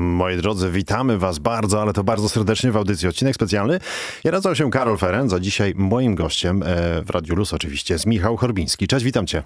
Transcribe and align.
Moi 0.00 0.36
drodzy, 0.36 0.70
witamy 0.70 1.18
Was 1.18 1.38
bardzo, 1.38 1.82
ale 1.82 1.92
to 1.92 2.04
bardzo 2.04 2.28
serdecznie 2.28 2.72
w 2.72 2.76
audycji 2.76 3.08
odcinek 3.08 3.34
specjalny. 3.34 3.80
Ja 4.24 4.32
nazywam 4.32 4.54
się 4.54 4.70
Karol 4.70 4.98
Ferenc, 4.98 5.32
a 5.32 5.40
dzisiaj 5.40 5.74
moim 5.76 6.14
gościem 6.14 6.62
e, 6.62 6.66
w 7.02 7.10
Radiu 7.10 7.34
Luz 7.34 7.52
oczywiście 7.52 7.94
jest 7.94 8.06
Michał 8.06 8.36
Horbiński. 8.36 8.88
Cześć, 8.88 9.04
witam 9.04 9.26
Cię. 9.26 9.42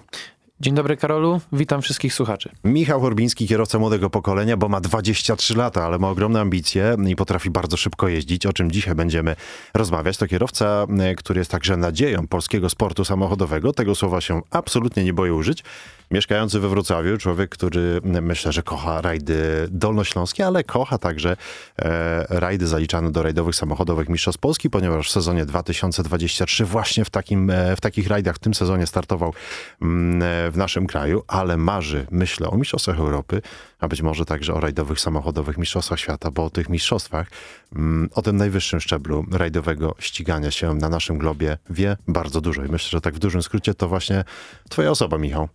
Dzień 0.59 0.75
dobry 0.75 0.97
Karolu, 0.97 1.41
witam 1.51 1.81
wszystkich 1.81 2.13
słuchaczy. 2.13 2.49
Michał 2.63 3.01
Horbiński, 3.01 3.47
kierowca 3.47 3.79
młodego 3.79 4.09
pokolenia, 4.09 4.57
bo 4.57 4.69
ma 4.69 4.81
23 4.81 5.57
lata, 5.57 5.83
ale 5.83 5.99
ma 5.99 6.09
ogromne 6.09 6.41
ambicje 6.41 6.95
i 7.07 7.15
potrafi 7.15 7.49
bardzo 7.49 7.77
szybko 7.77 8.07
jeździć, 8.07 8.45
o 8.45 8.53
czym 8.53 8.71
dzisiaj 8.71 8.95
będziemy 8.95 9.35
rozmawiać. 9.73 10.17
To 10.17 10.27
kierowca, 10.27 10.87
e, 10.99 11.15
który 11.15 11.39
jest 11.39 11.51
także 11.51 11.77
nadzieją 11.77 12.27
polskiego 12.27 12.69
sportu 12.69 13.05
samochodowego. 13.05 13.73
Tego 13.73 13.95
słowa 13.95 14.21
się 14.21 14.41
absolutnie 14.51 15.03
nie 15.03 15.13
boję 15.13 15.33
użyć. 15.33 15.63
Mieszkający 16.11 16.59
we 16.59 16.69
Wrocławiu, 16.69 17.17
człowiek, 17.17 17.49
który 17.49 18.01
myślę, 18.03 18.51
że 18.51 18.63
kocha 18.63 19.01
rajdy 19.01 19.67
dolnośląskie, 19.71 20.45
ale 20.47 20.63
kocha 20.63 20.97
także 20.97 21.37
e, 21.79 22.25
rajdy 22.29 22.67
zaliczane 22.67 23.11
do 23.11 23.23
rajdowych 23.23 23.55
samochodowych 23.55 24.09
Mistrzostw 24.09 24.41
Polski, 24.41 24.69
ponieważ 24.69 25.07
w 25.07 25.11
sezonie 25.11 25.45
2023 25.45 26.65
właśnie 26.65 27.05
w, 27.05 27.09
takim, 27.09 27.49
e, 27.49 27.75
w 27.75 27.81
takich 27.81 28.07
rajdach 28.07 28.35
w 28.35 28.39
tym 28.39 28.53
sezonie 28.53 28.87
startował 28.87 29.33
e, 29.81 30.44
w 30.51 30.57
naszym 30.57 30.87
kraju, 30.87 31.23
ale 31.27 31.57
marzy, 31.57 32.07
myślę, 32.11 32.47
o 32.47 32.57
Mistrzostwach 32.57 32.99
Europy, 32.99 33.41
a 33.79 33.87
być 33.87 34.01
może 34.01 34.25
także 34.25 34.53
o 34.53 34.59
rajdowych 34.59 34.99
samochodowych 34.99 35.57
Mistrzostwach 35.57 35.99
Świata, 35.99 36.31
bo 36.31 36.45
o 36.45 36.49
tych 36.49 36.69
mistrzostwach, 36.69 37.27
mm, 37.75 38.09
o 38.13 38.21
tym 38.21 38.37
najwyższym 38.37 38.79
szczeblu 38.79 39.25
rajdowego 39.31 39.95
ścigania 39.99 40.51
się 40.51 40.73
na 40.73 40.89
naszym 40.89 41.17
globie 41.17 41.57
wie 41.69 41.97
bardzo 42.07 42.41
dużo. 42.41 42.63
I 42.63 42.69
myślę, 42.69 42.89
że 42.89 43.01
tak 43.01 43.13
w 43.13 43.19
dużym 43.19 43.43
skrócie 43.43 43.73
to 43.73 43.87
właśnie 43.87 44.23
twoja 44.69 44.91
osoba, 44.91 45.17
Michał. 45.17 45.49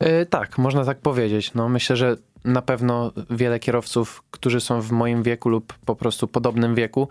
Yy, 0.00 0.26
tak, 0.26 0.58
można 0.58 0.84
tak 0.84 0.98
powiedzieć. 1.00 1.54
No, 1.54 1.68
myślę, 1.68 1.96
że 1.96 2.16
na 2.44 2.62
pewno 2.62 3.12
wiele 3.30 3.58
kierowców, 3.58 4.22
którzy 4.30 4.60
są 4.60 4.80
w 4.80 4.90
moim 4.90 5.22
wieku 5.22 5.48
lub 5.48 5.72
po 5.86 5.96
prostu 5.96 6.28
podobnym 6.28 6.74
wieku, 6.74 7.08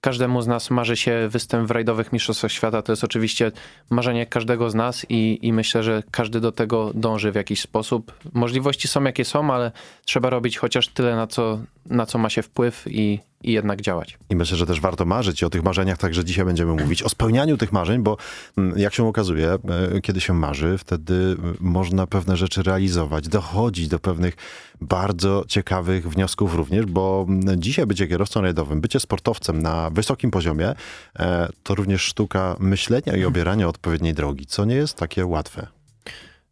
każdemu 0.00 0.42
z 0.42 0.46
nas 0.46 0.70
marzy 0.70 0.96
się 0.96 1.28
występ 1.28 1.68
w 1.68 1.70
rajdowych 1.70 2.12
mistrzostwach 2.12 2.52
świata. 2.52 2.82
To 2.82 2.92
jest 2.92 3.04
oczywiście 3.04 3.52
marzenie 3.90 4.26
każdego 4.26 4.70
z 4.70 4.74
nas 4.74 5.06
i, 5.08 5.38
i 5.42 5.52
myślę, 5.52 5.82
że 5.82 6.02
każdy 6.10 6.40
do 6.40 6.52
tego 6.52 6.90
dąży 6.94 7.32
w 7.32 7.34
jakiś 7.34 7.60
sposób. 7.60 8.12
Możliwości 8.32 8.88
są 8.88 9.04
jakie 9.04 9.24
są, 9.24 9.54
ale 9.54 9.72
trzeba 10.04 10.30
robić 10.30 10.58
chociaż 10.58 10.88
tyle, 10.88 11.16
na 11.16 11.26
co, 11.26 11.58
na 11.86 12.06
co 12.06 12.18
ma 12.18 12.30
się 12.30 12.42
wpływ 12.42 12.84
i, 12.86 13.18
i 13.44 13.52
jednak 13.52 13.80
działać. 13.80 14.18
I 14.30 14.36
myślę, 14.36 14.56
że 14.56 14.66
też 14.66 14.80
warto 14.80 15.04
marzyć 15.04 15.42
i 15.42 15.44
o 15.44 15.50
tych 15.50 15.62
marzeniach 15.62 15.98
także 15.98 16.24
dzisiaj 16.24 16.44
będziemy 16.44 16.74
mówić, 16.74 17.02
o 17.02 17.08
spełnianiu 17.08 17.56
tych 17.56 17.72
marzeń, 17.72 18.02
bo 18.02 18.16
mm, 18.58 18.78
jak 18.78 18.94
się 18.94 19.06
okazuje, 19.06 19.48
e, 19.94 20.00
kiedy 20.00 20.20
się 20.20 20.32
marzy, 20.32 20.78
wtedy 20.78 21.36
można 21.60 22.06
pewne 22.06 22.36
rzeczy 22.36 22.62
realizować, 22.62 23.28
dochodzić 23.28 23.88
do 23.88 23.98
pewnych 23.98 24.36
bardzo 24.80 25.44
ciekawych 25.48 26.10
wniosków 26.10 26.54
również, 26.54 26.86
bo 26.86 27.26
mm, 27.28 27.62
dzisiaj 27.62 27.86
bycie 27.86 28.08
kierowcą 28.08 28.40
rajdowym, 28.40 28.80
bycie 28.80 29.00
sportowcem 29.00 29.62
na 29.62 29.90
wysokim 29.90 30.30
poziomie, 30.30 30.74
e, 31.18 31.48
to 31.62 31.74
również 31.74 32.02
sztuka 32.02 32.56
myślenia 32.58 33.16
i 33.16 33.24
obierania 33.24 33.68
odpowiedniej 33.68 34.14
drogi, 34.14 34.46
co 34.46 34.64
nie 34.64 34.74
jest 34.74 34.96
takie 34.96 35.26
łatwe. 35.26 35.66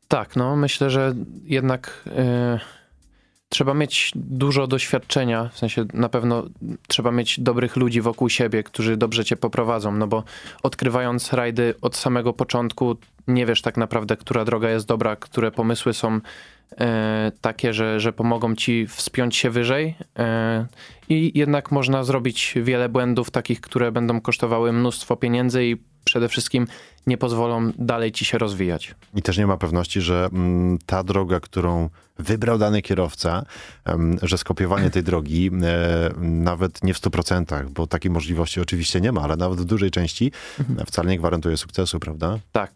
Tak, 0.08 0.36
no 0.36 0.56
myślę, 0.56 0.90
że 0.90 1.14
jednak... 1.44 2.04
Yy 2.06 2.77
trzeba 3.48 3.74
mieć 3.74 4.12
dużo 4.14 4.66
doświadczenia, 4.66 5.48
w 5.52 5.58
sensie 5.58 5.84
na 5.92 6.08
pewno 6.08 6.44
trzeba 6.88 7.10
mieć 7.10 7.40
dobrych 7.40 7.76
ludzi 7.76 8.00
wokół 8.00 8.28
siebie, 8.28 8.62
którzy 8.62 8.96
dobrze 8.96 9.24
cię 9.24 9.36
poprowadzą, 9.36 9.92
no 9.92 10.06
bo 10.06 10.24
odkrywając 10.62 11.32
rajdy 11.32 11.74
od 11.82 11.96
samego 11.96 12.32
początku 12.32 12.96
nie 13.28 13.46
wiesz 13.46 13.62
tak 13.62 13.76
naprawdę, 13.76 14.16
która 14.16 14.44
droga 14.44 14.70
jest 14.70 14.86
dobra, 14.86 15.16
które 15.16 15.50
pomysły 15.50 15.94
są 15.94 16.20
e, 16.80 17.32
takie, 17.40 17.72
że, 17.72 18.00
że 18.00 18.12
pomogą 18.12 18.54
ci 18.54 18.86
wspiąć 18.86 19.36
się 19.36 19.50
wyżej 19.50 19.94
e, 20.18 20.66
i 21.08 21.38
jednak 21.38 21.72
można 21.72 22.04
zrobić 22.04 22.54
wiele 22.56 22.88
błędów 22.88 23.30
takich, 23.30 23.60
które 23.60 23.92
będą 23.92 24.20
kosztowały 24.20 24.72
mnóstwo 24.72 25.16
pieniędzy 25.16 25.64
i 25.64 25.76
przede 26.04 26.28
wszystkim 26.28 26.66
nie 27.08 27.18
pozwolą 27.18 27.72
dalej 27.78 28.12
ci 28.12 28.24
się 28.24 28.38
rozwijać. 28.38 28.94
I 29.14 29.22
też 29.22 29.38
nie 29.38 29.46
ma 29.46 29.56
pewności, 29.56 30.00
że 30.00 30.28
mm, 30.32 30.78
ta 30.86 31.04
droga, 31.04 31.40
którą 31.40 31.90
wybrał 32.18 32.58
dany 32.58 32.82
kierowca, 32.82 33.44
że 34.22 34.38
skopiowanie 34.38 34.90
tej 34.90 35.02
drogi 35.02 35.50
e, 35.62 36.10
nawet 36.20 36.84
nie 36.84 36.94
w 36.94 37.00
100%, 37.00 37.68
bo 37.68 37.86
takiej 37.86 38.10
możliwości 38.10 38.60
oczywiście 38.60 39.00
nie 39.00 39.12
ma, 39.12 39.20
ale 39.20 39.36
nawet 39.36 39.60
w 39.60 39.64
dużej 39.64 39.90
części 39.90 40.32
mhm. 40.60 40.86
wcale 40.86 41.10
nie 41.10 41.18
gwarantuje 41.18 41.56
sukcesu, 41.56 42.00
prawda? 42.00 42.38
Tak. 42.52 42.72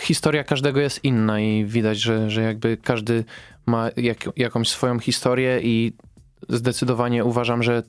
Historia 0.00 0.44
każdego 0.44 0.80
jest 0.80 1.04
inna 1.04 1.40
i 1.40 1.64
widać, 1.64 1.98
że, 1.98 2.30
że 2.30 2.42
jakby 2.42 2.76
każdy 2.76 3.24
ma 3.66 3.90
jak, 3.96 4.28
jakąś 4.36 4.68
swoją 4.68 4.98
historię 4.98 5.60
i 5.62 5.92
zdecydowanie 6.48 7.24
uważam, 7.24 7.62
że 7.62 7.82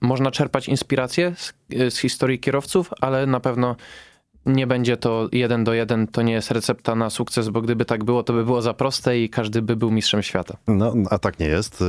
można 0.00 0.30
czerpać 0.30 0.68
inspirację 0.68 1.34
z, 1.36 1.54
z 1.94 1.98
historii 1.98 2.38
kierowców, 2.38 2.90
ale 3.00 3.26
na 3.26 3.40
pewno 3.40 3.76
nie 4.48 4.66
będzie 4.66 4.96
to 4.96 5.28
jeden 5.32 5.64
do 5.64 5.74
jeden, 5.74 6.06
to 6.06 6.22
nie 6.22 6.32
jest 6.32 6.50
recepta 6.50 6.94
na 6.94 7.10
sukces, 7.10 7.48
bo 7.48 7.60
gdyby 7.60 7.84
tak 7.84 8.04
było, 8.04 8.22
to 8.22 8.32
by 8.32 8.44
było 8.44 8.62
za 8.62 8.74
proste 8.74 9.20
i 9.20 9.30
każdy 9.30 9.62
by 9.62 9.76
był 9.76 9.90
mistrzem 9.90 10.22
świata. 10.22 10.56
No, 10.68 10.94
a 11.10 11.18
tak 11.18 11.38
nie 11.38 11.46
jest. 11.46 11.84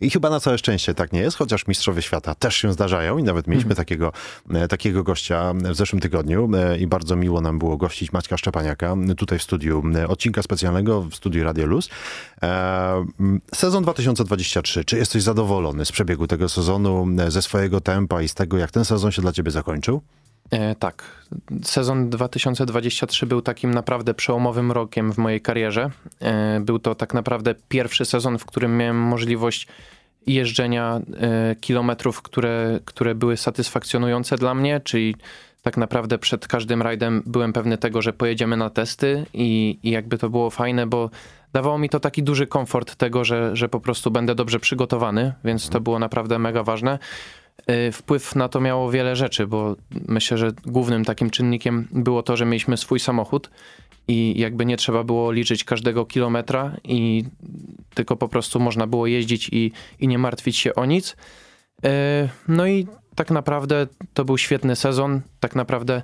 I 0.00 0.10
chyba 0.10 0.30
na 0.30 0.40
całe 0.40 0.58
szczęście 0.58 0.94
tak 0.94 1.12
nie 1.12 1.20
jest, 1.20 1.36
chociaż 1.36 1.66
mistrzowie 1.66 2.02
świata 2.02 2.34
też 2.34 2.56
się 2.56 2.72
zdarzają 2.72 3.18
i 3.18 3.22
nawet 3.22 3.46
mieliśmy 3.46 3.70
mhm. 3.70 3.76
takiego, 3.76 4.12
e, 4.50 4.68
takiego 4.68 5.02
gościa 5.02 5.52
w 5.54 5.76
zeszłym 5.76 6.00
tygodniu 6.00 6.50
e, 6.56 6.78
i 6.78 6.86
bardzo 6.86 7.16
miło 7.16 7.40
nam 7.40 7.58
było 7.58 7.76
gościć 7.76 8.12
Maćka 8.12 8.36
Szczepaniaka 8.36 8.96
tutaj 9.16 9.38
w 9.38 9.42
studiu 9.42 9.82
e, 9.96 10.08
odcinka 10.08 10.42
specjalnego 10.42 11.02
w 11.02 11.14
studiu 11.14 11.44
Radio 11.44 11.66
Luz. 11.66 11.88
Sezon 13.54 13.82
2023. 13.82 14.84
Czy 14.84 14.96
jesteś 14.96 15.22
zadowolony 15.22 15.84
z 15.84 15.92
przebiegu 15.92 16.26
tego 16.26 16.48
sezonu, 16.48 17.06
ze 17.28 17.42
swojego 17.42 17.80
tempa 17.80 18.22
i 18.22 18.28
z 18.28 18.34
tego, 18.34 18.58
jak 18.58 18.70
ten 18.70 18.84
sezon 18.84 19.12
się 19.12 19.22
dla 19.22 19.32
ciebie 19.32 19.50
zakończył? 19.50 20.02
E, 20.50 20.74
tak. 20.74 21.24
Sezon 21.62 22.10
2023 22.10 23.26
był 23.26 23.42
takim 23.42 23.74
naprawdę 23.74 24.14
przełomowym 24.14 24.72
rokiem 24.72 25.12
w 25.12 25.18
mojej 25.18 25.40
karierze. 25.40 25.90
E, 26.20 26.60
był 26.60 26.78
to 26.78 26.94
tak 26.94 27.14
naprawdę 27.14 27.54
pierwszy 27.68 28.04
sezon, 28.04 28.38
w 28.38 28.44
którym 28.44 28.76
miałem 28.76 28.96
możliwość 28.96 29.66
jeżdżenia 30.26 31.00
e, 31.20 31.56
kilometrów, 31.56 32.22
które, 32.22 32.80
które 32.84 33.14
były 33.14 33.36
satysfakcjonujące 33.36 34.36
dla 34.36 34.54
mnie, 34.54 34.80
czyli 34.80 35.16
tak 35.62 35.76
naprawdę 35.76 36.18
przed 36.18 36.48
każdym 36.48 36.82
rajdem 36.82 37.22
byłem 37.26 37.52
pewny 37.52 37.78
tego, 37.78 38.02
że 38.02 38.12
pojedziemy 38.12 38.56
na 38.56 38.70
testy 38.70 39.26
i, 39.34 39.78
i 39.82 39.90
jakby 39.90 40.18
to 40.18 40.30
było 40.30 40.50
fajne, 40.50 40.86
bo 40.86 41.10
dawało 41.52 41.78
mi 41.78 41.88
to 41.88 42.00
taki 42.00 42.22
duży 42.22 42.46
komfort 42.46 42.94
tego, 42.94 43.24
że, 43.24 43.56
że 43.56 43.68
po 43.68 43.80
prostu 43.80 44.10
będę 44.10 44.34
dobrze 44.34 44.60
przygotowany, 44.60 45.32
więc 45.44 45.68
to 45.68 45.80
było 45.80 45.98
naprawdę 45.98 46.38
mega 46.38 46.62
ważne. 46.62 46.98
Y, 47.70 47.92
wpływ 47.92 48.34
na 48.34 48.48
to 48.48 48.60
miało 48.60 48.90
wiele 48.90 49.16
rzeczy, 49.16 49.46
bo 49.46 49.76
myślę, 50.08 50.38
że 50.38 50.52
głównym 50.66 51.04
takim 51.04 51.30
czynnikiem 51.30 51.88
było 51.92 52.22
to, 52.22 52.36
że 52.36 52.46
mieliśmy 52.46 52.76
swój 52.76 53.00
samochód 53.00 53.50
i 54.08 54.34
jakby 54.40 54.66
nie 54.66 54.76
trzeba 54.76 55.04
było 55.04 55.32
liczyć 55.32 55.64
każdego 55.64 56.06
kilometra 56.06 56.76
i 56.84 57.24
tylko 57.94 58.16
po 58.16 58.28
prostu 58.28 58.60
można 58.60 58.86
było 58.86 59.06
jeździć 59.06 59.48
i, 59.52 59.72
i 60.00 60.08
nie 60.08 60.18
martwić 60.18 60.56
się 60.56 60.74
o 60.74 60.84
nic. 60.84 61.16
Y, 61.84 61.88
no 62.48 62.66
i 62.66 62.86
tak 63.14 63.30
naprawdę 63.30 63.86
to 64.14 64.24
był 64.24 64.38
świetny 64.38 64.76
sezon. 64.76 65.20
Tak 65.40 65.56
naprawdę 65.56 66.02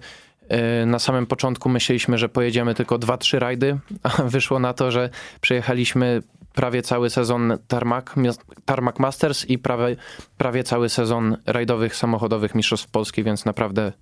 y, 0.83 0.87
na 0.87 0.99
samym 0.99 1.27
początku 1.27 1.69
myśleliśmy, 1.69 2.19
że 2.19 2.29
pojedziemy 2.29 2.75
tylko 2.75 2.99
2-3 2.99 3.39
rajdy, 3.39 3.79
a 4.03 4.23
wyszło 4.23 4.59
na 4.59 4.73
to, 4.73 4.91
że 4.91 5.11
przejechaliśmy 5.41 6.23
prawie 6.55 6.83
cały 6.83 7.11
sezon 7.11 7.59
Tarmac, 7.69 8.05
Tarmac 8.65 8.99
Masters 8.99 9.45
i 9.45 9.59
prawie, 9.59 9.97
prawie 10.39 10.65
cały 10.65 10.89
sezon 10.89 11.37
rajdowych 11.47 11.97
samochodowych 11.97 12.55
Mistrzostw 12.55 12.91
Polski, 12.91 13.25
więc 13.25 13.45
naprawdę 13.45 13.93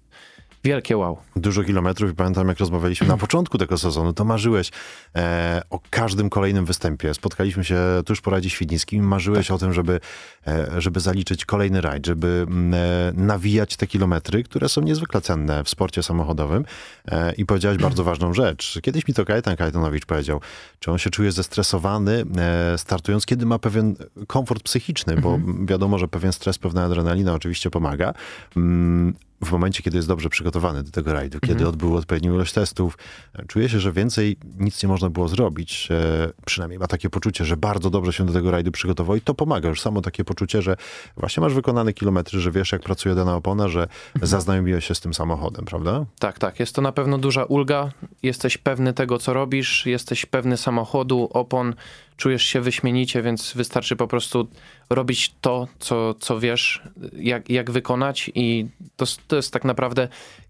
Wielkie 0.65 0.97
wow. 0.97 1.19
Dużo 1.37 1.65
kilometrów 1.65 2.11
i 2.11 2.15
pamiętam 2.15 2.49
jak 2.49 2.59
rozmawialiśmy 2.59 3.07
na 3.07 3.17
początku 3.27 3.59
tego 3.59 3.79
sezonu, 3.79 4.13
to 4.13 4.25
marzyłeś 4.25 4.71
e, 5.17 5.63
o 5.71 5.81
każdym 5.91 6.31
kolejnym 6.31 6.65
występie. 6.65 7.15
Spotkaliśmy 7.15 7.65
się 7.65 7.79
tuż 8.07 8.21
po 8.21 8.31
Radzie 8.31 8.51
Świdnickim, 8.51 9.05
marzyłeś 9.05 9.47
tak. 9.47 9.55
o 9.55 9.59
tym, 9.59 9.73
żeby, 9.73 10.01
e, 10.47 10.81
żeby 10.81 11.01
zaliczyć 11.01 11.45
kolejny 11.45 11.81
rajd, 11.81 12.07
żeby 12.07 12.47
mm, 12.49 12.75
e, 12.75 13.13
nawijać 13.23 13.77
te 13.77 13.87
kilometry, 13.87 14.43
które 14.43 14.69
są 14.69 14.81
niezwykle 14.81 15.21
cenne 15.21 15.65
w 15.65 15.69
sporcie 15.69 16.03
samochodowym. 16.03 16.65
E, 17.09 17.33
I 17.33 17.47
powiedziałeś 17.47 17.79
bardzo 17.79 18.05
ważną 18.11 18.35
rzecz. 18.35 18.79
Kiedyś 18.83 19.09
mi 19.09 19.15
to 19.15 19.25
Kajetan 19.25 19.57
Kajetanowicz 19.57 20.07
powiedział, 20.07 20.41
czy 20.81 20.91
on 20.91 20.99
się 20.99 21.11
czuje 21.11 21.33
zestresowany 21.33 22.25
e, 22.39 22.79
startując, 22.79 23.27
kiedy 23.27 23.47
ma 23.47 23.59
pewien 23.59 23.97
komfort 24.27 24.63
psychiczny, 24.63 25.17
bo 25.17 25.35
mhm. 25.35 25.67
wiadomo, 25.67 25.99
że 25.99 26.09
pewien 26.09 26.33
stres, 26.33 26.59
pewna 26.59 26.85
adrenalina 26.85 27.35
oczywiście 27.35 27.71
pomaga, 27.71 28.15
mm, 28.57 29.15
w 29.43 29.53
momencie, 29.53 29.83
kiedy 29.83 29.97
jest 29.97 30.09
dobrze 30.09 30.29
przygotowany 30.29 30.83
do 30.83 30.91
tego 30.91 31.13
rajdu, 31.13 31.41
kiedy 31.41 31.53
mhm. 31.53 31.69
odbył 31.71 31.97
odpowiednią 31.97 32.35
ilość 32.35 32.53
testów, 32.53 32.99
czuje 33.49 33.69
się, 33.69 33.81
że 33.81 33.93
więcej 33.93 34.37
nic 34.59 34.83
nie 34.83 34.89
można 34.89 35.11
było 35.11 35.29
zrobić. 35.29 35.89
E, 35.91 36.31
przynajmniej 36.45 36.79
ma 36.79 36.87
takie 36.87 37.11
poczucie, 37.11 37.45
że 37.45 37.57
bardzo 37.57 37.91
dobrze 37.91 38.13
się 38.13 38.27
do 38.27 38.33
tego 38.33 38.51
rajdu 38.51 38.73
przygotował 38.73 39.17
i 39.17 39.21
to 39.21 39.35
pomaga. 39.35 39.69
Już 39.69 39.81
samo 39.81 40.03
takie 40.03 40.25
poczucie, 40.25 40.63
że 40.63 40.77
właśnie 41.17 41.41
masz 41.41 41.55
wykonane 41.55 41.93
kilometry, 41.93 42.41
że 42.41 42.51
wiesz, 42.51 42.73
jak 42.73 42.83
pracuje 42.83 43.15
dana 43.15 43.37
opona, 43.37 43.69
że 43.69 43.83
mhm. 43.83 44.27
zaznajomiłeś 44.27 44.85
się 44.85 44.95
z 44.95 45.01
tym 45.01 45.15
samochodem, 45.15 45.65
prawda? 45.65 46.05
Tak, 46.19 46.39
tak. 46.39 46.61
Jest 46.61 46.75
to 46.75 46.83
na 46.83 46.93
pewno 46.93 47.19
duża 47.19 47.45
ulga. 47.45 47.93
Jesteś 48.23 48.59
pewny 48.59 48.93
tego, 48.93 49.19
co 49.19 49.33
robisz, 49.33 49.87
jesteś 49.87 50.27
pewny 50.27 50.57
samochodu, 50.57 51.29
opon, 51.33 51.75
czujesz 52.17 52.43
się 52.43 52.61
wyśmienicie, 52.61 53.23
więc 53.23 53.53
wystarczy 53.53 53.97
po 53.97 54.09
prostu 54.09 54.49
robić 54.91 55.35
to, 55.41 55.69
co, 55.79 56.15
co 56.15 56.41
wiesz, 56.41 56.83
jak, 57.13 57.51
jak 57.51 57.71
wykonać 57.71 58.31
i 58.35 58.67
to, 58.97 59.05
to 59.29 59.37
jest 59.37 59.53
tak 59.53 59.65
naprawdę 59.65 60.09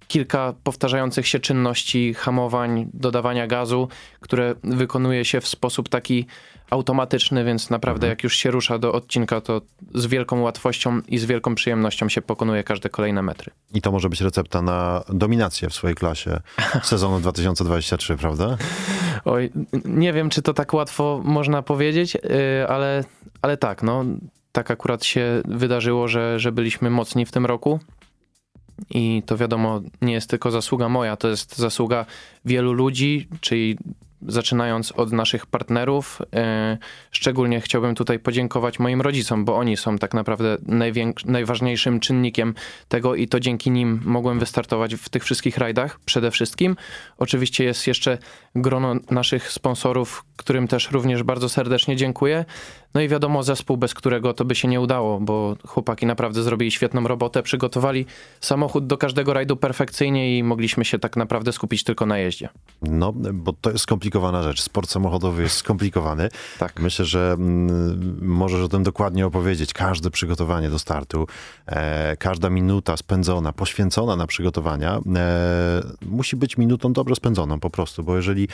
kilka 0.08 0.54
powtarzających 0.64 1.26
się 1.26 1.40
czynności, 1.40 2.14
hamowań, 2.14 2.90
dodawania 2.94 3.46
gazu, 3.46 3.88
które 4.20 4.54
wykonuje 4.64 5.24
się 5.24 5.40
w 5.40 5.48
sposób 5.48 5.88
taki 5.88 6.26
automatyczny, 6.70 7.44
więc 7.44 7.70
naprawdę 7.70 8.06
mhm. 8.06 8.10
jak 8.10 8.24
już 8.24 8.36
się 8.36 8.50
rusza 8.50 8.78
do 8.78 8.92
odcinka, 8.92 9.40
to 9.40 9.60
z 9.94 10.06
wielką 10.06 10.40
łatwością 10.40 11.00
i 11.08 11.18
z 11.18 11.24
wielką 11.24 11.54
przyjemnością 11.54 12.08
się 12.08 12.22
pokonuje 12.22 12.64
każde 12.64 12.88
kolejne 12.88 13.22
metry. 13.22 13.52
I 13.74 13.80
to 13.80 13.92
może 13.92 14.08
być 14.08 14.20
recepta 14.20 14.62
na 14.62 15.04
dominację 15.08 15.68
w 15.68 15.74
swojej 15.74 15.94
klasie 15.94 16.40
sezonu 16.82 17.20
2023, 17.20 18.16
prawda? 18.16 18.56
Oj, 19.24 19.52
nie 19.84 20.12
wiem, 20.12 20.30
czy 20.30 20.42
to 20.42 20.54
tak 20.54 20.74
łatwo 20.74 21.20
można 21.24 21.62
powiedzieć, 21.62 22.16
y, 22.16 22.68
ale, 22.68 23.04
ale 23.42 23.56
tak, 23.56 23.82
no, 23.82 24.04
tak 24.52 24.70
akurat 24.70 25.04
się 25.04 25.42
wydarzyło, 25.44 26.08
że, 26.08 26.38
że 26.38 26.52
byliśmy 26.52 26.90
mocni 26.90 27.26
w 27.26 27.32
tym 27.32 27.46
roku. 27.46 27.80
I 28.90 29.22
to 29.26 29.36
wiadomo, 29.36 29.80
nie 30.02 30.12
jest 30.12 30.30
tylko 30.30 30.50
zasługa 30.50 30.88
moja, 30.88 31.16
to 31.16 31.28
jest 31.28 31.56
zasługa 31.56 32.06
wielu 32.44 32.72
ludzi, 32.72 33.28
czyli 33.40 33.78
zaczynając 34.22 34.92
od 34.92 35.12
naszych 35.12 35.46
partnerów. 35.46 36.22
E, 36.34 36.78
szczególnie 37.10 37.60
chciałbym 37.60 37.94
tutaj 37.94 38.18
podziękować 38.18 38.78
moim 38.78 39.00
rodzicom, 39.00 39.44
bo 39.44 39.56
oni 39.56 39.76
są 39.76 39.98
tak 39.98 40.14
naprawdę 40.14 40.56
najważniejszym 41.24 42.00
czynnikiem 42.00 42.54
tego 42.88 43.14
i 43.14 43.28
to 43.28 43.40
dzięki 43.40 43.70
nim 43.70 44.00
mogłem 44.04 44.38
wystartować 44.38 44.94
w 44.94 45.08
tych 45.08 45.24
wszystkich 45.24 45.58
rajdach 45.58 46.00
przede 46.00 46.30
wszystkim. 46.30 46.76
Oczywiście 47.18 47.64
jest 47.64 47.86
jeszcze 47.86 48.18
grono 48.54 48.94
naszych 49.10 49.52
sponsorów, 49.52 50.24
którym 50.36 50.68
też 50.68 50.90
również 50.90 51.22
bardzo 51.22 51.48
serdecznie 51.48 51.96
dziękuję. 51.96 52.44
No 52.94 53.00
i 53.00 53.08
wiadomo, 53.08 53.42
zespół, 53.42 53.76
bez 53.76 53.94
którego 53.94 54.34
to 54.34 54.44
by 54.44 54.54
się 54.54 54.68
nie 54.68 54.80
udało, 54.80 55.20
bo 55.20 55.56
chłopaki 55.66 56.06
naprawdę 56.06 56.42
zrobili 56.42 56.70
świetną 56.70 57.08
robotę, 57.08 57.42
przygotowali 57.42 58.06
samochód 58.40 58.86
do 58.86 58.98
każdego 58.98 59.32
rajdu 59.32 59.56
perfekcyjnie 59.56 60.38
i 60.38 60.42
mogliśmy 60.42 60.84
się 60.84 60.98
tak 60.98 61.16
naprawdę 61.16 61.52
skupić 61.52 61.84
tylko 61.84 62.06
na 62.06 62.18
jeździe. 62.18 62.48
No, 62.82 63.12
bo 63.32 63.52
to 63.52 63.70
jest 63.70 63.82
skomplikowana 63.82 64.42
rzecz. 64.42 64.62
Sport 64.62 64.90
samochodowy 64.90 65.42
jest 65.42 65.56
skomplikowany. 65.56 66.28
Tak. 66.58 66.80
Myślę, 66.80 67.04
że 67.04 67.32
mm, 67.38 68.18
możesz 68.22 68.62
o 68.62 68.68
tym 68.68 68.82
dokładnie 68.82 69.26
opowiedzieć. 69.26 69.72
Każde 69.72 70.10
przygotowanie 70.10 70.70
do 70.70 70.78
startu, 70.78 71.26
e, 71.66 72.16
każda 72.16 72.50
minuta 72.50 72.96
spędzona, 72.96 73.52
poświęcona 73.52 74.16
na 74.16 74.26
przygotowania, 74.26 75.00
e, 75.16 75.82
musi 76.06 76.36
być 76.36 76.56
minutą 76.56 76.92
dobrze 76.92 77.14
spędzoną 77.14 77.60
po 77.60 77.70
prostu, 77.70 78.02
bo 78.02 78.16
jeżeli 78.16 78.48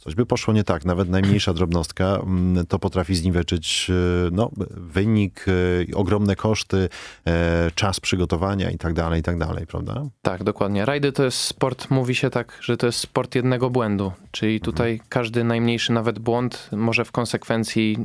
coś 0.00 0.14
by 0.14 0.26
poszło 0.26 0.54
nie 0.54 0.64
tak, 0.64 0.84
nawet 0.84 1.08
najmniejsza 1.08 1.54
drobnostka, 1.54 2.04
mm, 2.04 2.66
to 2.66 2.78
potrafi 2.78 3.14
zniweczyć 3.14 3.90
e, 3.90 4.30
no, 4.32 4.50
wynik, 4.70 5.46
e, 5.92 5.96
ogromne 5.96 6.36
koszty, 6.36 6.88
e, 7.26 7.70
czas 7.74 8.00
przygotowania 8.00 8.70
i 8.70 8.78
tak 8.78 8.94
dalej, 8.94 9.20
i 9.20 9.22
tak 9.22 9.38
dalej, 9.38 9.66
prawda? 9.66 10.02
Tak, 10.22 10.44
dokładnie. 10.44 10.84
Rajdy 10.84 11.12
to 11.12 11.24
jest 11.24 11.38
sport, 11.38 11.90
mówi 11.90 12.14
się 12.14 12.30
tak, 12.30 12.58
że 12.60 12.76
to 12.76 12.86
jest 12.86 12.98
sport 12.98 13.34
jednego 13.34 13.70
błędu, 13.70 14.12
czyli 14.30 14.60
tutaj 14.60 14.92
mhm. 14.92 15.08
każdy 15.08 15.44
najmniejszy 15.44 15.92
nawet 15.92 16.18
błąd 16.18 16.68
może 16.72 17.04
w 17.04 17.12
konsekwencji 17.12 17.96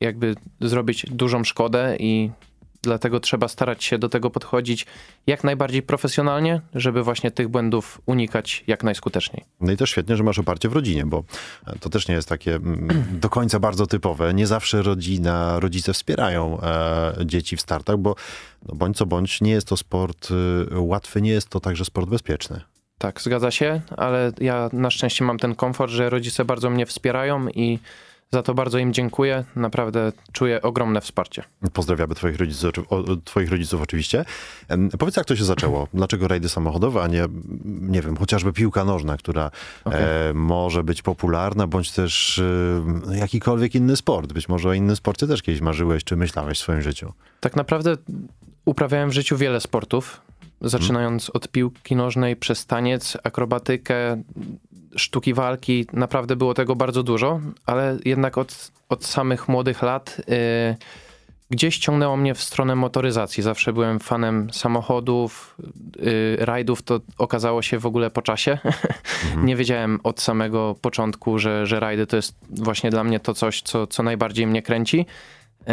jakby 0.00 0.34
zrobić 0.60 1.06
dużą 1.10 1.44
szkodę 1.44 1.96
i 1.98 2.30
Dlatego 2.88 3.20
trzeba 3.20 3.48
starać 3.48 3.84
się 3.84 3.98
do 3.98 4.08
tego 4.08 4.30
podchodzić 4.30 4.86
jak 5.26 5.44
najbardziej 5.44 5.82
profesjonalnie, 5.82 6.60
żeby 6.74 7.02
właśnie 7.02 7.30
tych 7.30 7.48
błędów 7.48 8.00
unikać 8.06 8.64
jak 8.66 8.84
najskuteczniej. 8.84 9.44
No 9.60 9.72
i 9.72 9.76
też 9.76 9.90
świetnie, 9.90 10.16
że 10.16 10.22
masz 10.22 10.38
oparcie 10.38 10.68
w 10.68 10.72
rodzinie, 10.72 11.06
bo 11.06 11.24
to 11.80 11.90
też 11.90 12.08
nie 12.08 12.14
jest 12.14 12.28
takie 12.28 12.54
mm, 12.54 12.88
do 13.22 13.30
końca 13.30 13.60
bardzo 13.60 13.86
typowe. 13.86 14.34
Nie 14.34 14.46
zawsze 14.46 14.82
rodzina, 14.82 15.60
rodzice 15.60 15.92
wspierają 15.92 16.60
e, 16.60 17.14
dzieci 17.24 17.56
w 17.56 17.60
startach, 17.60 17.96
bo 17.96 18.14
no 18.68 18.74
bądź 18.74 18.96
co 18.96 19.06
bądź 19.06 19.40
nie 19.40 19.50
jest 19.50 19.68
to 19.68 19.76
sport 19.76 20.28
y, 20.30 20.80
łatwy, 20.80 21.22
nie 21.22 21.30
jest 21.30 21.48
to 21.48 21.60
także 21.60 21.84
sport 21.84 22.08
bezpieczny. 22.08 22.60
Tak, 22.98 23.20
zgadza 23.20 23.50
się, 23.50 23.80
ale 23.96 24.32
ja 24.40 24.70
na 24.72 24.90
szczęście 24.90 25.24
mam 25.24 25.38
ten 25.38 25.54
komfort, 25.54 25.92
że 25.92 26.10
rodzice 26.10 26.44
bardzo 26.44 26.70
mnie 26.70 26.86
wspierają 26.86 27.48
i 27.48 27.78
za 28.32 28.42
to 28.42 28.54
bardzo 28.54 28.78
im 28.78 28.92
dziękuję. 28.92 29.44
Naprawdę 29.56 30.12
czuję 30.32 30.62
ogromne 30.62 31.00
wsparcie. 31.00 31.44
Pozdrawiamy 31.72 32.14
twoich 32.14 32.36
rodziców, 32.36 32.72
twoich 33.24 33.50
rodziców 33.50 33.82
oczywiście. 33.82 34.24
Powiedz, 34.98 35.16
jak 35.16 35.26
to 35.26 35.36
się 35.36 35.44
zaczęło? 35.44 35.88
Dlaczego 35.94 36.28
rajdy 36.28 36.48
samochodowe, 36.48 37.02
a 37.02 37.06
nie, 37.06 37.24
nie 37.64 38.02
wiem, 38.02 38.16
chociażby 38.16 38.52
piłka 38.52 38.84
nożna, 38.84 39.16
która 39.16 39.50
okay. 39.84 40.00
e, 40.00 40.34
może 40.34 40.84
być 40.84 41.02
popularna, 41.02 41.66
bądź 41.66 41.92
też 41.92 42.42
e, 43.08 43.16
jakikolwiek 43.16 43.74
inny 43.74 43.96
sport. 43.96 44.32
Być 44.32 44.48
może 44.48 44.68
o 44.68 44.72
innym 44.72 44.96
sporcie 44.96 45.26
też 45.26 45.42
kiedyś 45.42 45.60
marzyłeś, 45.60 46.04
czy 46.04 46.16
myślałeś 46.16 46.58
w 46.58 46.62
swoim 46.62 46.82
życiu? 46.82 47.12
Tak 47.40 47.56
naprawdę 47.56 47.96
uprawiałem 48.64 49.10
w 49.10 49.12
życiu 49.12 49.36
wiele 49.36 49.60
sportów. 49.60 50.20
Zaczynając 50.60 51.22
hmm. 51.22 51.32
od 51.34 51.48
piłki 51.48 51.96
nożnej, 51.96 52.36
przez 52.36 52.66
taniec, 52.66 53.18
akrobatykę, 53.24 54.22
sztuki 54.98 55.34
walki, 55.34 55.86
naprawdę 55.92 56.36
było 56.36 56.54
tego 56.54 56.76
bardzo 56.76 57.02
dużo, 57.02 57.40
ale 57.66 57.98
jednak 58.04 58.38
od, 58.38 58.72
od 58.88 59.04
samych 59.04 59.48
młodych 59.48 59.82
lat 59.82 60.16
y, 60.18 60.76
gdzieś 61.50 61.78
ciągnęło 61.78 62.16
mnie 62.16 62.34
w 62.34 62.42
stronę 62.42 62.74
motoryzacji. 62.74 63.42
Zawsze 63.42 63.72
byłem 63.72 64.00
fanem 64.00 64.52
samochodów, 64.52 65.56
y, 65.96 66.36
rajdów, 66.40 66.82
to 66.82 67.00
okazało 67.18 67.62
się 67.62 67.78
w 67.78 67.86
ogóle 67.86 68.10
po 68.10 68.22
czasie. 68.22 68.58
Mhm. 69.24 69.46
Nie 69.46 69.56
wiedziałem 69.56 70.00
od 70.02 70.20
samego 70.20 70.74
początku, 70.80 71.38
że, 71.38 71.66
że 71.66 71.80
rajdy 71.80 72.06
to 72.06 72.16
jest 72.16 72.36
właśnie 72.50 72.90
dla 72.90 73.04
mnie 73.04 73.20
to 73.20 73.34
coś, 73.34 73.62
co, 73.62 73.86
co 73.86 74.02
najbardziej 74.02 74.46
mnie 74.46 74.62
kręci. 74.62 75.06
Y, 75.60 75.64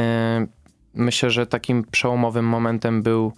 myślę, 0.94 1.30
że 1.30 1.48
takim 1.48 1.83
przełomowym 1.83 2.45
momentem 2.45 3.04
był 3.04 3.33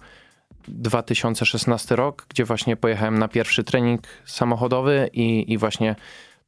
2016 0.68 1.96
rok, 1.96 2.26
gdzie 2.28 2.44
właśnie 2.44 2.76
pojechałem 2.76 3.18
na 3.18 3.28
pierwszy 3.28 3.64
trening 3.64 4.02
samochodowy 4.24 5.10
i, 5.12 5.52
i 5.52 5.58
właśnie 5.58 5.96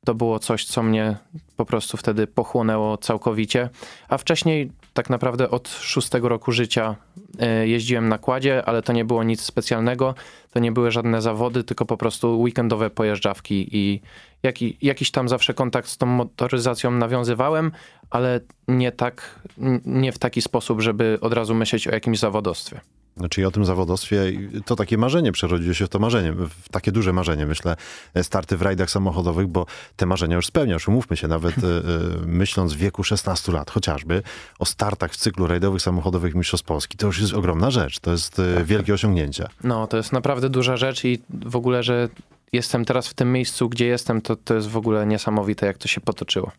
to 0.04 0.14
było 0.14 0.38
coś, 0.38 0.64
co 0.64 0.82
mnie 0.82 1.16
po 1.56 1.64
prostu 1.64 1.96
wtedy 1.96 2.26
pochłonęło 2.26 2.98
całkowicie. 2.98 3.68
A 4.08 4.18
wcześniej, 4.18 4.72
tak 4.94 5.10
naprawdę 5.10 5.50
od 5.50 5.68
szóstego 5.68 6.28
roku 6.28 6.52
życia, 6.52 6.96
e, 7.38 7.68
jeździłem 7.68 8.08
na 8.08 8.18
kładzie, 8.18 8.64
ale 8.64 8.82
to 8.82 8.92
nie 8.92 9.04
było 9.04 9.22
nic 9.24 9.42
specjalnego. 9.42 10.14
To 10.50 10.58
nie 10.58 10.72
były 10.72 10.90
żadne 10.90 11.22
zawody, 11.22 11.64
tylko 11.64 11.86
po 11.86 11.96
prostu 11.96 12.40
weekendowe 12.40 12.90
pojeżdżawki 12.90 13.76
i 13.76 14.00
jaki, 14.42 14.76
jakiś 14.82 15.10
tam 15.10 15.28
zawsze 15.28 15.54
kontakt 15.54 15.88
z 15.88 15.96
tą 15.96 16.06
motoryzacją 16.06 16.90
nawiązywałem, 16.90 17.72
ale 18.10 18.40
nie 18.68 18.92
tak, 18.92 19.40
nie 19.84 20.12
w 20.12 20.18
taki 20.18 20.42
sposób, 20.42 20.80
żeby 20.80 21.18
od 21.20 21.32
razu 21.32 21.54
myśleć 21.54 21.88
o 21.88 21.90
jakimś 21.90 22.18
zawodowstwie. 22.18 22.80
Znaczy 23.16 23.46
o 23.46 23.50
tym 23.50 23.64
zawodowstwie, 23.64 24.32
to 24.64 24.76
takie 24.76 24.98
marzenie 24.98 25.32
przerodziło 25.32 25.74
się 25.74 25.86
w 25.86 25.88
to 25.88 25.98
marzenie, 25.98 26.32
w 26.32 26.68
takie 26.70 26.92
duże 26.92 27.12
marzenie, 27.12 27.46
myślę, 27.46 27.76
starty 28.22 28.56
w 28.56 28.62
rajdach 28.62 28.90
samochodowych, 28.90 29.46
bo 29.46 29.66
te 29.96 30.06
marzenia 30.06 30.36
już 30.36 30.46
spełniasz. 30.46 30.88
Umówmy 30.88 31.16
się, 31.16 31.28
nawet 31.28 31.58
e, 31.58 31.60
e, 31.60 31.80
myśląc 32.26 32.72
w 32.72 32.76
wieku 32.76 33.04
16 33.04 33.52
lat 33.52 33.70
chociażby, 33.70 34.22
o 34.58 34.64
startach 34.64 35.12
w 35.12 35.16
cyklu 35.16 35.46
rajdowych 35.46 35.82
samochodowych 35.82 36.34
Mistrzostw 36.34 36.66
Polski, 36.66 36.96
to 36.96 37.06
już 37.06 37.20
jest 37.20 37.34
ogromna 37.34 37.70
rzecz, 37.70 38.00
to 38.00 38.10
jest 38.10 38.38
e, 38.38 38.54
tak, 38.54 38.64
wielkie 38.64 38.86
tak. 38.86 38.94
osiągnięcie. 38.94 39.46
No, 39.64 39.86
to 39.86 39.96
jest 39.96 40.12
naprawdę 40.12 40.48
duża 40.48 40.76
rzecz 40.76 41.04
i 41.04 41.22
w 41.30 41.56
ogóle, 41.56 41.82
że 41.82 42.08
jestem 42.52 42.84
teraz 42.84 43.08
w 43.08 43.14
tym 43.14 43.32
miejscu, 43.32 43.68
gdzie 43.68 43.86
jestem, 43.86 44.22
to, 44.22 44.36
to 44.36 44.54
jest 44.54 44.68
w 44.68 44.76
ogóle 44.76 45.06
niesamowite, 45.06 45.66
jak 45.66 45.78
to 45.78 45.88
się 45.88 46.00
potoczyło. 46.00 46.52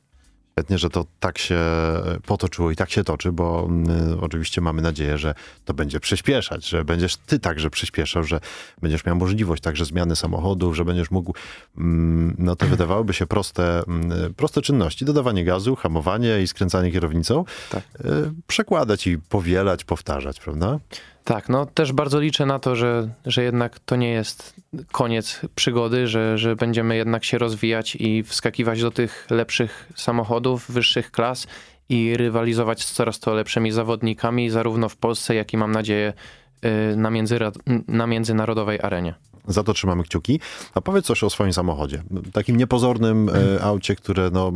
Świetnie, 0.52 0.78
że 0.78 0.90
to 0.90 1.06
tak 1.20 1.38
się 1.38 1.60
potoczyło 2.26 2.72
i 2.72 2.76
tak 2.76 2.90
się 2.90 3.04
toczy, 3.04 3.32
bo 3.32 3.70
y, 4.14 4.22
oczywiście 4.22 4.62
mamy 4.62 4.82
nadzieję, 4.82 5.18
że 5.18 5.34
to 5.66 5.74
będzie 5.74 6.00
przyspieszać, 6.00 6.70
że 6.70 6.86
będziesz 6.86 7.18
ty 7.18 7.40
także 7.40 7.70
przyspieszał, 7.70 8.24
że 8.24 8.40
będziesz 8.82 9.06
miał 9.06 9.16
możliwość 9.16 9.64
także 9.64 9.86
zmiany 9.86 10.16
samochodów, 10.16 10.76
że 10.76 10.86
będziesz 10.86 11.12
mógł, 11.12 11.34
mm, 11.78 12.36
no 12.38 12.56
to 12.56 12.66
wydawałoby 12.66 13.14
się 13.14 13.28
proste, 13.28 13.84
mm, 13.88 14.34
proste 14.34 14.62
czynności, 14.62 15.06
dodawanie 15.06 15.46
gazu, 15.46 15.76
hamowanie 15.76 16.42
i 16.42 16.48
skręcanie 16.48 16.92
kierownicą, 16.92 17.46
tak. 17.70 17.84
y, 18.06 18.32
przekładać 18.48 19.08
i 19.08 19.18
powielać, 19.18 19.84
powtarzać, 19.84 20.40
prawda? 20.40 20.80
Tak, 21.24 21.50
no 21.50 21.66
też 21.66 21.94
bardzo 21.94 22.20
liczę 22.20 22.46
na 22.46 22.60
to, 22.60 22.76
że, 22.76 23.10
że 23.26 23.44
jednak 23.44 23.80
to 23.80 23.96
nie 23.96 24.10
jest 24.10 24.56
koniec 24.92 25.42
przygody, 25.56 26.08
że, 26.08 26.38
że 26.38 26.56
będziemy 26.56 26.96
jednak 26.96 27.24
się 27.24 27.38
rozwijać 27.38 27.96
i 27.96 28.24
wskakiwać 28.24 28.82
do 28.82 28.92
tych 28.92 29.28
lepszych 29.30 29.90
samochodów, 29.96 30.72
wyższych 30.72 31.12
klas 31.12 31.48
i 31.90 32.18
rywalizować 32.18 32.84
z 32.84 32.94
coraz 32.94 33.20
to 33.20 33.34
lepszymi 33.34 33.72
zawodnikami, 33.72 34.50
zarówno 34.50 34.90
w 34.90 34.98
Polsce, 34.98 35.36
jak 35.36 35.54
i 35.54 35.58
mam 35.58 35.72
nadzieję 35.72 36.14
y, 36.94 36.96
na, 36.96 37.10
między, 37.10 37.40
na 37.88 38.08
międzynarodowej 38.08 38.80
arenie. 38.82 39.14
Za 39.48 39.64
to 39.64 39.74
trzymamy 39.74 40.04
kciuki. 40.04 40.40
A 40.74 40.82
powiedz 40.82 41.06
coś 41.06 41.24
o 41.24 41.30
swoim 41.30 41.54
samochodzie. 41.54 42.04
Takim 42.34 42.58
niepozornym 42.58 43.30
e, 43.30 43.64
aucie, 43.64 43.96
które 43.96 44.30
no, 44.34 44.52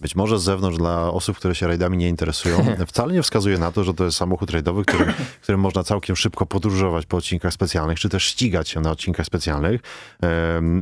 być 0.00 0.16
może 0.16 0.38
z 0.38 0.42
zewnątrz 0.42 0.78
dla 0.78 1.10
osób, 1.10 1.36
które 1.36 1.54
się 1.54 1.66
rajdami 1.66 1.98
nie 1.98 2.08
interesują, 2.08 2.66
wcale 2.86 3.12
nie 3.12 3.22
wskazuje 3.22 3.58
na 3.58 3.72
to, 3.72 3.84
że 3.84 3.94
to 3.94 4.04
jest 4.04 4.16
samochód 4.16 4.50
rajdowy, 4.50 4.84
którym, 4.84 5.12
którym 5.42 5.60
można 5.60 5.82
całkiem 5.82 6.16
szybko 6.16 6.46
podróżować 6.46 7.06
po 7.06 7.16
odcinkach 7.16 7.52
specjalnych, 7.52 8.00
czy 8.00 8.08
też 8.08 8.24
ścigać 8.24 8.68
się 8.68 8.80
na 8.80 8.90
odcinkach 8.90 9.26
specjalnych. 9.26 9.80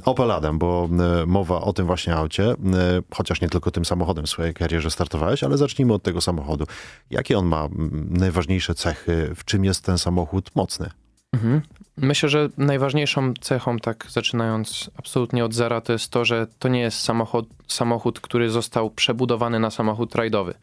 Opel 0.05 0.31
Adam, 0.31 0.59
bo 0.59 0.89
e, 1.23 1.27
mowa 1.27 1.61
o 1.61 1.73
tym 1.73 1.87
właśnie 1.87 2.15
aucie, 2.15 2.55
chociaż 3.15 3.41
nie 3.41 3.49
tylko 3.49 3.71
tym 3.71 3.85
samochodem 3.85 4.27
w 4.27 4.31
swojej 4.31 4.55
karierze 4.55 4.91
startowałeś, 4.91 5.45
ale 5.45 5.59
zacznijmy 5.59 5.95
od 5.95 6.03
tego 6.03 6.21
samochodu. 6.21 6.67
Jakie 7.11 7.39
on 7.39 7.47
ma 7.47 7.69
najważniejsze 8.11 8.75
cechy? 8.75 9.31
W 9.37 9.45
czym 9.45 9.65
jest 9.65 9.85
ten 9.85 9.99
samochód 9.99 10.51
mocny? 10.55 10.91
Mhm. 11.33 11.61
Myślę, 11.97 12.29
że 12.29 12.49
najważniejszą 12.59 13.35
cechą, 13.41 13.79
tak 13.79 14.07
zaczynając 14.09 14.91
absolutnie 14.99 15.45
od 15.45 15.55
zera, 15.55 15.81
to 15.81 15.93
jest 15.93 16.11
to, 16.11 16.25
że 16.25 16.47
to 16.59 16.69
nie 16.69 16.81
jest 16.81 17.01
samochód, 17.01 17.49
samochód 17.69 18.21
który 18.21 18.51
został 18.51 18.91
przebudowany 18.91 19.61
na 19.61 19.71
samochód 19.71 20.15
rajdowy. 20.15 20.55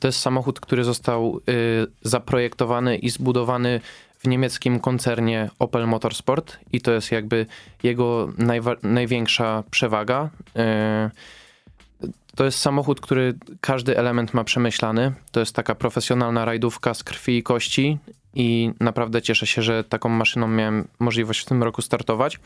To 0.00 0.08
jest 0.08 0.20
samochód, 0.20 0.60
który 0.60 0.84
został 0.84 1.40
y, 1.48 1.86
zaprojektowany 2.02 2.96
i 2.96 3.10
zbudowany 3.10 3.80
w 4.18 4.28
niemieckim 4.28 4.80
koncernie 4.80 5.50
Opel 5.58 5.86
Motorsport 5.86 6.58
i 6.72 6.80
to 6.80 6.92
jest 6.92 7.12
jakby 7.12 7.46
jego 7.82 8.28
najwa- 8.38 8.76
największa 8.82 9.64
przewaga. 9.70 10.30
Y, 10.56 12.10
to 12.36 12.44
jest 12.44 12.58
samochód, 12.58 13.00
który 13.00 13.34
każdy 13.60 13.98
element 13.98 14.34
ma 14.34 14.44
przemyślany. 14.44 15.12
To 15.32 15.40
jest 15.40 15.56
taka 15.56 15.74
profesjonalna 15.74 16.44
rajdówka 16.44 16.94
z 16.94 17.04
krwi 17.04 17.38
i 17.38 17.42
kości 17.42 17.98
i 18.34 18.72
naprawdę 18.80 19.22
cieszę 19.22 19.46
się, 19.46 19.62
że 19.62 19.84
taką 19.84 20.08
maszyną 20.08 20.48
miałem 20.48 20.88
możliwość 20.98 21.40
w 21.40 21.44
tym 21.44 21.62
roku 21.62 21.82
startować. 21.82 22.40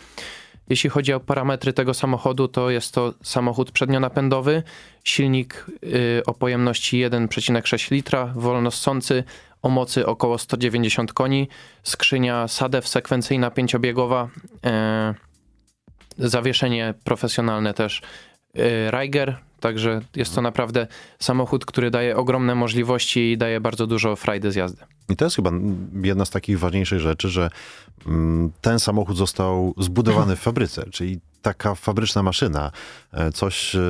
Jeśli 0.69 0.91
chodzi 0.91 1.12
o 1.12 1.21
parametry 1.21 1.73
tego 1.73 1.95
samochodu, 1.95 2.49
to 2.49 2.71
jest 2.71 2.95
to 2.95 3.14
samochód 3.23 3.71
przednionapędowy, 3.71 4.62
silnik 5.05 5.67
y, 5.85 6.23
o 6.26 6.35
pojemności 6.35 7.07
1,6 7.07 7.91
litra, 7.91 8.33
wolnossący, 8.37 9.25
o 9.62 9.69
mocy 9.69 10.07
około 10.07 10.38
190 10.38 11.12
koni, 11.12 11.49
skrzynia 11.83 12.49
SADEW 12.49 12.88
sekwencyjna 12.88 13.50
pięciobiegowa, 13.50 14.29
e, 14.67 15.14
zawieszenie 16.19 16.95
profesjonalne 17.05 17.75
też 17.75 18.03
y, 18.59 18.91
Reiger, 18.91 19.37
także 19.64 20.00
jest 20.16 20.35
to 20.35 20.42
naprawdę 20.42 20.87
samochód, 21.18 21.64
który 21.64 21.90
daje 21.90 22.16
ogromne 22.16 22.54
możliwości 22.54 23.33
i 23.33 23.38
daje 23.38 23.61
bardzo 23.61 23.87
dużo 23.87 24.16
frajdy 24.16 24.52
z 24.52 24.54
jazdy. 24.54 24.83
I 25.09 25.16
to 25.16 25.25
jest 25.25 25.37
chyba 25.37 25.50
jedna 26.02 26.25
z 26.25 26.30
takich 26.30 26.59
ważniejszych 26.59 27.00
rzeczy, 27.00 27.28
że 27.28 27.50
mm, 28.06 28.52
ten 28.61 28.78
samochód 28.78 29.16
został 29.16 29.75
zbudowany 29.78 30.37
w 30.37 30.40
fabryce, 30.40 30.85
czyli 30.97 31.21
taka 31.42 31.75
fabryczna 31.75 32.23
maszyna, 32.23 32.71
e, 33.12 33.33
coś... 33.33 33.75
e, 33.75 33.80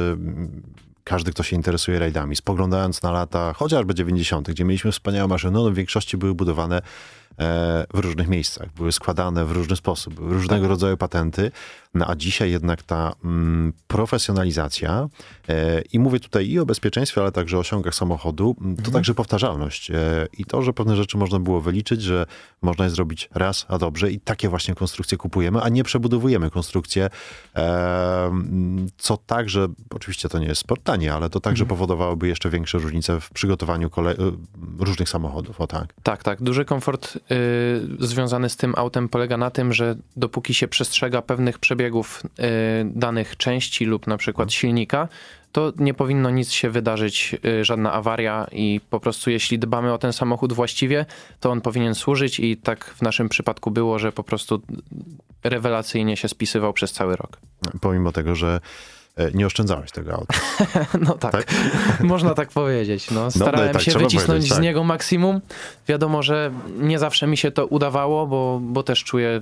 Każdy, 1.05 1.33
kto 1.33 1.43
się 1.43 1.57
interesuje 1.57 1.99
rajdami, 1.99 2.37
spoglądając 2.37 3.03
na 3.03 3.13
lata 3.13 3.53
chociażby 3.53 3.95
90., 3.95 4.51
gdzie 4.51 4.65
mieliśmy 4.65 4.93
wspaniałe 4.93 5.29
maszyny, 5.29 5.53
no 5.53 5.71
w 5.71 5.75
większości 5.75 6.17
były 6.17 6.35
budowane 6.35 6.83
w 7.95 7.99
różnych 7.99 8.29
miejscach, 8.29 8.73
były 8.73 8.93
składane 8.93 9.45
w 9.45 9.53
różny 9.53 9.77
sposób, 9.77 10.15
były 10.15 10.35
różnego 10.35 10.69
rodzaju 10.69 10.97
patenty, 10.97 11.51
no 11.95 12.07
a 12.07 12.17
dzisiaj 12.17 12.51
jednak 12.51 12.83
ta 12.83 13.13
mm, 13.25 13.73
profesjonalizacja 13.87 15.09
e, 15.49 15.81
i 15.81 15.99
mówię 15.99 16.21
tutaj 16.21 16.49
i 16.49 16.59
o 16.59 16.67
bezpieczeństwie, 16.67 17.21
ale 17.21 17.33
także 17.33 17.57
o 17.57 17.61
osiągach 17.61 17.95
samochodu, 17.95 18.57
to 18.85 18.91
także 18.91 19.15
powtarzalność 19.15 19.91
e, 19.91 20.27
i 20.39 20.45
to, 20.45 20.63
że 20.63 20.73
pewne 20.73 20.97
rzeczy 20.97 21.19
można 21.19 21.39
było 21.39 21.61
wyliczyć, 21.61 22.03
że 22.03 22.27
można 22.63 22.85
je 22.85 22.91
zrobić 22.91 23.29
raz, 23.35 23.67
a 23.69 23.79
dobrze 23.79 24.11
i 24.11 24.21
takie 24.21 24.49
właśnie 24.49 24.75
konstrukcje 24.75 25.19
kupujemy, 25.19 25.61
a 25.61 25.69
nie 25.69 25.85
przebudowujemy 25.85 26.51
konstrukcje, 26.51 27.11
e, 27.57 28.31
co 28.99 29.17
także, 29.17 29.69
oczywiście 29.91 30.29
to 30.29 30.39
nie 30.39 30.47
jest 30.47 30.61
sport 30.61 30.85
tanie, 30.85 31.15
ale 31.15 31.31
to 31.31 31.41
także 31.41 31.67
powodowałoby 31.67 32.29
jeszcze 32.29 32.51
większe 32.51 32.79
różnice 32.79 33.21
w 33.21 33.31
przygotowaniu 33.31 33.91
e, 33.97 34.15
różnych 34.79 35.09
samochodów, 35.09 35.61
o 35.61 35.67
tak. 35.67 35.95
Tak, 36.03 36.23
tak. 36.23 36.43
Duży 36.43 36.65
komfort 36.65 37.19
związany 37.99 38.49
z 38.49 38.57
tym 38.57 38.75
autem 38.77 39.09
polega 39.09 39.37
na 39.37 39.51
tym, 39.51 39.73
że 39.73 39.97
dopóki 40.17 40.55
się 40.55 40.69
przestrzega 40.69 41.23
pewnych 41.23 41.59
przebiegów 41.59 42.23
y, 42.25 42.43
danych 42.85 43.37
części 43.37 43.85
lub 43.85 44.07
na 44.07 44.17
przykład 44.17 44.53
silnika, 44.53 45.09
to 45.53 45.73
nie 45.79 45.95
powinno 45.95 46.31
nic 46.31 46.53
się 46.53 46.71
wydarzyć, 46.71 47.37
y, 47.45 47.65
żadna 47.65 47.93
awaria 47.93 48.47
i 48.53 48.81
po 48.91 49.01
prostu 49.01 49.31
jeśli 49.31 49.59
dbamy 49.59 49.93
o 49.93 49.99
ten 49.99 50.13
samochód 50.13 50.53
właściwie, 50.53 51.07
to 51.41 51.51
on 51.51 51.61
powinien 51.61 51.95
służyć 51.95 52.41
i 52.41 52.57
tak 52.57 52.85
w 52.85 53.03
naszym 53.03 53.29
przypadku 53.29 53.71
było, 53.71 53.99
że 53.99 54.13
po 54.13 54.25
prostu 54.25 54.63
rewelacyjnie 55.45 56.17
się 56.17 56.29
spisywał 56.29 56.73
przez 56.73 56.93
cały 56.93 57.17
rok. 57.17 57.41
Pomimo 57.81 58.13
tego, 58.13 58.35
że 58.35 58.61
nie 59.35 59.47
oszczędzałeś 59.47 59.91
tego 59.91 60.13
auta. 60.13 60.35
No 61.07 61.15
tak, 61.15 61.55
można 62.01 62.35
tak 62.35 62.49
powiedzieć. 62.49 63.11
No, 63.11 63.31
starałem 63.31 63.73
tak, 63.73 63.83
się 63.83 63.93
wycisnąć 63.93 64.27
powiedzieć, 64.27 64.51
z 64.51 64.55
tak. 64.55 64.63
niego 64.63 64.85
maksimum. 64.85 65.41
Wiadomo, 65.89 66.23
że 66.23 66.51
nie 66.79 66.99
zawsze 66.99 67.27
mi 67.27 67.37
się 67.37 67.51
to 67.51 67.67
udawało, 67.67 68.27
bo, 68.27 68.61
bo 68.63 68.83
też 68.83 69.05
czuję 69.05 69.41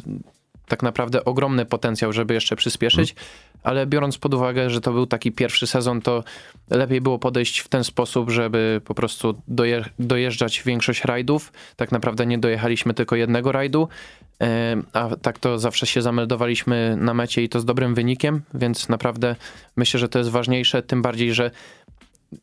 tak 0.68 0.82
naprawdę 0.82 1.24
ogromny 1.24 1.66
potencjał, 1.66 2.12
żeby 2.12 2.34
jeszcze 2.34 2.56
przyspieszyć, 2.56 3.10
Mhm. 3.10 3.28
Ale 3.62 3.86
biorąc 3.86 4.18
pod 4.18 4.34
uwagę, 4.34 4.70
że 4.70 4.80
to 4.80 4.92
był 4.92 5.06
taki 5.06 5.32
pierwszy 5.32 5.66
sezon, 5.66 6.00
to 6.00 6.24
lepiej 6.70 7.00
było 7.00 7.18
podejść 7.18 7.58
w 7.58 7.68
ten 7.68 7.84
sposób, 7.84 8.30
żeby 8.30 8.80
po 8.84 8.94
prostu 8.94 9.42
doje, 9.48 9.84
dojeżdżać 9.98 10.62
większość 10.62 11.04
rajdów. 11.04 11.52
Tak 11.76 11.92
naprawdę 11.92 12.26
nie 12.26 12.38
dojechaliśmy 12.38 12.94
tylko 12.94 13.16
jednego 13.16 13.52
rajdu, 13.52 13.88
e, 14.40 14.76
a 14.92 15.16
tak 15.22 15.38
to 15.38 15.58
zawsze 15.58 15.86
się 15.86 16.02
zameldowaliśmy 16.02 16.96
na 16.96 17.14
mecie 17.14 17.42
i 17.42 17.48
to 17.48 17.60
z 17.60 17.64
dobrym 17.64 17.94
wynikiem, 17.94 18.42
więc 18.54 18.88
naprawdę 18.88 19.36
myślę, 19.76 20.00
że 20.00 20.08
to 20.08 20.18
jest 20.18 20.30
ważniejsze, 20.30 20.82
tym 20.82 21.02
bardziej, 21.02 21.34
że 21.34 21.50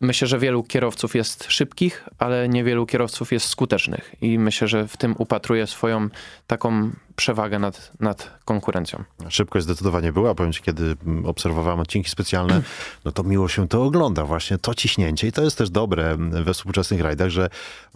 Myślę, 0.02 0.28
że 0.28 0.40
wielu 0.40 0.64
kierowców 0.64 1.16
jest 1.16 1.46
szybkich, 1.52 2.10
ale 2.18 2.50
niewielu 2.50 2.86
kierowców 2.86 3.32
jest 3.32 3.46
skutecznych 3.46 4.16
i 4.22 4.40
myślę, 4.40 4.68
że 4.68 4.88
w 4.88 4.98
tym 4.98 5.16
upatruję 5.18 5.68
swoją 5.68 6.10
taką 6.48 6.92
przewagę 7.20 7.60
nad, 7.60 7.92
nad 8.00 8.40
konkurencją. 8.46 9.04
Szybkość 9.30 9.66
zdecydowanie 9.66 10.14
była. 10.14 10.36
Powiem 10.36 10.54
ci, 10.54 10.62
kiedy 10.62 10.96
mm, 11.06 11.26
obserwowałem 11.26 11.80
odcinki 11.80 12.10
specjalne, 12.10 12.62
no 13.06 13.12
to 13.12 13.24
miło 13.24 13.48
się 13.48 13.68
to 13.68 13.84
ogląda, 13.84 14.26
właśnie 14.26 14.58
to 14.58 14.76
ciśnięcie. 14.76 15.28
I 15.28 15.32
to 15.32 15.44
jest 15.44 15.58
też 15.58 15.70
dobre 15.70 16.12
mm, 16.12 16.44
we 16.44 16.54
współczesnych 16.54 17.02
rajdach, 17.02 17.30
że 17.30 17.50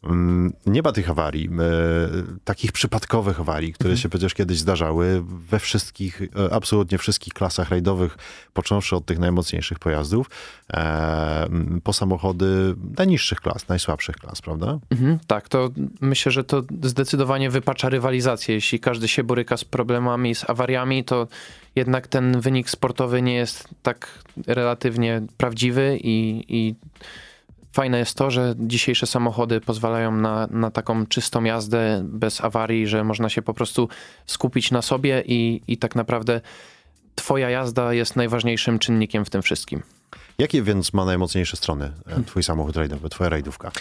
mm, 0.03 0.53
nie 0.65 0.81
ma 0.81 0.91
tych 0.91 1.09
awarii, 1.09 1.49
e, 1.49 1.49
takich 2.43 2.71
przypadkowych 2.71 3.39
awarii, 3.39 3.73
które 3.73 3.97
się 3.97 4.09
przecież 4.09 4.33
kiedyś 4.33 4.59
zdarzały 4.59 5.23
we 5.49 5.59
wszystkich, 5.59 6.21
e, 6.21 6.53
absolutnie 6.53 6.97
wszystkich 6.97 7.33
klasach 7.33 7.69
rajdowych, 7.69 8.17
począwszy 8.53 8.95
od 8.95 9.05
tych 9.05 9.19
najmocniejszych 9.19 9.79
pojazdów, 9.79 10.29
e, 10.73 11.43
m, 11.43 11.81
po 11.83 11.93
samochody 11.93 12.75
najniższych 12.97 13.41
klas, 13.41 13.67
najsłabszych 13.67 14.15
klas, 14.15 14.41
prawda? 14.41 14.79
Mhm, 14.89 15.19
tak, 15.27 15.49
to 15.49 15.69
myślę, 16.01 16.31
że 16.31 16.43
to 16.43 16.61
zdecydowanie 16.83 17.49
wypacza 17.49 17.89
rywalizację. 17.89 18.55
Jeśli 18.55 18.79
każdy 18.79 19.07
się 19.13 19.23
boryka 19.23 19.57
z 19.57 19.65
problemami, 19.65 20.35
z 20.35 20.49
awariami, 20.49 21.03
to 21.03 21.27
jednak 21.75 22.07
ten 22.07 22.41
wynik 22.41 22.69
sportowy 22.69 23.21
nie 23.21 23.35
jest 23.35 23.67
tak 23.83 24.07
relatywnie 24.47 25.21
prawdziwy 25.37 25.97
i, 26.03 26.45
i 26.47 26.75
fajne 27.73 27.99
jest 27.99 28.17
to, 28.17 28.31
że 28.31 28.55
dzisiejsze 28.59 29.07
samochody 29.07 29.61
pozwalają 29.61 30.11
na, 30.11 30.47
na 30.51 30.71
taką 30.71 31.05
czystą 31.05 31.43
jazdę 31.43 32.01
bez 32.05 32.41
awarii, 32.41 32.87
że 32.87 33.03
można 33.03 33.29
się 33.29 33.41
po 33.41 33.53
prostu 33.53 33.89
skupić 34.25 34.71
na 34.71 34.81
sobie 34.81 35.23
i, 35.25 35.61
i 35.67 35.77
tak 35.77 35.95
naprawdę 35.95 36.41
twoja 37.15 37.49
jazda 37.49 37.93
jest 37.93 38.15
najważniejszym 38.15 38.79
czynnikiem 38.79 39.25
w 39.25 39.29
tym 39.29 39.41
wszystkim. 39.41 39.83
Jakie 40.37 40.63
więc 40.63 40.93
ma 40.93 41.05
najmocniejsze 41.05 41.57
strony 41.57 41.91
e, 42.07 42.23
twój 42.23 42.43
samochód 42.43 42.77
rajdowy, 42.77 43.09
twoja 43.09 43.29
rajdówka? 43.29 43.71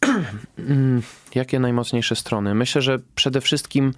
Mm, 0.58 1.02
Jakie 1.34 1.58
najmocniejsze 1.60 2.16
strony? 2.16 2.54
Myślę, 2.54 2.82
że 2.82 2.98
przede 3.14 3.40
wszystkim 3.40 3.94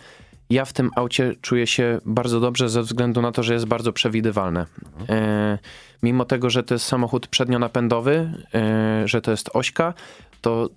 ja 0.51 0.65
w 0.65 0.73
tym 0.73 0.91
aucie 0.97 1.35
czuję 1.41 1.67
się 1.67 1.99
bardzo 2.05 2.41
dobrze 2.41 2.69
ze 2.69 2.83
względu 2.83 3.23
na 3.23 3.33
to, 3.33 3.43
że 3.43 3.55
jest 3.55 3.67
bardzo 3.67 3.93
przewidywalne. 3.93 4.67
E, 5.09 5.59
mimo 6.03 6.25
tego, 6.25 6.51
że 6.51 6.63
to 6.63 6.75
jest 6.75 6.87
samochód 6.87 7.27
przednionapędowy, 7.27 8.33
e, 8.55 9.09
że 9.09 9.21
to 9.21 9.31
jest 9.31 9.51
ośka, 9.53 9.95
to 10.41 10.69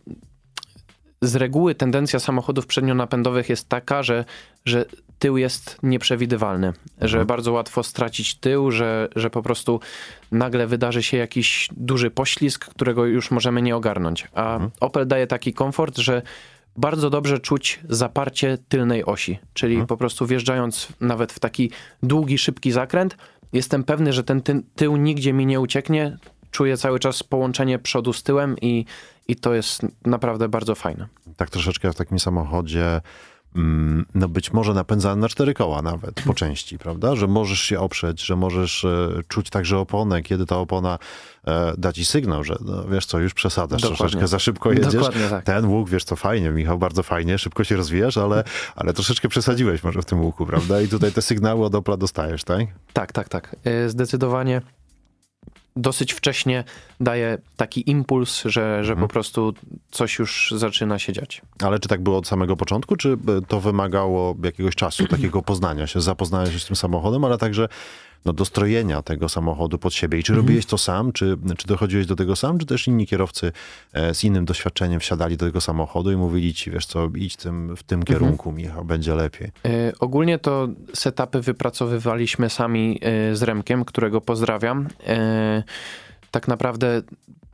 z 1.22 1.36
reguły 1.36 1.76
tendencja 1.76 2.20
samochodów 2.20 2.68
przednionapędowych 2.68 3.50
jest 3.50 3.70
taka, 3.70 4.04
że, 4.04 4.26
że 4.66 4.86
tył 5.20 5.38
jest 5.38 5.78
nieprzewidywalny, 5.84 6.74
że 7.02 7.26
bardzo 7.26 7.52
łatwo 7.52 7.84
stracić 7.84 8.36
tył, 8.36 8.72
że, 8.72 9.10
że 9.16 9.30
po 9.30 9.44
prostu 9.44 9.80
nagle 10.32 10.68
wydarzy 10.68 11.04
się 11.04 11.18
jakiś 11.18 11.70
duży 11.78 12.12
poślizg, 12.12 12.66
którego 12.66 13.06
już 13.06 13.32
możemy 13.32 13.62
nie 13.62 13.76
ogarnąć. 13.76 14.28
A 14.34 14.60
Opel 14.80 15.08
daje 15.08 15.28
taki 15.28 15.54
komfort, 15.54 15.98
że 15.98 16.22
bardzo 16.78 17.10
dobrze 17.10 17.40
czuć 17.40 17.80
zaparcie 17.90 18.58
tylnej 18.68 19.06
osi, 19.06 19.40
czyli 19.54 19.86
po 19.88 19.98
prostu 19.98 20.26
wjeżdżając 20.26 20.88
nawet 21.02 21.32
w 21.34 21.40
taki 21.40 21.72
długi, 22.04 22.38
szybki 22.38 22.72
zakręt, 22.72 23.18
jestem 23.54 23.84
pewny, 23.84 24.14
że 24.14 24.24
ten 24.24 24.42
ty 24.42 24.62
tył 24.76 24.98
nigdzie 24.98 25.34
mi 25.34 25.46
nie 25.46 25.60
ucieknie, 25.60 26.18
czuję 26.52 26.78
cały 26.78 27.00
czas 27.00 27.24
połączenie 27.24 27.80
przodu 27.80 28.14
z 28.14 28.24
tyłem 28.24 28.56
i, 28.62 28.86
i 29.28 29.36
to 29.36 29.54
jest 29.54 29.82
naprawdę 30.06 30.50
bardzo 30.50 30.76
fajne. 30.76 31.08
tak 31.38 31.50
troszeczkę 31.50 31.92
w 31.92 31.96
takim 31.96 32.20
samochodzie 32.20 33.02
no 34.16 34.30
być 34.30 34.54
może 34.54 34.74
napędzany 34.74 35.22
na 35.22 35.30
cztery 35.30 35.54
koła 35.54 35.82
nawet, 35.82 36.22
po 36.22 36.34
części, 36.34 36.78
prawda? 36.78 37.16
Że 37.16 37.28
możesz 37.28 37.60
się 37.60 37.80
oprzeć, 37.80 38.26
że 38.26 38.36
możesz 38.36 38.86
e, 38.86 39.10
czuć 39.28 39.50
także 39.50 39.78
oponę, 39.78 40.22
kiedy 40.22 40.46
ta 40.46 40.58
opona 40.58 41.00
e, 41.48 41.74
da 41.78 41.94
ci 41.94 42.06
sygnał, 42.06 42.44
że 42.44 42.56
no, 42.66 42.88
wiesz 42.88 43.06
co, 43.06 43.20
już 43.20 43.34
przesadzasz 43.34 43.82
Dokładnie. 43.82 43.98
troszeczkę, 43.98 44.28
za 44.28 44.40
szybko 44.40 44.72
jedziesz. 44.72 45.04
Tak. 45.30 45.46
Ten 45.46 45.66
łuk, 45.66 45.90
wiesz 45.90 46.04
co, 46.04 46.16
fajnie, 46.16 46.50
Michał, 46.50 46.78
bardzo 46.78 47.04
fajnie, 47.04 47.38
szybko 47.38 47.64
się 47.64 47.76
rozwijasz, 47.76 48.18
ale, 48.18 48.44
ale 48.76 48.94
troszeczkę 48.94 49.30
przesadziłeś 49.30 49.84
może 49.84 50.02
w 50.02 50.06
tym 50.06 50.22
łuku, 50.22 50.46
prawda? 50.46 50.82
I 50.82 50.88
tutaj 50.88 51.12
te 51.12 51.22
sygnały 51.22 51.66
od 51.66 51.76
Opla 51.76 51.98
dostajesz, 51.98 52.44
tak? 52.44 52.68
Tak, 52.94 53.12
tak, 53.12 53.30
tak. 53.30 53.56
Y, 53.86 53.90
Zdecydowanie 53.90 54.62
dosyć 55.76 56.14
wcześnie 56.14 56.64
daje 57.00 57.38
taki 57.58 57.90
impuls, 57.90 58.44
że, 58.46 58.84
że 58.84 58.96
po 58.96 59.08
prostu 59.08 59.54
coś 59.92 60.20
już 60.20 60.54
zaczyna 60.58 61.00
się 61.00 61.14
dziać. 61.14 61.42
Ale 61.64 61.80
czy 61.80 61.90
tak 61.90 62.02
było 62.02 62.18
od 62.18 62.28
samego 62.28 62.56
początku, 62.56 62.96
czy 62.96 63.12
e, 63.12 63.42
to 63.48 63.60
wymagało 63.60 64.36
jakiegoś 64.44 64.76
czasu, 64.76 65.08
takiego 65.08 65.42
poznania 65.42 65.88
się, 65.88 66.02
zapoznania 66.02 66.52
się 66.52 66.60
z 66.60 66.66
tym 66.66 66.76
samochodem, 66.76 67.26
ale 67.26 67.38
także 67.38 67.68
no, 68.26 68.34
dostrojenia 68.34 69.02
tego 69.02 69.30
samochodu 69.30 69.78
pod 69.78 69.94
siebie? 69.94 70.20
I 70.20 70.24
czy 70.24 70.36
robiłeś 70.36 70.66
to 70.66 70.78
sam, 70.78 71.12
czy, 71.12 71.38
czy 71.58 71.68
dochodziłeś 71.68 72.06
do 72.06 72.16
tego 72.16 72.36
sam, 72.36 72.60
czy 72.60 72.66
też 72.66 72.88
inni 72.88 73.08
kierowcy 73.08 73.52
e, 73.94 74.14
z 74.14 74.24
innym 74.24 74.46
doświadczeniem 74.46 75.00
wsiadali 75.00 75.38
do 75.38 75.46
tego 75.46 75.62
samochodu 75.62 76.12
i 76.12 76.16
mówili 76.16 76.54
ci, 76.54 76.72
wiesz 76.72 76.86
co, 76.86 77.10
idź 77.16 77.36
tym, 77.36 77.76
w 77.76 77.84
tym 77.84 78.04
kierunku, 78.04 78.52
Michał, 78.52 78.86
będzie 78.86 79.16
lepiej. 79.16 79.52
Y, 79.66 79.94
Ogólnie 80.00 80.40
to 80.40 80.68
setupy 80.94 81.42
wypracowywaliśmy 81.42 82.50
sami 82.50 83.00
y, 83.32 83.36
z 83.36 83.44
Remkiem, 83.44 83.86
którego 83.86 84.22
pozdrawiam. 84.22 84.88
Tak 86.32 86.48
naprawdę 86.48 87.02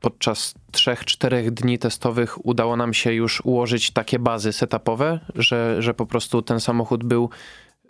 podczas 0.01 0.55
3-4 0.71 1.51
dni 1.51 1.79
testowych 1.79 2.45
udało 2.45 2.75
nam 2.75 2.93
się 2.93 3.13
już 3.13 3.41
ułożyć 3.45 3.91
takie 3.91 4.19
bazy 4.19 4.53
setupowe, 4.53 5.19
że, 5.35 5.81
że 5.81 5.93
po 5.93 6.05
prostu 6.05 6.41
ten 6.41 6.59
samochód 6.59 7.03
był 7.03 7.29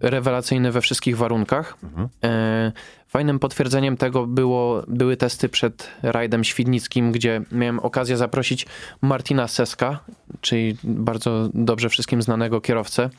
rewelacyjny 0.02 0.72
we 0.72 0.82
wszystkich 0.82 1.18
warunkach. 1.18 1.78
E, 2.24 2.72
Fajnym 3.08 3.40
potwierdzeniem 3.40 3.98
tego 3.98 4.28
było, 4.28 4.84
były 4.88 5.18
testy 5.18 5.50
przed 5.50 5.90
rajdem 6.04 6.44
świdnickim, 6.44 7.12
gdzie 7.12 7.42
miałem 7.52 7.80
okazję 7.80 8.18
zaprosić 8.18 8.66
Martina 9.02 9.48
Seska, 9.48 10.00
czyli 10.42 10.78
bardzo 10.84 11.50
dobrze 11.54 11.90
wszystkim 11.90 12.22
znanego 12.22 12.62
kierowcę. 12.62 13.10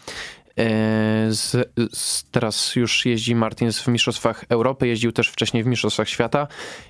E, 0.58 1.26
Z, 1.30 1.70
z, 1.92 2.24
teraz 2.30 2.76
już 2.76 3.06
jeździ 3.06 3.34
Martin 3.34 3.72
w 3.72 3.88
Mistrzostwach 3.88 4.44
Europy, 4.48 4.88
jeździł 4.88 5.12
też 5.12 5.28
wcześniej 5.28 5.62
w 5.64 5.66
Mistrzostwach 5.66 6.08
Świata. 6.08 6.46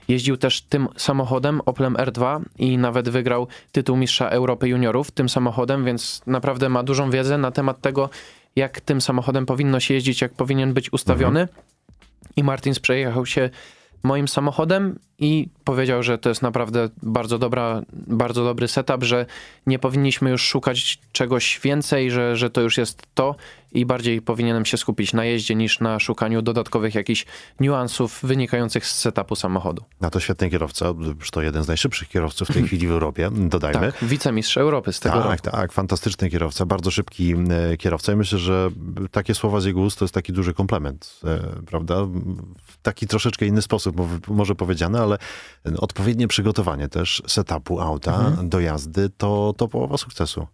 Jeździł 0.08 0.36
też 0.36 0.62
tym 0.62 0.88
samochodem, 0.96 1.60
Oplem 1.66 1.94
R2 1.94 2.40
i 2.58 2.78
nawet 2.78 3.08
wygrał 3.08 3.46
tytuł 3.72 3.96
Mistrza 3.96 4.28
Europy 4.28 4.68
Juniorów 4.68 5.10
tym 5.10 5.28
samochodem, 5.28 5.84
więc 5.84 6.22
naprawdę 6.26 6.68
ma 6.68 6.82
dużą 6.82 7.10
wiedzę 7.10 7.38
na 7.38 7.50
temat 7.50 7.80
tego, 7.80 8.10
jak 8.56 8.80
tym 8.80 9.00
samochodem 9.00 9.46
powinno 9.46 9.80
się 9.80 9.94
jeździć, 9.94 10.20
jak 10.20 10.32
powinien 10.32 10.74
być 10.74 10.92
ustawiony. 10.92 11.48
I 12.36 12.44
Martins 12.44 12.80
przejechał 12.80 13.26
się 13.26 13.50
moim 14.02 14.28
samochodem 14.28 14.98
i 15.20 15.48
powiedział, 15.64 16.02
że 16.02 16.18
to 16.18 16.28
jest 16.28 16.42
naprawdę 16.42 16.88
bardzo, 17.02 17.38
dobra, 17.38 17.82
bardzo 17.92 18.44
dobry 18.44 18.68
setup, 18.68 19.04
że 19.04 19.26
nie 19.66 19.78
powinniśmy 19.78 20.30
już 20.30 20.42
szukać 20.42 20.98
czegoś 21.12 21.60
więcej, 21.62 22.10
że, 22.10 22.36
że 22.36 22.50
to 22.50 22.60
już 22.60 22.78
jest 22.78 23.02
to 23.14 23.34
i 23.72 23.86
bardziej 23.86 24.22
powinienem 24.22 24.64
się 24.64 24.76
skupić 24.76 25.12
na 25.12 25.24
jeździe 25.24 25.54
niż 25.54 25.80
na 25.80 26.00
szukaniu 26.00 26.42
dodatkowych 26.42 26.94
jakichś 26.94 27.26
niuansów 27.60 28.20
wynikających 28.22 28.86
z 28.86 28.98
setupu 28.98 29.36
samochodu. 29.36 29.84
A 30.00 30.10
to 30.10 30.20
świetny 30.20 30.50
kierowca, 30.50 30.94
to 31.32 31.42
jeden 31.42 31.62
z 31.64 31.68
najszybszych 31.68 32.08
kierowców 32.08 32.48
w 32.48 32.52
tej 32.52 32.62
chwili 32.62 32.86
w 32.86 32.90
Europie, 32.90 33.30
dodajmy. 33.32 33.92
Tak, 33.92 34.04
wicemistrz 34.04 34.56
Europy 34.56 34.92
z 34.92 35.00
tego 35.00 35.16
roku. 35.16 35.28
Tak, 35.28 35.40
tak, 35.40 35.72
fantastyczny 35.72 36.30
kierowca, 36.30 36.66
bardzo 36.66 36.90
szybki 36.90 37.34
e, 37.72 37.76
kierowca 37.76 38.12
i 38.12 38.16
myślę, 38.16 38.38
że 38.38 38.70
takie 39.10 39.34
słowa 39.34 39.60
z 39.60 39.64
jego 39.64 39.80
ust 39.80 39.98
to 39.98 40.04
jest 40.04 40.14
taki 40.14 40.32
duży 40.32 40.54
komplement, 40.54 41.20
e, 41.24 41.38
prawda? 41.66 42.04
W 42.66 42.82
taki 42.82 43.06
troszeczkę 43.06 43.46
inny 43.46 43.62
sposób 43.62 43.96
mo- 43.96 44.08
może 44.28 44.54
powiedziane, 44.54 45.00
ale 45.00 45.09
odpowiednie 45.78 46.28
przygotowanie 46.28 46.88
też 46.88 47.22
setupu 47.26 47.80
auta 47.80 48.32
do 48.42 48.60
jazdy 48.60 49.10
to, 49.18 49.54
to 49.56 49.68
połowa 49.68 49.96
sukcesu. 49.96 50.46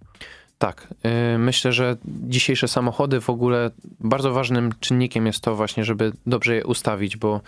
Tak, 0.59 0.89
yy, 1.05 1.39
myślę, 1.39 1.73
że 1.73 1.97
dzisiejsze 2.05 2.69
samochody 2.69 3.21
w 3.21 3.31
ogóle 3.31 3.71
bardzo 4.01 4.33
ważnym 4.33 4.73
czynnikiem 4.81 5.27
jest 5.27 5.41
to 5.41 5.57
właśnie, 5.57 5.85
żeby 5.85 6.13
dobrze 6.27 6.55
je 6.55 6.67
ustawić, 6.67 7.17
bo 7.17 7.41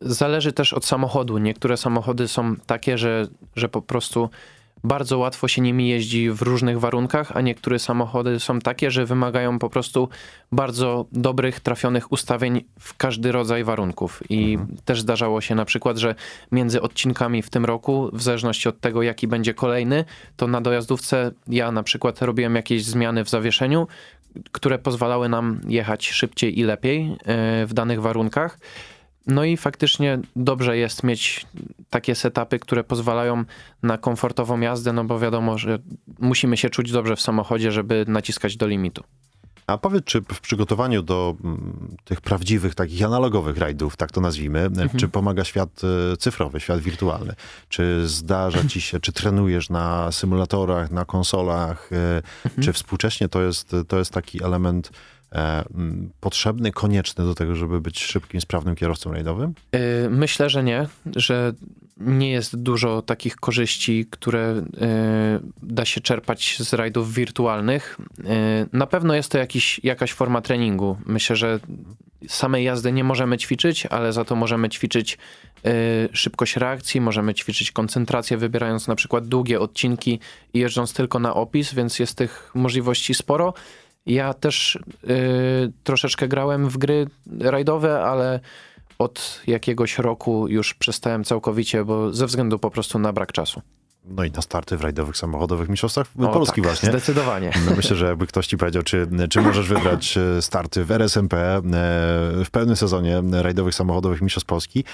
zależy 0.00 0.52
też 0.52 0.72
od 0.72 0.84
samochodu. 0.84 1.38
Niektóre 1.38 1.76
samochody 1.76 2.28
są 2.28 2.56
takie, 2.56 2.98
że, 2.98 3.26
że 3.56 3.68
po 3.68 3.82
prostu 3.82 4.30
bardzo 4.84 5.18
łatwo 5.18 5.48
się 5.48 5.62
nimi 5.62 5.88
jeździ 5.88 6.30
w 6.30 6.42
różnych 6.42 6.80
warunkach, 6.80 7.32
a 7.34 7.40
niektóre 7.40 7.78
samochody 7.78 8.40
są 8.40 8.58
takie, 8.58 8.90
że 8.90 9.06
wymagają 9.06 9.58
po 9.58 9.70
prostu 9.70 10.08
bardzo 10.52 11.06
dobrych, 11.12 11.60
trafionych 11.60 12.12
ustawień 12.12 12.64
w 12.80 12.96
każdy 12.96 13.32
rodzaj 13.32 13.64
warunków. 13.64 14.22
I 14.30 14.58
też 14.84 15.00
zdarzało 15.00 15.40
się 15.40 15.54
na 15.54 15.64
przykład, 15.64 15.98
że 15.98 16.14
między 16.52 16.82
odcinkami 16.82 17.42
w 17.42 17.50
tym 17.50 17.64
roku, 17.64 18.10
w 18.12 18.22
zależności 18.22 18.68
od 18.68 18.80
tego, 18.80 19.02
jaki 19.02 19.28
będzie 19.28 19.54
kolejny, 19.54 20.04
to 20.36 20.46
na 20.46 20.60
dojazdówce 20.60 21.30
ja 21.48 21.72
na 21.72 21.82
przykład 21.82 22.22
robiłem 22.22 22.54
jakieś 22.54 22.84
zmiany 22.84 23.24
w 23.24 23.28
zawieszeniu, 23.28 23.86
które 24.52 24.78
pozwalały 24.78 25.28
nam 25.28 25.60
jechać 25.68 26.08
szybciej 26.08 26.58
i 26.58 26.62
lepiej 26.62 27.16
e, 27.24 27.66
w 27.66 27.74
danych 27.74 28.02
warunkach. 28.02 28.58
No 29.28 29.44
i 29.44 29.56
faktycznie 29.56 30.18
dobrze 30.36 30.76
jest 30.76 31.02
mieć 31.04 31.46
takie 31.90 32.14
setupy, 32.14 32.58
które 32.58 32.84
pozwalają 32.84 33.44
na 33.82 33.98
komfortową 33.98 34.60
jazdę, 34.60 34.92
no 34.92 35.04
bo 35.04 35.18
wiadomo, 35.18 35.58
że 35.58 35.78
musimy 36.18 36.56
się 36.56 36.70
czuć 36.70 36.92
dobrze 36.92 37.16
w 37.16 37.20
samochodzie, 37.20 37.72
żeby 37.72 38.04
naciskać 38.08 38.56
do 38.56 38.66
limitu. 38.66 39.04
A 39.66 39.78
powiedz, 39.78 40.04
czy 40.04 40.20
w 40.20 40.40
przygotowaniu 40.40 41.02
do 41.02 41.34
mm, 41.44 41.96
tych 42.04 42.20
prawdziwych, 42.20 42.74
takich 42.74 43.02
analogowych 43.04 43.58
rajdów, 43.58 43.96
tak 43.96 44.12
to 44.12 44.20
nazwijmy, 44.20 44.60
Mhm. 44.60 44.88
czy 44.96 45.08
pomaga 45.08 45.44
świat 45.44 45.80
e, 46.12 46.16
cyfrowy, 46.16 46.60
świat 46.60 46.80
wirtualny? 46.80 47.34
Czy 47.68 48.08
zdarza 48.08 48.64
ci 48.68 48.80
się, 48.80 49.00
czy 49.00 49.12
trenujesz 49.12 49.70
na 49.70 50.12
symulatorach, 50.12 50.90
na 50.90 51.04
konsolach? 51.04 51.90
e, 51.92 52.22
Mhm. 52.44 52.62
Czy 52.62 52.72
współcześnie 52.72 53.28
to 53.28 53.42
jest, 53.42 53.76
to 53.88 53.98
jest 53.98 54.12
taki 54.12 54.44
element 54.44 54.90
e, 54.90 54.90
potrzebny, 56.20 56.72
konieczny 56.72 57.24
do 57.24 57.34
tego, 57.34 57.56
żeby 57.56 57.80
być 57.80 58.04
szybkim, 58.04 58.40
sprawnym 58.40 58.74
kierowcą 58.74 59.12
rajdowym? 59.12 59.54
Yy, 59.72 60.10
Myślę, 60.10 60.50
że 60.50 60.64
nie, 60.64 60.86
że 61.16 61.52
nie 61.96 62.30
jest 62.30 62.56
dużo 62.56 63.02
takich 63.02 63.36
korzyści, 63.36 64.06
które 64.10 64.62
yy, 64.72 64.88
da 65.62 65.84
się 65.84 66.00
czerpać 66.00 66.58
z 66.60 66.72
rajdów 66.72 67.14
wirtualnych. 67.14 67.98
Na 68.72 68.86
pewno 68.86 69.14
jest 69.14 69.32
to 69.32 69.38
jakiś, 69.38 69.80
jakaś 69.84 70.12
forma 70.12 70.40
treningu. 70.40 70.96
Myślę, 71.06 71.36
że 71.36 71.60
samej 72.28 72.64
jazdy 72.64 72.92
nie 72.92 73.04
możemy 73.04 73.38
ćwiczyć, 73.38 73.86
ale 73.86 74.12
za 74.12 74.24
to 74.24 74.36
możemy 74.36 74.68
ćwiczyć 74.68 75.18
szybkość 76.12 76.56
reakcji, 76.56 77.00
możemy 77.00 77.34
ćwiczyć 77.34 77.72
koncentrację, 77.72 78.36
wybierając 78.36 78.88
na 78.88 78.94
przykład 78.94 79.28
długie 79.28 79.60
odcinki 79.60 80.20
i 80.54 80.58
jeżdżąc 80.58 80.92
tylko 80.92 81.18
na 81.18 81.34
opis, 81.34 81.74
więc 81.74 81.98
jest 81.98 82.14
tych 82.14 82.50
możliwości 82.54 83.14
sporo. 83.14 83.54
Ja 84.06 84.34
też 84.34 84.78
yy, 85.02 85.72
troszeczkę 85.84 86.28
grałem 86.28 86.68
w 86.68 86.78
gry 86.78 87.06
rajdowe, 87.40 88.04
ale 88.04 88.40
od 88.98 89.42
jakiegoś 89.46 89.98
roku 89.98 90.48
już 90.48 90.74
przestałem 90.74 91.24
całkowicie, 91.24 91.84
bo 91.84 92.12
ze 92.12 92.26
względu 92.26 92.58
po 92.58 92.70
prostu 92.70 92.98
na 92.98 93.12
brak 93.12 93.32
czasu. 93.32 93.62
No 94.04 94.24
i 94.24 94.30
na 94.30 94.42
starty 94.42 94.76
w 94.76 94.80
rajdowych 94.80 95.16
samochodowych 95.16 95.68
mistrzostwach 95.68 96.06
O, 96.18 96.28
Polski 96.28 96.62
tak, 96.62 96.64
właśnie. 96.64 96.88
Zdecydowanie. 96.88 97.50
No 97.66 97.76
myślę, 97.76 97.96
że 97.96 98.06
jakby 98.06 98.26
ktoś 98.26 98.46
ci 98.46 98.56
powiedział, 98.56 98.82
czy, 98.82 99.08
czy 99.30 99.40
możesz 99.40 99.68
wybrać 99.68 100.18
e, 100.18 100.42
starty 100.42 100.84
w 100.84 100.90
RSMP 100.90 101.36
e, 101.36 101.62
w 102.44 102.48
pełnym 102.52 102.76
sezonie 102.76 103.22
rajdowych 103.32 103.74
samochodowych 103.74 104.22
Mistrzostw 104.22 104.46
Polski, 104.46 104.84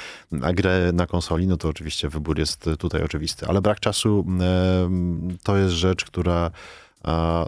a 0.42 0.52
grę 0.52 0.90
na 0.92 1.06
konsoli, 1.06 1.46
no 1.46 1.56
to 1.56 1.68
oczywiście 1.68 2.08
wybór 2.08 2.38
jest 2.38 2.70
tutaj 2.78 3.02
oczywisty. 3.02 3.46
Ale 3.46 3.62
brak 3.62 3.80
czasu 3.80 4.26
e, 4.40 4.90
to 5.42 5.56
jest 5.56 5.74
rzecz, 5.74 6.04
która 6.04 6.50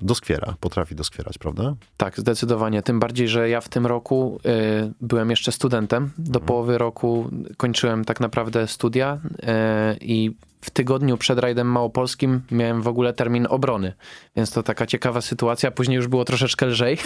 doskwiera, 0.02 0.54
potrafi 0.60 0.94
doskwierać, 0.94 1.38
prawda? 1.38 1.74
Tak, 1.96 2.20
zdecydowanie. 2.20 2.82
Tym 2.82 3.00
bardziej, 3.00 3.28
że 3.28 3.48
ja 3.48 3.60
w 3.60 3.68
tym 3.68 3.86
roku 3.86 4.40
y, 4.46 4.92
byłem 5.00 5.30
jeszcze 5.30 5.52
studentem. 5.52 6.10
Do 6.18 6.40
połowy 6.40 6.78
roku 6.78 7.30
kończyłem 7.56 8.04
tak 8.04 8.20
naprawdę 8.20 8.66
studia 8.66 9.18
y, 9.24 9.96
i 10.00 10.36
w 10.66 10.70
tygodniu 10.70 11.16
przed 11.16 11.38
rajdem 11.38 11.66
małopolskim 11.66 12.40
miałem 12.50 12.82
w 12.82 12.88
ogóle 12.88 13.12
termin 13.12 13.46
obrony, 13.50 13.92
więc 14.36 14.50
to 14.50 14.62
taka 14.62 14.86
ciekawa 14.86 15.20
sytuacja. 15.20 15.70
Później 15.70 15.96
już 15.96 16.08
było 16.08 16.24
troszeczkę 16.24 16.66
lżej, 16.66 16.98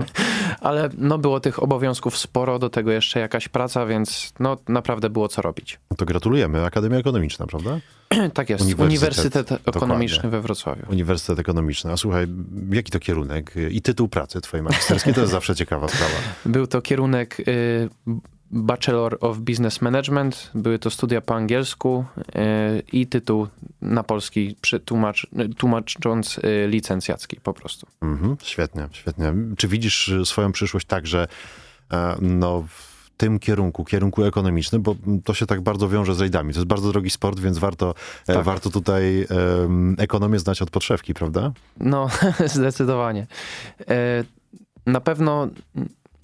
ale 0.60 0.88
no 0.98 1.18
było 1.18 1.40
tych 1.40 1.62
obowiązków 1.62 2.18
sporo, 2.18 2.58
do 2.58 2.70
tego 2.70 2.92
jeszcze 2.92 3.20
jakaś 3.20 3.48
praca, 3.48 3.86
więc 3.86 4.32
no 4.40 4.56
naprawdę 4.68 5.10
było 5.10 5.28
co 5.28 5.42
robić. 5.42 5.80
No 5.90 5.96
to 5.96 6.04
gratulujemy. 6.04 6.64
Akademia 6.64 6.98
Ekonomiczna, 6.98 7.46
prawda? 7.46 7.78
Tak 8.34 8.50
jest, 8.50 8.64
Uniwersytet, 8.64 8.90
Uniwersytet, 8.90 9.68
Ekonomiczny 9.68 10.16
dokładnie. 10.16 10.30
we 10.30 10.40
Wrocławiu. 10.40 10.82
Uniwersytet 10.90 11.38
Ekonomiczny. 11.38 11.92
A 11.92 11.96
słuchaj, 11.96 12.26
jaki 12.70 12.92
to 12.92 13.00
kierunek 13.00 13.54
i 13.70 13.82
tytuł 13.82 14.08
pracy 14.08 14.40
twojej 14.40 14.64
magisterskiej? 14.64 15.14
To 15.14 15.20
jest 15.20 15.32
zawsze 15.32 15.54
ciekawa 15.54 15.88
sprawa. 15.88 16.14
Był 16.46 16.66
to 16.66 16.82
kierunek 16.82 17.40
y, 17.40 17.88
Bachelor 18.50 19.18
of 19.20 19.38
Business 19.38 19.82
Management. 19.82 20.50
Były 20.54 20.78
to 20.78 20.90
studia 20.90 21.20
po 21.20 21.34
angielsku 21.34 22.04
i 22.92 23.06
tytuł 23.06 23.46
na 23.82 24.02
polski 24.02 24.56
tłumacz, 24.84 25.26
tłumacząc 25.56 26.40
licencjacki 26.66 27.40
po 27.40 27.54
prostu. 27.54 27.86
Mhm, 28.02 28.36
świetnie, 28.42 28.88
świetnie. 28.92 29.34
Czy 29.56 29.68
widzisz 29.68 30.12
swoją 30.24 30.52
przyszłość 30.52 30.86
tak, 30.86 31.06
że 31.06 31.28
no, 32.20 32.64
w 32.68 33.10
tym 33.16 33.38
kierunku, 33.38 33.84
kierunku 33.84 34.24
ekonomicznym, 34.24 34.82
bo 34.82 34.96
to 35.24 35.34
się 35.34 35.46
tak 35.46 35.60
bardzo 35.60 35.88
wiąże 35.88 36.14
z 36.14 36.20
rajdami. 36.20 36.52
To 36.52 36.60
jest 36.60 36.68
bardzo 36.68 36.92
drogi 36.92 37.10
sport, 37.10 37.40
więc 37.40 37.58
warto, 37.58 37.94
tak. 38.26 38.44
warto 38.44 38.70
tutaj 38.70 39.26
um, 39.60 39.96
ekonomię 39.98 40.38
znać 40.38 40.62
od 40.62 40.70
podszewki, 40.70 41.14
prawda? 41.14 41.52
No, 41.80 42.08
zdecydowanie. 42.54 43.26
Na 44.86 45.00
pewno 45.00 45.48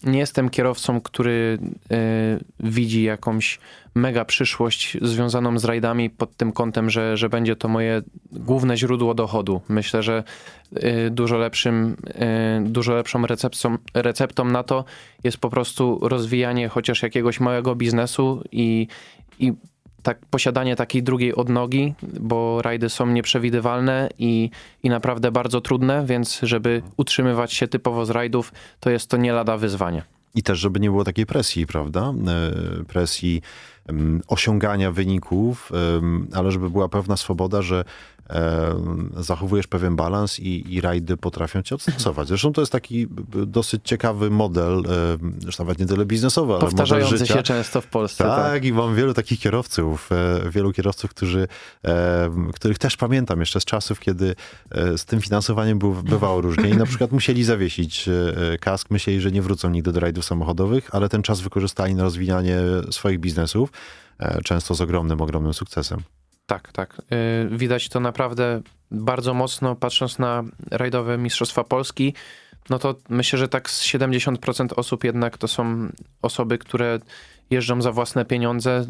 nie 0.04 0.18
jestem 0.18 0.50
kierowcą, 0.50 1.00
który 1.00 1.58
y, 1.92 2.44
widzi 2.60 3.02
jakąś 3.02 3.58
mega 3.94 4.24
przyszłość 4.24 4.98
związaną 5.02 5.58
z 5.58 5.64
rajdami 5.64 6.10
pod 6.10 6.36
tym 6.36 6.52
kątem, 6.52 6.90
że, 6.90 7.16
że 7.16 7.28
będzie 7.28 7.56
to 7.56 7.68
moje 7.68 8.02
główne 8.32 8.76
źródło 8.76 9.14
dochodu. 9.14 9.60
Myślę, 9.68 10.02
że 10.02 10.24
y, 10.72 11.10
dużo, 11.10 11.38
lepszym, 11.38 11.96
y, 12.66 12.70
dużo 12.70 12.94
lepszą 12.94 13.26
receptą, 13.26 13.78
receptą 13.94 14.44
na 14.44 14.62
to 14.62 14.84
jest 15.24 15.38
po 15.38 15.50
prostu 15.50 15.98
rozwijanie 16.02 16.68
chociaż 16.68 17.02
jakiegoś 17.02 17.40
małego 17.40 17.74
biznesu 17.74 18.42
i, 18.52 18.86
i 19.38 19.52
tak, 20.04 20.26
posiadanie 20.30 20.76
takiej 20.76 21.02
drugiej 21.02 21.34
odnogi, 21.34 21.94
bo 22.20 22.62
rajdy 22.62 22.88
są 22.88 23.06
nieprzewidywalne 23.06 24.08
i, 24.18 24.50
i 24.82 24.88
naprawdę 24.90 25.32
bardzo 25.32 25.60
trudne, 25.60 26.06
więc 26.06 26.40
żeby 26.42 26.82
utrzymywać 26.96 27.52
się 27.52 27.68
typowo 27.68 28.06
z 28.06 28.10
rajdów, 28.10 28.52
to 28.80 28.90
jest 28.90 29.10
to 29.10 29.16
nie 29.16 29.32
lada 29.32 29.56
wyzwanie. 29.56 30.02
I 30.34 30.42
też, 30.42 30.58
żeby 30.58 30.80
nie 30.80 30.90
było 30.90 31.04
takiej 31.04 31.26
presji, 31.26 31.66
prawda? 31.66 32.12
E, 32.80 32.84
presji 32.84 33.42
osiągania 34.28 34.92
wyników, 34.92 35.72
ale 36.34 36.52
żeby 36.52 36.70
była 36.70 36.88
pewna 36.88 37.16
swoboda, 37.16 37.62
że 37.62 37.84
zachowujesz 39.16 39.66
pewien 39.66 39.96
balans 39.96 40.40
i, 40.40 40.74
i 40.74 40.80
rajdy 40.80 41.16
potrafią 41.16 41.62
cię 41.62 41.74
odstosować. 41.74 42.28
Zresztą 42.28 42.52
to 42.52 42.62
jest 42.62 42.72
taki 42.72 43.06
dosyć 43.46 43.80
ciekawy 43.84 44.30
model, 44.30 44.82
zresztą 45.38 45.64
nawet 45.64 45.78
nie 45.78 45.86
tyle 45.86 46.04
biznesowy, 46.06 46.52
ale 46.52 46.60
Powtarzający 46.60 47.12
model 47.12 47.26
życia. 47.26 47.34
się 47.34 47.42
często 47.42 47.80
w 47.80 47.86
Polsce. 47.86 48.24
Tak, 48.24 48.36
tak, 48.36 48.64
i 48.64 48.72
mam 48.72 48.94
wielu 48.94 49.14
takich 49.14 49.40
kierowców, 49.40 50.10
e, 50.12 50.50
wielu 50.50 50.72
kierowców, 50.72 51.10
którzy, 51.10 51.48
których 52.54 52.78
też 52.78 52.96
pamiętam 52.96 53.40
jeszcze 53.40 53.60
z 53.60 53.64
czasów, 53.64 54.00
kiedy 54.00 54.34
e, 54.70 54.98
z 54.98 55.04
tym 55.04 55.20
finansowaniem 55.20 55.78
bywało 56.04 56.40
różnie 56.40 56.68
i 56.68 56.76
na 56.76 56.86
przykład 56.86 57.12
musieli 57.12 57.44
zawiesić 57.44 58.08
e, 58.08 58.58
kask, 58.58 58.90
myśleli, 58.90 59.20
że 59.20 59.30
nie 59.30 59.42
wrócą 59.42 59.70
nigdy 59.70 59.92
do 59.92 60.00
rajdów 60.00 60.24
samochodowych, 60.24 60.94
ale 60.94 61.08
ten 61.08 61.22
czas 61.22 61.40
wykorzystali 61.40 61.94
na 61.94 62.02
rozwijanie 62.02 62.58
swoich 62.90 63.20
biznesów, 63.20 63.72
często 64.44 64.74
z 64.74 64.80
ogromnym, 64.80 65.20
ogromnym 65.20 65.54
sukcesem. 65.54 66.00
Tak, 66.46 66.72
tak. 66.72 67.02
Y, 67.52 67.56
widać 67.56 67.88
to 67.88 68.00
naprawdę 68.00 68.60
bardzo 68.90 69.34
mocno, 69.34 69.76
patrząc 69.76 70.18
na 70.18 70.44
rajdowe 70.70 71.18
Mistrzostwa 71.18 71.64
Polski. 71.64 72.14
No 72.70 72.78
to 72.78 72.94
myślę, 73.08 73.38
że 73.38 73.48
tak 73.48 73.70
z 73.70 73.82
70% 73.82 74.68
osób 74.76 75.04
jednak 75.04 75.38
to 75.38 75.48
są 75.48 75.88
osoby, 76.22 76.58
które 76.58 76.98
jeżdżą 77.50 77.82
za 77.82 77.92
własne 77.92 78.24
pieniądze, 78.24 78.86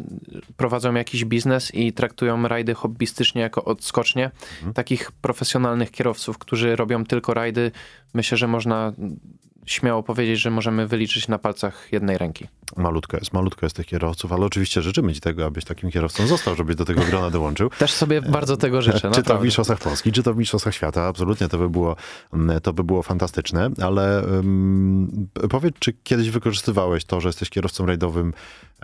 prowadzą 0.56 0.94
jakiś 0.94 1.24
biznes 1.24 1.74
i 1.74 1.92
traktują 1.92 2.48
rajdy 2.48 2.74
hobbystycznie 2.74 3.42
jako 3.42 3.64
odskocznie. 3.64 4.30
Mhm. 4.56 4.72
Takich 4.72 5.12
profesjonalnych 5.12 5.90
kierowców, 5.90 6.38
którzy 6.38 6.76
robią 6.76 7.04
tylko 7.04 7.34
rajdy, 7.34 7.70
myślę, 8.14 8.38
że 8.38 8.48
można 8.48 8.92
śmiało 9.66 10.02
powiedzieć, 10.02 10.40
że 10.40 10.50
możemy 10.50 10.86
wyliczyć 10.86 11.28
na 11.28 11.38
palcach 11.38 11.88
jednej 11.92 12.18
ręki. 12.18 12.48
Malutko 12.76 13.16
jest, 13.16 13.32
malutko 13.32 13.66
jest 13.66 13.76
tych 13.76 13.87
kierowców, 13.87 14.32
ale 14.32 14.46
oczywiście 14.46 14.82
życzymy 14.82 15.14
ci 15.14 15.20
tego, 15.20 15.46
abyś 15.46 15.64
takim 15.64 15.90
kierowcą 15.90 16.26
został, 16.26 16.54
żebyś 16.54 16.76
do 16.76 16.84
tego 16.84 17.02
grona 17.10 17.30
dołączył. 17.30 17.70
Też 17.70 17.92
sobie 17.92 18.22
bardzo 18.22 18.56
tego 18.56 18.82
życzę. 18.82 18.98
Czy 18.98 19.06
naprawdę. 19.06 19.34
to 19.34 19.38
w 19.38 19.44
Mistrzostwach 19.44 19.78
Polski, 19.78 20.12
czy 20.12 20.22
to 20.22 20.34
w 20.34 20.37
Mistrzostwach 20.37 20.74
Świata, 20.74 21.06
absolutnie 21.06 21.48
to 21.48 21.58
by 21.58 21.68
było, 21.70 21.96
to 22.62 22.72
by 22.72 22.84
było 22.84 23.02
fantastyczne, 23.02 23.70
ale 23.82 24.22
um, 24.26 25.28
powiedz, 25.50 25.74
czy 25.78 25.92
kiedyś 25.92 26.30
wykorzystywałeś 26.30 27.04
to, 27.04 27.20
że 27.20 27.28
jesteś 27.28 27.50
kierowcą 27.50 27.87
rajdowym 27.87 28.32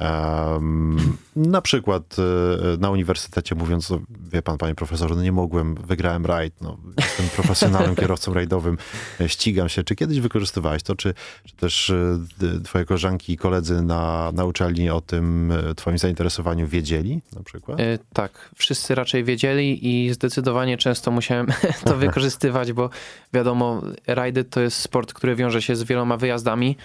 um, 0.00 1.16
na 1.36 1.62
przykład 1.62 2.16
e, 2.18 2.76
na 2.76 2.90
uniwersytecie 2.90 3.54
mówiąc, 3.54 3.90
no, 3.90 4.00
wie 4.32 4.42
pan, 4.42 4.58
panie 4.58 4.74
profesorze, 4.74 5.14
no 5.14 5.22
nie 5.22 5.32
mogłem, 5.32 5.74
wygrałem 5.74 6.26
rajd, 6.26 6.54
no, 6.60 6.76
jestem 6.96 7.28
profesjonalnym 7.28 7.96
kierowcą 8.02 8.34
rajdowym, 8.34 8.78
e, 9.20 9.28
ścigam 9.28 9.68
się. 9.68 9.84
Czy 9.84 9.94
kiedyś 9.94 10.20
wykorzystywałeś 10.20 10.82
to, 10.82 10.96
czy, 10.96 11.14
czy 11.44 11.56
też 11.56 11.90
e, 11.90 12.60
twoje 12.64 12.84
koleżanki 12.84 13.32
i 13.32 13.36
koledzy 13.36 13.79
na, 13.82 14.32
na 14.32 14.44
uczelni 14.44 14.90
o 14.90 15.00
tym 15.00 15.52
twoim 15.76 15.98
zainteresowaniu 15.98 16.66
wiedzieli 16.66 17.20
na 17.36 17.42
przykład? 17.42 17.80
E, 17.80 17.98
tak, 18.12 18.50
wszyscy 18.56 18.94
raczej 18.94 19.24
wiedzieli 19.24 19.88
i 19.88 20.12
zdecydowanie 20.12 20.76
często 20.76 21.10
musiałem 21.10 21.46
to 21.84 21.96
wykorzystywać, 21.96 22.72
bo 22.72 22.90
wiadomo, 23.32 23.82
rajdy 24.06 24.44
to 24.44 24.60
jest 24.60 24.76
sport, 24.76 25.12
który 25.12 25.36
wiąże 25.36 25.62
się 25.62 25.76
z 25.76 25.82
wieloma 25.82 26.16
wyjazdami 26.16 26.76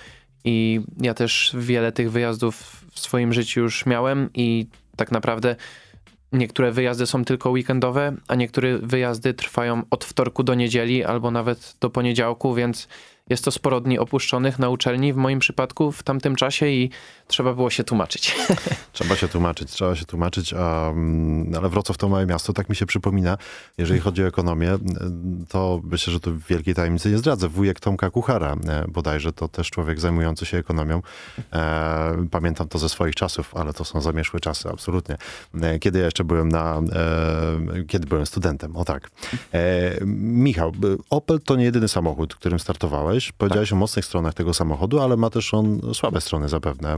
i 0.43 0.81
ja 1.01 1.13
też 1.13 1.55
wiele 1.59 1.91
tych 1.91 2.11
wyjazdów 2.11 2.85
w 2.91 2.99
swoim 2.99 3.33
życiu 3.33 3.61
już 3.61 3.85
miałem 3.85 4.29
i 4.33 4.67
tak 4.95 5.11
naprawdę 5.11 5.55
niektóre 6.31 6.71
wyjazdy 6.71 7.05
są 7.05 7.25
tylko 7.25 7.49
weekendowe, 7.49 8.13
a 8.27 8.35
niektóre 8.35 8.77
wyjazdy 8.77 9.33
trwają 9.33 9.81
od 9.89 10.05
wtorku 10.05 10.43
do 10.43 10.53
niedzieli 10.55 11.03
albo 11.03 11.31
nawet 11.31 11.75
do 11.81 11.89
poniedziałku, 11.89 12.53
więc 12.53 12.87
jest 13.29 13.45
to 13.45 13.51
sporo 13.51 13.81
dni 13.81 13.99
opuszczonych 13.99 14.59
na 14.59 14.69
uczelni 14.69 15.13
w 15.13 15.15
moim 15.15 15.39
przypadku 15.39 15.91
w 15.91 16.03
tamtym 16.03 16.35
czasie 16.35 16.67
i 16.67 16.89
trzeba 17.27 17.53
było 17.53 17.69
się 17.69 17.83
tłumaczyć. 17.83 18.35
Trzeba 18.93 19.15
się 19.15 19.27
tłumaczyć, 19.27 19.71
trzeba 19.71 19.95
się 19.95 20.05
tłumaczyć, 20.05 20.53
a, 20.53 20.93
ale 21.57 21.69
Wrocław 21.69 21.97
to 21.97 22.09
małe 22.09 22.25
miasto, 22.25 22.53
tak 22.53 22.69
mi 22.69 22.75
się 22.75 22.85
przypomina, 22.85 23.37
jeżeli 23.77 23.99
chodzi 23.99 24.23
o 24.23 24.27
ekonomię, 24.27 24.77
to 25.49 25.81
myślę, 25.83 26.13
że 26.13 26.19
tu 26.19 26.37
wielkiej 26.49 26.75
tajemnicy 26.75 27.11
nie 27.11 27.17
zdradzę. 27.17 27.49
Wujek 27.49 27.79
Tomka 27.79 28.09
Kuchara 28.09 28.55
e, 28.67 28.85
bodajże, 28.87 29.33
to 29.33 29.47
też 29.47 29.69
człowiek 29.69 29.99
zajmujący 29.99 30.45
się 30.45 30.57
ekonomią. 30.57 31.01
E, 31.53 32.27
pamiętam 32.31 32.67
to 32.67 32.79
ze 32.79 32.89
swoich 32.89 33.15
czasów, 33.15 33.55
ale 33.55 33.73
to 33.73 33.85
są 33.85 34.01
zamieszłe 34.01 34.39
czasy, 34.39 34.69
absolutnie. 34.69 35.17
E, 35.61 35.79
kiedy 35.79 35.99
ja 35.99 36.05
jeszcze 36.05 36.23
byłem 36.23 36.49
na, 36.49 36.81
kiedy 37.87 38.07
byłem 38.07 38.25
studentem, 38.25 38.75
o 38.75 38.85
tak. 38.85 39.09
Michał, 40.05 40.71
Opel 41.09 41.39
to 41.39 41.55
nie 41.55 41.63
jedyny 41.63 41.87
samochód, 41.87 42.35
którym 42.35 42.59
startowałeś. 42.59 43.14
Powiedziałeś 43.37 43.69
tak. 43.69 43.77
o 43.77 43.79
mocnych 43.79 44.05
stronach 44.05 44.33
tego 44.33 44.53
samochodu, 44.53 44.99
ale 44.99 45.17
ma 45.17 45.29
też 45.29 45.53
on 45.53 45.81
słabe 45.93 46.21
strony 46.21 46.49
zapewne. 46.49 46.97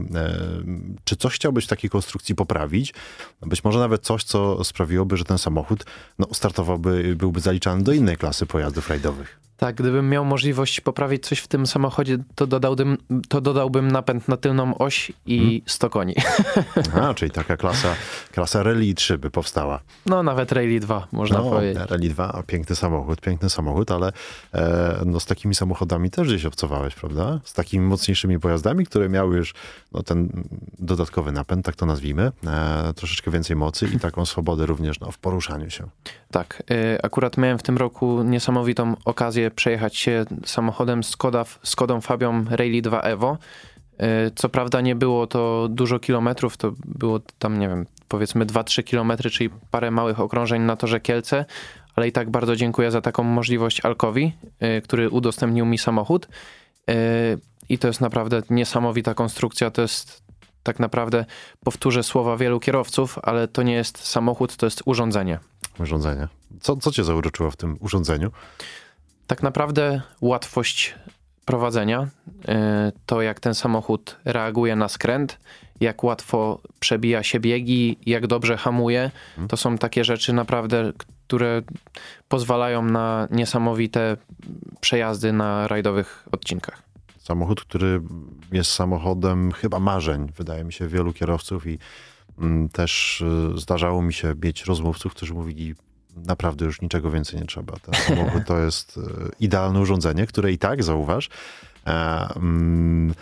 Czy 1.04 1.16
coś 1.16 1.34
chciałbyś 1.34 1.64
w 1.64 1.68
takiej 1.68 1.90
konstrukcji 1.90 2.34
poprawić? 2.34 2.94
Być 3.42 3.64
może 3.64 3.78
nawet 3.78 4.02
coś, 4.02 4.24
co 4.24 4.64
sprawiłoby, 4.64 5.16
że 5.16 5.24
ten 5.24 5.38
samochód 5.38 5.84
no, 6.18 6.26
startowałby, 6.32 7.16
byłby 7.16 7.40
zaliczany 7.40 7.82
do 7.82 7.92
innej 7.92 8.16
klasy 8.16 8.46
pojazdów 8.46 8.88
rajdowych. 8.88 9.47
Tak, 9.58 9.76
gdybym 9.76 10.08
miał 10.08 10.24
możliwość 10.24 10.80
poprawić 10.80 11.26
coś 11.26 11.38
w 11.38 11.48
tym 11.48 11.66
samochodzie, 11.66 12.18
to 12.34 12.46
dodałbym, 12.46 12.98
to 13.28 13.40
dodałbym 13.40 13.90
napęd 13.90 14.28
na 14.28 14.36
tylną 14.36 14.78
oś 14.78 15.12
i 15.26 15.38
hmm. 15.38 15.60
100 15.66 15.90
koni. 15.90 16.14
A, 17.02 17.14
czyli 17.14 17.30
taka 17.30 17.56
klasa, 17.56 17.94
klasa 18.32 18.62
Rally 18.62 18.94
3 18.94 19.18
by 19.18 19.30
powstała. 19.30 19.80
No, 20.06 20.22
nawet 20.22 20.52
Rally 20.52 20.80
2, 20.80 21.06
można 21.12 21.38
no, 21.38 21.50
powiedzieć. 21.50 21.90
Rally 21.90 22.08
2, 22.08 22.32
a 22.32 22.42
piękny 22.42 22.76
samochód, 22.76 23.20
piękny 23.20 23.50
samochód, 23.50 23.90
ale 23.90 24.12
e, 24.54 25.02
no, 25.06 25.20
z 25.20 25.26
takimi 25.26 25.54
samochodami 25.54 26.10
też 26.10 26.28
gdzieś 26.28 26.44
obcowałeś, 26.44 26.94
prawda? 26.94 27.40
Z 27.44 27.52
takimi 27.52 27.86
mocniejszymi 27.86 28.40
pojazdami, 28.40 28.86
które 28.86 29.08
miały 29.08 29.36
już 29.36 29.54
no, 29.92 30.02
ten 30.02 30.44
dodatkowy 30.78 31.32
napęd, 31.32 31.66
tak 31.66 31.76
to 31.76 31.86
nazwijmy, 31.86 32.32
e, 32.46 32.92
troszeczkę 32.96 33.30
więcej 33.30 33.56
mocy 33.56 33.88
i 33.94 34.00
taką 34.00 34.26
swobodę 34.26 34.66
również 34.66 35.00
no, 35.00 35.10
w 35.10 35.18
poruszaniu 35.18 35.70
się. 35.70 35.88
Tak, 36.30 36.62
e, 36.70 37.04
akurat 37.04 37.36
miałem 37.36 37.58
w 37.58 37.62
tym 37.62 37.76
roku 37.76 38.22
niesamowitą 38.22 38.96
okazję 39.04 39.47
przejechać 39.50 39.96
się 39.96 40.24
samochodem 40.44 41.04
Skoda, 41.04 41.44
Skodą 41.62 42.00
Fabią 42.00 42.44
Rally 42.50 42.82
2 42.82 43.00
Evo. 43.00 43.38
E, 43.98 44.30
co 44.34 44.48
prawda 44.48 44.80
nie 44.80 44.94
było 44.94 45.26
to 45.26 45.68
dużo 45.70 45.98
kilometrów, 45.98 46.56
to 46.56 46.72
było 46.84 47.20
tam, 47.38 47.58
nie 47.58 47.68
wiem, 47.68 47.86
powiedzmy 48.08 48.46
2-3 48.46 48.84
kilometry, 48.84 49.30
czyli 49.30 49.50
parę 49.70 49.90
małych 49.90 50.20
okrążeń 50.20 50.62
na 50.62 50.76
torze 50.76 51.00
Kielce, 51.00 51.44
ale 51.96 52.08
i 52.08 52.12
tak 52.12 52.30
bardzo 52.30 52.56
dziękuję 52.56 52.90
za 52.90 53.00
taką 53.00 53.22
możliwość 53.22 53.80
Alkowi, 53.80 54.32
e, 54.60 54.80
który 54.80 55.10
udostępnił 55.10 55.66
mi 55.66 55.78
samochód. 55.78 56.28
E, 56.88 56.94
I 57.68 57.78
to 57.78 57.88
jest 57.88 58.00
naprawdę 58.00 58.42
niesamowita 58.50 59.14
konstrukcja. 59.14 59.70
To 59.70 59.82
jest 59.82 60.22
tak 60.62 60.78
naprawdę, 60.80 61.24
powtórzę 61.64 62.02
słowa 62.02 62.36
wielu 62.36 62.60
kierowców, 62.60 63.18
ale 63.22 63.48
to 63.48 63.62
nie 63.62 63.72
jest 63.72 64.06
samochód, 64.06 64.56
to 64.56 64.66
jest 64.66 64.82
urządzenie. 64.84 65.38
Urządzenie. 65.78 66.28
Co, 66.60 66.76
co 66.76 66.92
cię 66.92 67.04
zauroczyło 67.04 67.50
w 67.50 67.56
tym 67.56 67.76
urządzeniu? 67.80 68.30
Tak 69.28 69.42
naprawdę 69.42 70.00
łatwość 70.20 70.94
prowadzenia, 71.44 72.08
e, 72.48 72.92
to 73.06 73.22
jak 73.22 73.40
ten 73.40 73.54
samochód 73.54 74.16
reaguje 74.24 74.76
na 74.76 74.88
skręt, 74.88 75.38
jak 75.80 76.04
łatwo 76.04 76.60
przebija 76.80 77.22
się 77.22 77.40
biegi, 77.40 77.98
jak 78.06 78.26
dobrze 78.26 78.56
hamuje, 78.56 79.10
to 79.48 79.56
są 79.56 79.78
takie 79.78 80.04
rzeczy 80.04 80.32
naprawdę, 80.32 80.92
które 81.26 81.62
pozwalają 82.28 82.82
na 82.82 83.28
niesamowite 83.30 84.16
przejazdy 84.80 85.32
na 85.32 85.68
rajdowych 85.68 86.28
odcinkach. 86.32 86.82
Samochód, 87.18 87.60
który 87.60 88.00
jest 88.52 88.70
samochodem 88.70 89.52
chyba 89.52 89.80
marzeń, 89.80 90.32
wydaje 90.36 90.64
mi 90.64 90.72
się, 90.72 90.88
wielu 90.88 91.12
kierowców 91.12 91.66
i 91.66 91.78
mm, 92.38 92.68
też 92.68 93.20
y, 93.20 93.58
zdarzało 93.58 94.02
mi 94.02 94.12
się 94.12 94.34
mieć 94.44 94.64
rozmówców, 94.64 95.14
którzy 95.14 95.34
mówili, 95.34 95.74
naprawdę 96.26 96.64
już 96.64 96.80
niczego 96.82 97.10
więcej 97.10 97.40
nie 97.40 97.46
trzeba. 97.46 97.72
Ten 97.82 97.94
samochód 97.94 98.42
to 98.46 98.58
jest 98.58 98.96
y, 98.96 99.00
idealne 99.40 99.80
urządzenie, 99.80 100.26
które 100.26 100.52
i 100.52 100.58
tak, 100.58 100.82
zauważ, 100.82 101.28
e, 101.86 102.28
mm, 102.36 103.14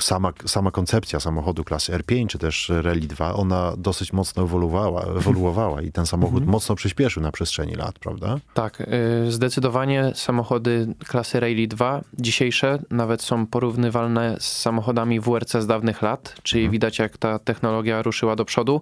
sama, 0.00 0.32
sama 0.46 0.70
koncepcja 0.70 1.20
samochodu 1.20 1.64
klasy 1.64 1.92
R5 1.92 2.26
czy 2.26 2.38
też 2.38 2.72
Rally 2.82 3.00
2, 3.00 3.34
ona 3.34 3.72
dosyć 3.78 4.12
mocno 4.12 4.42
ewoluowała, 4.42 5.02
ewoluowała 5.02 5.82
i 5.82 5.92
ten 5.92 6.06
samochód 6.06 6.34
Mhm. 6.36 6.50
mocno 6.52 6.74
przyspieszył 6.74 7.22
na 7.22 7.32
przestrzeni 7.32 7.74
lat, 7.74 7.98
prawda? 7.98 8.36
Tak, 8.54 8.80
y, 8.80 9.32
zdecydowanie 9.32 10.12
samochody 10.14 10.94
klasy 11.06 11.40
Rally 11.40 11.66
2 11.66 12.00
dzisiejsze 12.14 12.78
nawet 12.90 13.22
są 13.22 13.46
porównywalne 13.46 14.36
z 14.40 14.60
samochodami 14.60 15.20
WRC 15.20 15.52
z 15.62 15.66
dawnych 15.66 16.02
lat, 16.02 16.34
czyli 16.42 16.62
Mhm. 16.62 16.72
widać 16.72 16.98
jak 16.98 17.18
ta 17.18 17.38
technologia 17.38 18.02
ruszyła 18.02 18.36
do 18.36 18.44
przodu. 18.44 18.80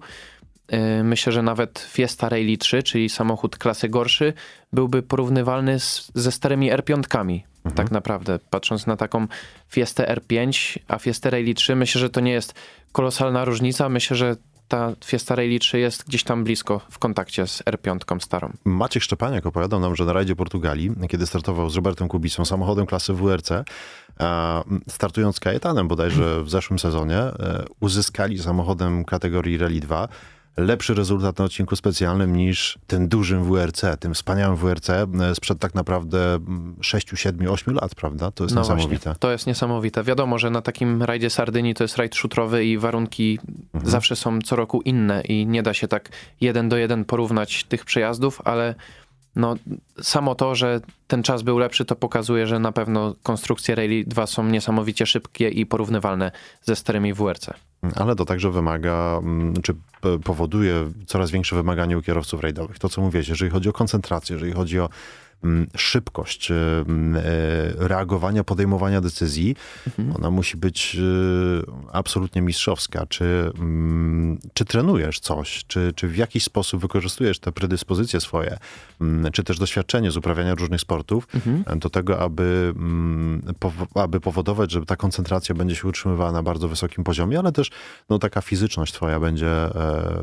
Y, 0.73 1.03
Myślę, 1.03 1.33
że 1.33 1.41
nawet 1.41 1.79
Fiesta 1.79 2.29
Rally 2.29 2.57
3, 2.57 2.83
czyli 2.83 3.09
samochód 3.09 3.57
klasy 3.57 3.89
gorszy, 3.89 4.33
byłby 4.73 5.03
porównywalny 5.03 5.79
z, 5.79 6.11
ze 6.15 6.31
starymi 6.31 6.71
R5. 6.71 7.39
Tak 7.75 7.91
naprawdę, 7.91 8.39
patrząc 8.49 8.87
na 8.87 8.97
taką 8.97 9.27
Fiestę 9.69 10.15
R5, 10.15 10.79
a 10.87 10.99
Fiestę 10.99 11.29
Rally 11.29 11.53
3, 11.53 11.75
myślę, 11.75 12.01
że 12.01 12.09
to 12.09 12.19
nie 12.19 12.31
jest 12.31 12.53
kolosalna 12.91 13.45
różnica. 13.45 13.89
Myślę, 13.89 14.17
że 14.17 14.35
ta 14.71 14.93
Fiesta 15.05 15.35
Rally 15.35 15.59
3 15.59 15.79
jest 15.79 16.07
gdzieś 16.07 16.23
tam 16.23 16.43
blisko 16.43 16.81
w 16.89 16.99
kontakcie 16.99 17.47
z 17.47 17.63
R5 17.63 18.21
starą. 18.21 18.53
Maciek 18.65 19.03
Szczepaniak 19.03 19.45
opowiadał 19.45 19.79
nam, 19.79 19.95
że 19.95 20.05
na 20.05 20.13
rajdzie 20.13 20.35
Portugalii, 20.35 20.91
kiedy 21.09 21.27
startował 21.27 21.69
z 21.69 21.75
Robertem 21.75 22.07
Kubicą 22.07 22.45
samochodem 22.45 22.85
klasy 22.85 23.13
WRC, 23.13 23.51
a, 24.19 24.63
startując 24.89 25.35
z 25.35 25.39
Kajetanem 25.39 25.87
bodajże 25.87 26.43
w 26.43 26.49
zeszłym 26.49 26.79
sezonie, 26.79 27.17
e, 27.17 27.65
uzyskali 27.79 28.39
samochodem 28.39 29.05
kategorii 29.05 29.57
Rally 29.57 29.79
2 29.79 30.07
lepszy 30.57 30.93
rezultat 30.93 31.39
na 31.39 31.45
odcinku 31.45 31.75
specjalnym 31.75 32.35
niż 32.35 32.79
tym 32.87 33.07
dużym 33.07 33.43
WRC, 33.43 33.81
tym 33.99 34.13
wspaniałym 34.13 34.57
WRC 34.57 34.89
e, 34.89 35.05
sprzed 35.35 35.59
tak 35.59 35.75
naprawdę 35.75 36.39
6, 36.81 37.07
7, 37.15 37.47
8 37.47 37.73
lat, 37.75 37.95
prawda? 37.95 38.31
To 38.31 38.43
jest 38.43 38.55
No 38.55 38.61
niesamowite. 38.61 39.03
Właśnie, 39.03 39.19
to 39.19 39.31
jest 39.31 39.47
niesamowite. 39.47 40.03
Wiadomo, 40.03 40.39
że 40.39 40.49
na 40.49 40.61
takim 40.61 41.03
rajdzie 41.03 41.29
Sardynii 41.29 41.73
to 41.73 41.83
jest 41.83 41.97
rajd 41.97 42.15
szutrowy 42.15 42.65
i 42.65 42.77
warunki 42.77 43.39
Mhm. 43.73 43.91
zawsze 43.91 44.15
są 44.15 44.39
co 44.41 44.55
roku 44.55 44.81
inne 44.81 45.21
i 45.21 45.45
nie 45.45 45.63
da 45.63 45.73
się 45.73 45.87
tak 45.87 46.09
jeden 46.41 46.69
do 46.69 46.77
jeden 46.77 47.05
porównać 47.05 47.63
tych 47.63 47.85
przejazdów, 47.85 48.41
ale 48.45 48.75
no, 49.35 49.55
samo 50.01 50.35
to, 50.35 50.55
że 50.55 50.81
ten 51.07 51.23
czas 51.23 51.41
był 51.41 51.57
lepszy, 51.57 51.85
to 51.85 51.95
pokazuje, 51.95 52.47
że 52.47 52.59
na 52.59 52.71
pewno 52.71 53.15
konstrukcje 53.23 53.75
Rally 53.75 54.03
2 54.07 54.27
są 54.27 54.45
niesamowicie 54.45 55.05
szybkie 55.05 55.49
i 55.49 55.65
porównywalne 55.65 56.31
ze 56.61 56.75
starymi 56.75 57.13
WRC. 57.13 57.49
Ale 57.95 58.15
to 58.15 58.25
także 58.25 58.51
wymaga, 58.51 59.19
mm, 59.23 59.53
czy 59.61 59.75
powoduje 60.23 60.91
coraz 61.07 61.31
większe 61.31 61.55
wymagania 61.55 61.97
u 61.97 62.01
kierowców 62.01 62.41
rajdowych. 62.41 62.79
To, 62.79 62.89
co 62.89 63.01
mówię, 63.01 63.19
jeżeli 63.27 63.51
chodzi 63.51 63.69
o 63.69 63.73
koncentrację, 63.73 64.33
jeżeli 64.33 64.51
chodzi 64.51 64.79
o 64.79 64.89
szybkość 65.77 66.51
mm, 66.51 67.15
e, 67.15 67.21
reagowania, 67.87 68.43
podejmowania 68.43 69.01
decyzji, 69.01 69.55
ona 70.15 70.31
musi 70.31 70.57
być 70.57 70.97
e, 70.99 71.01
absolutnie 71.91 72.41
mistrzowska. 72.41 73.05
Czy, 73.05 73.51
mm, 73.59 74.39
czy 74.53 74.65
trenujesz 74.65 75.19
coś? 75.19 75.65
Czy, 75.67 75.93
czy 75.95 76.07
w 76.07 76.17
jakiś 76.17 76.43
sposób 76.43 76.81
wykorzystujesz 76.81 77.39
te 77.39 77.51
predyspozycje 77.51 78.21
swoje, 78.21 78.57
mm, 79.01 79.31
czy 79.31 79.43
też 79.43 79.59
doświadczenie 79.59 80.11
z 80.11 80.17
uprawiania 80.17 80.55
różnych 80.55 80.81
sportów 80.81 81.27
Mhm. 81.35 81.79
do 81.79 81.89
tego, 81.89 82.19
aby, 82.19 82.73
mm, 82.75 83.41
aby 83.95 84.19
powodować, 84.19 84.71
że 84.71 84.85
ta 84.85 84.95
koncentracja 84.95 85.55
będzie 85.55 85.75
się 85.75 85.87
utrzymywała 85.87 86.31
na 86.31 86.43
bardzo 86.43 86.67
wysokim 86.67 87.03
poziomie, 87.03 87.39
ale 87.39 87.51
też 87.51 87.69
no, 88.09 88.19
taka 88.19 88.41
fizyczność 88.41 88.93
twoja 88.93 89.19
będzie 89.19 89.49
e, 89.49 89.71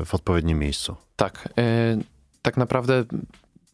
w 0.05 0.13
odpowiednim 0.13 0.59
miejscu. 0.59 0.95
Tak. 1.15 1.49
y, 1.59 2.19
tak 2.41 2.57
naprawdę 2.57 3.03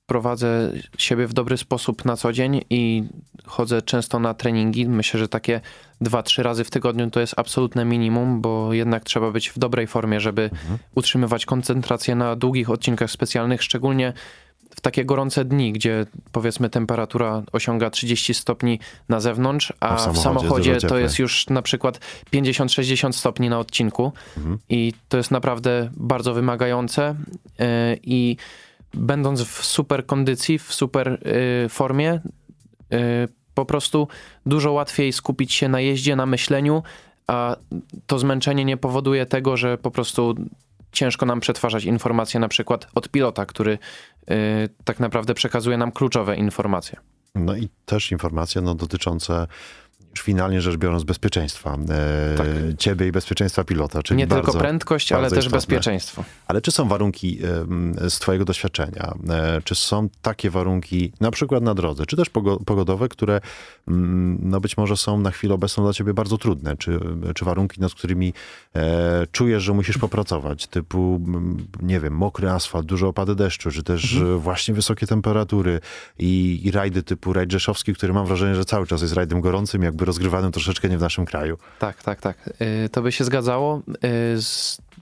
prowadzę 0.05 0.71
siebie 0.97 1.27
w 1.27 1.33
dobry 1.33 1.57
sposób 1.57 2.05
na 2.05 2.15
co 2.15 2.33
dzień 2.33 2.61
i 2.69 3.03
chodzę 3.45 3.81
często 3.81 4.19
na 4.19 4.33
treningi. 4.33 4.87
Myślę, 4.87 5.19
że 5.19 5.27
takie 5.27 5.61
dwa, 6.01 6.23
trzy 6.23 6.43
razy 6.43 6.63
w 6.63 6.69
tygodniu 6.69 7.09
to 7.09 7.19
jest 7.19 7.33
absolutne 7.37 7.85
minimum, 7.85 8.41
bo 8.41 8.73
jednak 8.73 9.03
trzeba 9.03 9.31
być 9.31 9.49
w 9.49 9.59
dobrej 9.59 9.87
formie, 9.87 10.19
żeby 10.19 10.49
utrzymywać 10.95 11.45
koncentrację 11.45 12.15
na 12.15 12.35
długich 12.35 12.69
odcinkach 12.69 13.11
specjalnych, 13.11 13.63
szczególnie 13.63 14.13
w 14.75 14.81
takie 14.81 15.05
gorące 15.05 15.45
dni, 15.45 15.73
gdzie 15.73 16.05
powiedzmy 16.31 16.69
temperatura 16.69 17.43
osiąga 17.51 17.89
30 17.89 18.33
stopni 18.33 18.79
na 19.09 19.19
zewnątrz, 19.19 19.73
a, 19.79 19.89
A 19.89 19.95
w 19.95 19.99
w 19.99 20.01
samochodzie 20.01 20.21
samochodzie, 20.21 20.73
dużo 20.73 20.87
to 20.87 20.97
jest 20.97 21.19
już 21.19 21.47
na 21.49 21.61
przykład 21.61 21.99
50-60 22.33 23.11
stopni 23.11 23.49
na 23.49 23.59
odcinku. 23.59 24.11
I 24.69 24.93
to 25.09 25.17
jest 25.17 25.31
naprawdę 25.31 25.89
bardzo 25.93 26.33
wymagające 26.33 27.15
yy, 27.59 27.65
i 28.03 28.37
będąc 28.95 29.41
w 29.41 29.65
super 29.65 30.05
kondycji, 30.05 30.60
w 30.60 30.73
super 30.73 31.21
yy, 31.63 31.69
formie, 31.69 32.19
yy, 32.91 32.99
po 33.53 33.65
prostu 33.65 34.08
dużo 34.45 34.71
łatwiej 34.71 35.13
skupić 35.13 35.53
się 35.53 35.69
na 35.69 35.79
jeździe, 35.79 36.15
na 36.15 36.25
myśleniu, 36.25 36.84
a 37.27 37.55
to 38.08 38.19
zmęczenie 38.19 38.65
nie 38.65 38.77
powoduje 38.77 39.25
tego, 39.25 39.58
że 39.58 39.77
po 39.77 39.91
prostu 39.91 40.36
ciężko 40.91 41.25
nam 41.25 41.39
przetwarzać 41.39 41.86
informacje 41.86 42.39
na 42.39 42.47
przykład 42.47 42.88
od 42.95 43.10
pilota, 43.10 43.45
który 43.45 43.77
yy, 44.27 44.36
tak 44.84 44.99
naprawdę 44.99 45.34
przekazuje 45.34 45.77
nam 45.77 45.91
kluczowe 45.91 46.36
informacje. 46.36 46.99
No 47.36 47.55
i 47.55 47.69
też 47.86 48.12
informacje 48.12 48.62
no, 48.62 48.75
dotyczące 48.75 49.47
finalnie 50.19 50.62
rzecz 50.62 50.78
biorąc 50.78 51.04
bezpieczeństwa 51.04 51.78
e, 51.89 52.38
Tak. 52.38 52.47
ciebie 52.78 53.08
i 53.08 53.12
bezpieczeństwa 53.12 53.63
pilota. 53.63 54.04
Czyli 54.04 54.17
nie 54.17 54.28
bardzo, 54.28 54.43
tylko 54.45 54.60
prędkość, 54.60 55.12
ale 55.12 55.30
też 55.30 55.38
istotne. 55.39 55.58
bezpieczeństwo. 55.58 56.23
Ale 56.47 56.62
czy 56.62 56.71
są 56.71 56.88
warunki 56.88 57.39
z 58.10 58.19
twojego 58.19 58.45
doświadczenia, 58.45 59.13
e, 59.30 59.62
czy 59.63 59.75
są 59.75 60.10
takie 60.21 60.49
warunki 60.49 61.12
na 61.21 61.32
przykład 61.32 61.63
na 61.63 61.73
drodze, 61.73 62.06
czy 62.06 62.15
też 62.15 62.30
pogo- 62.30 62.63
pogodowe, 62.65 63.10
które 63.10 63.41
mm, 63.88 64.38
no 64.41 64.60
być 64.60 64.78
może 64.78 64.97
są 64.97 65.19
na 65.19 65.32
chwilę 65.32 65.54
obecną 65.54 65.84
dla 65.84 65.93
ciebie 65.93 66.13
bardzo 66.13 66.38
trudne, 66.38 66.78
czy, 66.78 66.99
czy 67.36 67.45
warunki, 67.45 67.82
nad 67.82 67.93
którymi 67.93 68.34
e, 68.75 69.28
czujesz, 69.32 69.63
że 69.63 69.73
musisz 69.73 69.97
popracować, 69.97 70.67
typu, 70.67 71.21
mm, 71.28 71.67
nie 71.82 71.99
wiem, 71.99 72.13
mokry 72.13 72.49
asfalt, 72.49 72.86
duże 72.86 73.08
opady 73.08 73.36
deszczu, 73.36 73.71
czy 73.71 73.84
też 73.84 74.15
e, 74.15 74.38
właśnie 74.38 74.73
wysokie 74.73 75.08
temperatury 75.08 75.80
i, 76.19 76.62
i 76.63 76.71
rajdy 76.71 77.04
typu 77.04 77.34
rajd 77.34 77.51
rzeszowski, 77.51 77.93
który 77.93 78.13
mam 78.13 78.25
wrażenie, 78.25 78.56
że 78.56 78.65
cały 78.65 78.88
czas 78.88 79.01
jest 79.01 79.13
rajdem 79.13 79.41
gorącym, 79.41 79.84
jakby 79.84 80.04
rozgrywanym 80.05 80.51
troszeczkę 80.51 80.89
nie 80.89 80.97
w 80.97 81.01
naszym 81.01 81.25
kraju. 81.25 81.57
Tak, 81.79 82.03
tak, 82.03 82.21
tak. 82.21 82.49
Y, 82.85 82.89
To 82.89 83.01
by 83.01 83.11
się 83.11 83.23
zgadzało. 83.23 83.81
Y, 84.05 84.37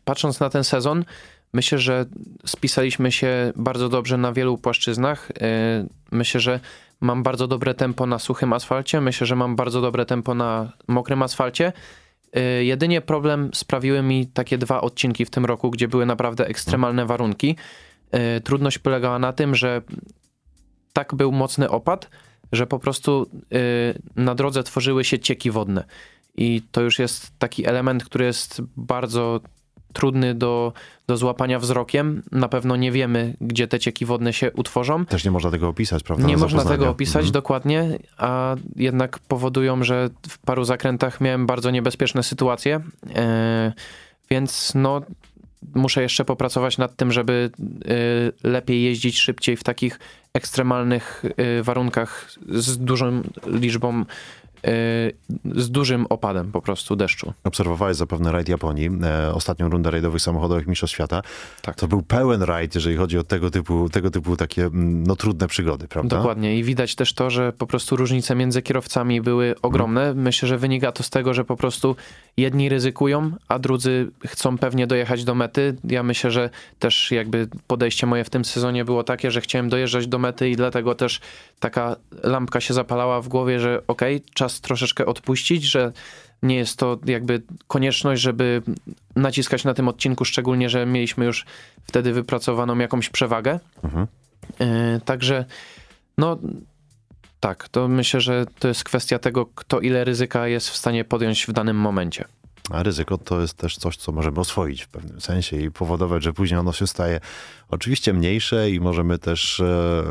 Patrząc 0.06 0.40
na 0.40 0.50
ten 0.50 0.64
sezon, 0.64 1.06
myślę, 1.54 1.78
że 1.78 2.06
spisaliśmy 2.46 3.12
się 3.12 3.54
bardzo 3.56 3.90
dobrze 3.90 4.18
na 4.18 4.34
wielu 4.34 4.58
płaszczyznach. 4.58 5.32
Y, 5.32 5.34
Myślę, 6.12 6.40
że 6.42 6.60
mam 7.02 7.24
bardzo 7.24 7.48
dobre 7.48 7.74
tempo 7.74 8.06
na 8.06 8.20
suchym 8.20 8.54
asfalcie. 8.54 9.02
Myślę, 9.02 9.28
że 9.28 9.36
mam 9.36 9.56
bardzo 9.56 9.82
dobre 9.82 10.06
tempo 10.06 10.36
na 10.36 10.72
mokrym 10.88 11.22
asfalcie. 11.22 11.74
Jedynie 12.60 13.02
problem 13.02 13.50
sprawiły 13.54 14.02
mi 14.02 14.28
takie 14.28 14.58
dwa 14.58 14.82
odcinki 14.82 15.26
w 15.26 15.30
tym 15.30 15.46
roku, 15.46 15.72
gdzie 15.72 15.88
były 15.88 16.06
naprawdę 16.06 16.48
ekstremalne 16.48 17.06
warunki. 17.06 17.56
Trudność 18.44 18.80
polegała 18.80 19.20
na 19.20 19.34
tym, 19.34 19.56
że 19.56 19.82
tak 20.94 21.16
był 21.16 21.32
mocny 21.32 21.70
opad, 21.70 22.10
że 22.54 22.68
po 22.68 22.80
prostu 22.80 23.30
y, 23.54 24.02
na 24.16 24.36
drodze 24.36 24.64
tworzyły 24.64 25.04
się 25.04 25.20
cieki 25.20 25.52
wodne. 25.52 25.84
I 26.38 26.62
to 26.72 26.82
już 26.82 27.00
jest 27.00 27.32
taki 27.40 27.68
element, 27.68 28.06
który 28.06 28.26
jest 28.26 28.62
bardzo 28.78 29.40
trudny 29.94 30.36
do, 30.36 30.74
do 31.08 31.18
złapania 31.18 31.60
wzrokiem. 31.60 32.24
Na 32.32 32.48
pewno 32.48 32.76
nie 32.76 32.92
wiemy, 32.92 33.36
gdzie 33.42 33.68
te 33.68 33.80
cieki 33.80 34.06
wodne 34.06 34.34
się 34.34 34.52
utworzą. 34.52 35.06
Też 35.06 35.26
nie 35.26 35.32
można 35.32 35.52
tego 35.52 35.68
opisać, 35.70 36.04
prawda? 36.04 36.28
Nie 36.28 36.34
na 36.34 36.40
można 36.40 36.66
tego 36.66 36.90
opisać 36.90 37.16
Mhm. 37.16 37.32
dokładnie, 37.34 38.00
a 38.18 38.56
jednak 38.76 39.20
powodują, 39.20 39.84
że 39.84 40.10
w 40.30 40.38
paru 40.38 40.64
zakrętach 40.64 41.22
miałem 41.22 41.46
bardzo 41.46 41.72
niebezpieczne 41.72 42.24
sytuacje. 42.24 42.82
E, 43.16 43.74
więc 44.30 44.72
no, 44.76 45.02
muszę 45.76 46.02
jeszcze 46.02 46.26
popracować 46.26 46.78
nad 46.78 46.96
tym, 46.96 47.12
żeby 47.12 47.52
e, 48.46 48.50
lepiej 48.50 48.84
jeździć 48.84 49.20
szybciej 49.20 49.58
w 49.58 49.64
takich 49.64 50.00
ekstremalnych 50.34 51.24
e, 51.38 51.64
warunkach 51.64 52.32
z 52.50 52.78
dużą 52.78 53.22
liczbą, 53.48 54.06
z 55.56 55.72
dużym 55.72 56.06
opadem 56.06 56.52
po 56.52 56.62
prostu 56.62 56.96
deszczu. 56.96 57.34
Obserwowałeś 57.44 57.98
zapewne 57.98 58.32
rajd 58.32 58.50
Japonii, 58.50 58.90
e, 59.04 59.34
ostatnią 59.34 59.70
rundę 59.70 59.92
rajdowych 59.92 60.22
samochodowych 60.22 60.68
Mistrzostw 60.68 60.96
Świata. 60.96 61.22
Tak. 61.62 61.76
To 61.76 61.88
był 61.88 62.02
pełen 62.02 62.44
rajd, 62.44 62.76
jeżeli 62.76 62.96
chodzi 62.96 63.18
o 63.18 63.24
tego 63.24 63.50
typu, 63.50 63.90
tego 63.90 64.12
typu 64.12 64.38
takie 64.38 64.70
no, 64.74 65.16
trudne 65.16 65.48
przygody, 65.48 65.88
prawda? 65.88 66.18
Dokładnie. 66.18 66.58
I 66.58 66.64
widać 66.64 66.96
też 66.96 67.14
to, 67.14 67.30
że 67.30 67.54
po 67.54 67.68
prostu 67.68 67.96
różnice 67.96 68.36
między 68.36 68.62
kierowcami 68.62 69.22
były 69.22 69.56
ogromne. 69.62 70.14
Myślę, 70.14 70.48
że 70.48 70.58
wynika 70.58 70.92
to 70.92 71.04
z 71.04 71.10
tego, 71.10 71.34
że 71.34 71.46
po 71.46 71.56
prostu 71.56 71.96
jedni 72.38 72.70
ryzykują, 72.70 73.32
a 73.48 73.60
drudzy 73.60 74.12
chcą 74.28 74.58
pewnie 74.58 74.88
dojechać 74.88 75.24
do 75.24 75.36
mety. 75.36 75.76
Ja 75.84 76.04
myślę, 76.04 76.32
że 76.32 76.50
też 76.80 77.12
jakby 77.12 77.48
podejście 77.68 78.08
moje 78.08 78.24
w 78.24 78.30
tym 78.30 78.46
sezonie 78.46 78.86
było 78.86 79.04
takie, 79.04 79.32
że 79.32 79.42
chciałem 79.42 79.70
dojeżdżać 79.70 80.08
do 80.08 80.20
mety 80.20 80.50
i 80.50 80.56
dlatego 80.56 80.96
też 80.96 81.22
taka 81.60 81.96
lampka 82.24 82.62
się 82.62 82.74
zapalała 82.74 83.22
w 83.22 83.28
głowie, 83.28 83.60
że 83.60 83.82
okej, 83.88 84.22
czas 84.34 84.53
troszeczkę 84.62 85.06
odpuścić, 85.06 85.64
że 85.64 85.92
nie 86.44 86.56
jest 86.56 86.80
to 86.80 87.00
jakby 87.06 87.42
konieczność, 87.68 88.22
żeby 88.22 88.62
naciskać 89.16 89.64
na 89.64 89.74
tym 89.74 89.88
odcinku, 89.88 90.26
szczególnie, 90.26 90.70
że 90.70 90.86
mieliśmy 90.86 91.26
już 91.26 91.46
wtedy 91.84 92.14
wypracowaną 92.14 92.78
jakąś 92.78 93.10
przewagę. 93.10 93.60
Mhm. 93.84 94.08
Yy, 94.60 94.68
także 95.06 95.46
no 96.18 96.38
tak, 97.40 97.70
to 97.70 97.88
myślę, 97.88 98.22
że 98.22 98.46
to 98.60 98.68
jest 98.68 98.84
kwestia 98.84 99.20
tego, 99.20 99.46
kto 99.46 99.80
ile 99.80 100.04
ryzyka 100.04 100.48
jest 100.48 100.70
w 100.70 100.76
stanie 100.76 101.06
podjąć 101.06 101.46
w 101.46 101.52
danym 101.52 101.78
momencie. 101.78 102.26
A 102.70 102.84
ryzyko 102.84 103.18
to 103.18 103.42
jest 103.42 103.58
też 103.58 103.78
coś, 103.78 103.98
co 103.98 104.12
możemy 104.12 104.40
oswoić 104.40 104.84
w 104.84 104.88
pewnym 104.88 105.22
sensie 105.22 105.58
i 105.58 105.72
powodować, 105.72 106.24
że 106.24 106.34
później 106.34 106.60
ono 106.60 106.74
się 106.74 106.88
staje 106.88 107.20
oczywiście 107.70 108.14
mniejsze 108.14 108.70
i 108.70 108.80
możemy 108.80 109.20
też 109.20 109.60
e, 109.60 110.04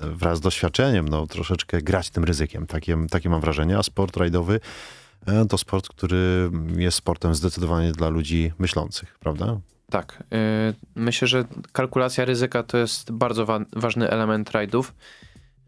wraz 0.00 0.38
z 0.38 0.40
doświadczeniem 0.40 1.08
no, 1.08 1.26
troszeczkę 1.26 1.82
grać 1.82 2.10
tym 2.10 2.24
ryzykiem. 2.24 2.66
Takie, 2.66 2.96
takie 3.10 3.28
mam 3.28 3.40
wrażenie, 3.40 3.78
a 3.78 3.82
sport 3.82 4.16
rajdowy 4.16 4.60
e, 5.26 5.46
to 5.46 5.58
sport, 5.58 5.88
który 5.88 6.50
jest 6.76 6.98
sportem 6.98 7.34
zdecydowanie 7.34 7.92
dla 7.92 8.08
ludzi 8.08 8.52
myślących, 8.58 9.18
prawda? 9.18 9.60
Tak. 9.90 10.22
E, 10.32 10.74
myślę, 10.94 11.28
że 11.28 11.44
kalkulacja 11.72 12.24
ryzyka 12.24 12.62
to 12.62 12.78
jest 12.78 13.12
bardzo 13.12 13.46
wa 13.46 13.60
ważny 13.76 14.10
element 14.10 14.50
rajdów. 14.50 14.94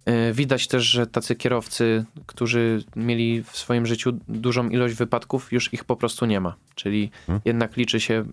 E, 0.04 0.32
widać 0.32 0.68
też, 0.68 0.84
że 0.84 1.06
tacy 1.06 1.36
kierowcy, 1.36 2.04
którzy 2.26 2.84
mieli 2.96 3.42
w 3.42 3.56
swoim 3.56 3.86
życiu 3.86 4.12
dużą 4.28 4.68
ilość 4.68 4.94
wypadków, 4.94 5.52
już 5.52 5.72
ich 5.72 5.84
po 5.84 5.96
prostu 5.96 6.26
nie 6.26 6.40
ma. 6.40 6.54
Czyli 6.74 7.10
hmm. 7.26 7.40
jednak 7.44 7.76
liczy 7.76 8.00
się, 8.00 8.24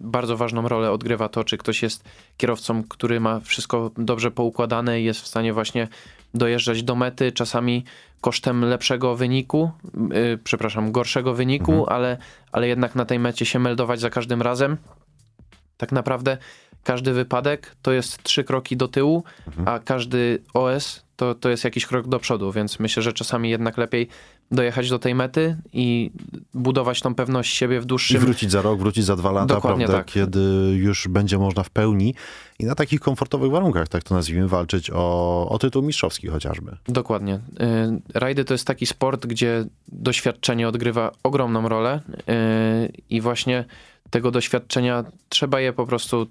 bardzo 0.00 0.36
ważną 0.36 0.68
rolę 0.68 0.90
odgrywa 0.90 1.28
to, 1.28 1.44
czy 1.44 1.58
ktoś 1.58 1.82
jest 1.82 2.04
kierowcą, 2.36 2.82
który 2.82 3.20
ma 3.20 3.40
wszystko 3.40 3.90
dobrze 3.98 4.30
poukładane 4.30 5.00
i 5.00 5.04
jest 5.04 5.20
w 5.20 5.26
stanie 5.26 5.52
właśnie 5.52 5.88
dojeżdżać 6.34 6.82
do 6.82 6.94
mety, 6.94 7.32
czasami 7.32 7.84
kosztem 8.20 8.64
lepszego 8.64 9.16
wyniku, 9.16 9.70
yy, 10.10 10.38
przepraszam, 10.44 10.92
gorszego 10.92 11.34
wyniku, 11.34 11.72
hmm. 11.72 11.88
ale, 11.88 12.16
ale 12.52 12.68
jednak 12.68 12.94
na 12.94 13.04
tej 13.04 13.18
mecie 13.18 13.46
się 13.46 13.58
meldować 13.58 14.00
za 14.00 14.10
każdym 14.10 14.42
razem. 14.42 14.76
Tak 15.76 15.92
naprawdę 15.92 16.38
każdy 16.88 17.12
wypadek 17.12 17.76
to 17.82 17.92
jest 17.92 18.22
trzy 18.22 18.44
kroki 18.44 18.76
do 18.76 18.88
tyłu, 18.88 19.24
mhm. 19.46 19.68
a 19.68 19.78
każdy 19.78 20.42
OS 20.54 21.02
to, 21.16 21.34
to 21.34 21.48
jest 21.48 21.64
jakiś 21.64 21.86
krok 21.86 22.08
do 22.08 22.18
przodu, 22.18 22.52
więc 22.52 22.80
myślę, 22.80 23.02
że 23.02 23.12
czasami 23.12 23.50
jednak 23.50 23.78
lepiej 23.78 24.08
dojechać 24.50 24.90
do 24.90 24.98
tej 24.98 25.14
mety 25.14 25.56
i 25.72 26.10
budować 26.54 27.00
tą 27.00 27.14
pewność 27.14 27.56
siebie 27.56 27.80
w 27.80 27.84
dłuższym... 27.84 28.16
I 28.16 28.20
wrócić 28.20 28.50
za 28.50 28.62
rok, 28.62 28.78
wrócić 28.78 29.04
za 29.04 29.16
dwa 29.16 29.32
lata, 29.32 29.54
Dokładnie 29.54 29.86
prawda, 29.86 30.04
tak. 30.04 30.12
kiedy 30.12 30.40
już 30.76 31.08
będzie 31.08 31.38
można 31.38 31.62
w 31.62 31.70
pełni 31.70 32.14
i 32.58 32.64
na 32.64 32.74
takich 32.74 33.00
komfortowych 33.00 33.50
warunkach, 33.50 33.88
tak 33.88 34.02
to 34.02 34.14
nazwijmy, 34.14 34.48
walczyć 34.48 34.90
o, 34.94 35.48
o 35.48 35.58
tytuł 35.58 35.82
mistrzowski 35.82 36.28
chociażby. 36.28 36.76
Dokładnie. 36.84 37.34
Y, 37.34 37.40
rajdy 38.14 38.44
to 38.44 38.54
jest 38.54 38.66
taki 38.66 38.86
sport, 38.86 39.26
gdzie 39.26 39.64
doświadczenie 39.88 40.68
odgrywa 40.68 41.12
ogromną 41.22 41.68
rolę 41.68 42.00
y, 42.10 42.92
i 43.10 43.20
właśnie 43.20 43.64
tego 44.10 44.30
doświadczenia 44.30 45.04
trzeba 45.28 45.60
je 45.60 45.72
po 45.72 45.86
prostu 45.86 46.26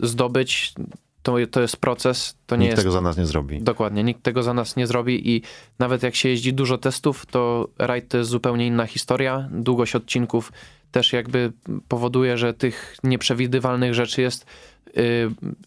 zdobyć. 0.00 0.74
To, 1.22 1.36
to 1.50 1.60
jest 1.60 1.76
proces. 1.76 2.38
To 2.46 2.56
nie 2.56 2.60
nikt 2.60 2.70
jest... 2.70 2.82
tego 2.82 2.92
za 2.92 3.00
nas 3.00 3.16
nie 3.16 3.26
zrobi. 3.26 3.62
Dokładnie, 3.62 4.04
nikt 4.04 4.22
tego 4.22 4.42
za 4.42 4.54
nas 4.54 4.76
nie 4.76 4.86
zrobi 4.86 5.30
i 5.30 5.42
nawet 5.78 6.02
jak 6.02 6.14
się 6.14 6.28
jeździ 6.28 6.52
dużo 6.52 6.78
testów, 6.78 7.26
to 7.26 7.68
rajd 7.78 8.08
to 8.08 8.18
jest 8.18 8.30
zupełnie 8.30 8.66
inna 8.66 8.86
historia. 8.86 9.48
Długość 9.52 9.94
odcinków 9.94 10.52
też 10.90 11.12
jakby 11.12 11.52
powoduje, 11.88 12.38
że 12.38 12.54
tych 12.54 12.96
nieprzewidywalnych 13.04 13.94
rzeczy 13.94 14.22
jest 14.22 14.46
yy, 14.86 15.02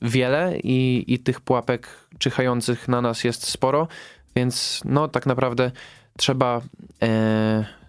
wiele 0.02 0.60
i, 0.64 1.06
i 1.08 1.20
tych 1.20 1.42
pułapek 1.42 1.88
czyhających 2.18 2.88
na 2.88 3.02
nas 3.02 3.24
jest 3.24 3.48
sporo, 3.48 3.88
więc 4.36 4.82
no 4.86 5.08
tak 5.08 5.26
naprawdę 5.26 5.72
trzeba 6.18 6.62
yy, 7.02 7.08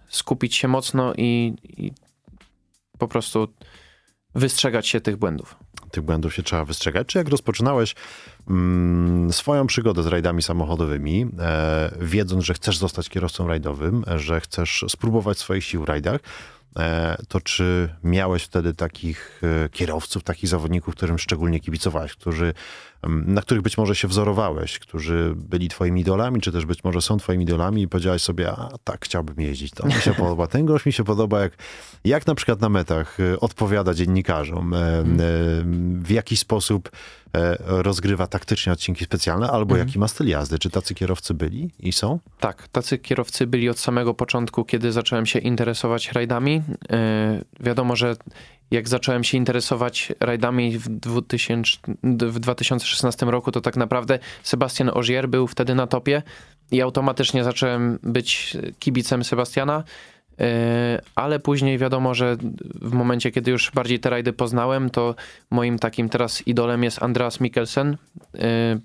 skupić 0.07 0.55
się 0.55 0.67
mocno 0.67 1.13
i, 1.17 1.53
i 1.63 1.91
po 2.97 3.07
prostu 3.07 3.47
wystrzegać 4.35 4.87
się 4.87 5.01
tych 5.01 5.17
błędów. 5.17 5.55
Tych 5.93 6.03
błędów 6.03 6.33
się 6.33 6.43
trzeba 6.43 6.65
wystrzegać. 6.65 7.07
Czy 7.07 7.17
jak 7.17 7.29
rozpoczynałeś 7.29 7.95
mm, 8.49 9.33
swoją 9.33 9.67
przygodę 9.67 10.03
z 10.03 10.07
rajdami 10.07 10.41
samochodowymi, 10.41 11.25
e, 11.39 11.91
wiedząc, 12.01 12.43
że 12.43 12.53
chcesz 12.53 12.77
zostać 12.77 13.09
kierowcą 13.09 13.47
rajdowym, 13.47 14.03
że 14.15 14.41
chcesz 14.41 14.85
spróbować 14.89 15.37
swoich 15.37 15.63
sił 15.63 15.81
w 15.81 15.87
rajdach, 15.87 16.21
e, 16.79 17.17
to 17.27 17.41
czy 17.41 17.95
miałeś 18.03 18.43
wtedy 18.43 18.73
takich 18.73 19.41
e, 19.65 19.69
kierowców, 19.69 20.23
takich 20.23 20.49
zawodników, 20.49 20.95
którym 20.95 21.19
szczególnie 21.19 21.59
kibicowałeś, 21.59 22.13
którzy 22.13 22.53
na 23.07 23.41
których 23.41 23.63
być 23.63 23.77
może 23.77 23.95
się 23.95 24.07
wzorowałeś, 24.07 24.79
którzy 24.79 25.33
byli 25.35 25.69
twoimi 25.69 26.01
idolami, 26.01 26.41
czy 26.41 26.51
też 26.51 26.65
być 26.65 26.83
może 26.83 27.01
są 27.01 27.17
twoimi 27.17 27.43
idolami 27.43 27.81
i 27.81 27.87
powiedziałeś 27.87 28.21
sobie, 28.21 28.51
a 28.51 28.69
tak, 28.83 29.05
chciałbym 29.05 29.41
jeździć, 29.41 29.71
to 29.71 29.87
mi 29.87 29.93
się 29.93 30.13
podoba. 30.13 30.47
Ten 30.47 30.65
gość 30.65 30.85
mi 30.85 30.93
się 30.93 31.03
podoba, 31.03 31.39
jak, 31.41 31.57
jak 32.05 32.27
na 32.27 32.35
przykład 32.35 32.61
na 32.61 32.69
metach 32.69 33.19
e, 33.19 33.39
odpowiada 33.39 33.93
dziennikarzom, 33.93 34.73
e, 34.73 34.77
e, 34.77 35.03
w 36.03 36.09
jaki 36.09 36.37
sposób 36.37 36.91
rozgrywa 37.59 38.27
taktycznie 38.27 38.73
odcinki 38.73 39.05
specjalne, 39.05 39.51
albo 39.51 39.75
mhm. 39.75 39.87
jaki 39.87 39.99
ma 39.99 40.07
styl 40.07 40.27
jazdy. 40.27 40.59
Czy 40.59 40.69
tacy 40.69 40.95
kierowcy 40.95 41.33
byli 41.33 41.71
i 41.79 41.93
są? 41.93 42.19
Tak, 42.39 42.67
tacy 42.67 42.97
kierowcy 42.97 43.47
byli 43.47 43.69
od 43.69 43.79
samego 43.79 44.13
początku, 44.13 44.65
kiedy 44.65 44.91
zacząłem 44.91 45.25
się 45.25 45.39
interesować 45.39 46.11
rajdami. 46.11 46.61
Wiadomo, 47.59 47.95
że 47.95 48.15
jak 48.73 48.87
zacząłem 48.87 49.23
się 49.23 49.37
interesować 49.37 50.13
rajdami 50.19 50.77
w, 50.77 50.89
2000, 50.89 51.77
w 52.03 52.39
2016 52.39 53.25
roku, 53.25 53.51
to 53.51 53.61
tak 53.61 53.77
naprawdę 53.77 54.19
Sebastian 54.43 54.89
Ogier 54.93 55.29
był 55.29 55.47
wtedy 55.47 55.75
na 55.75 55.87
topie 55.87 56.23
i 56.71 56.81
automatycznie 56.81 57.43
zacząłem 57.43 57.99
być 58.03 58.57
kibicem 58.79 59.23
Sebastiana. 59.23 59.83
E, 60.39 61.01
ale 61.15 61.39
później 61.39 61.77
wiadomo, 61.77 62.13
że 62.13 62.37
w 62.81 62.93
momencie, 62.93 63.31
kiedy 63.31 63.51
już 63.51 63.71
bardziej 63.71 63.99
te 63.99 64.09
rajdy 64.09 64.33
poznałem, 64.33 64.89
to 64.89 65.15
moim 65.49 65.79
takim 65.79 66.09
teraz 66.09 66.47
idolem 66.47 66.83
jest 66.83 67.03
Andreas 67.03 67.39
Mikkelsen. 67.39 67.97
E, 68.39 68.79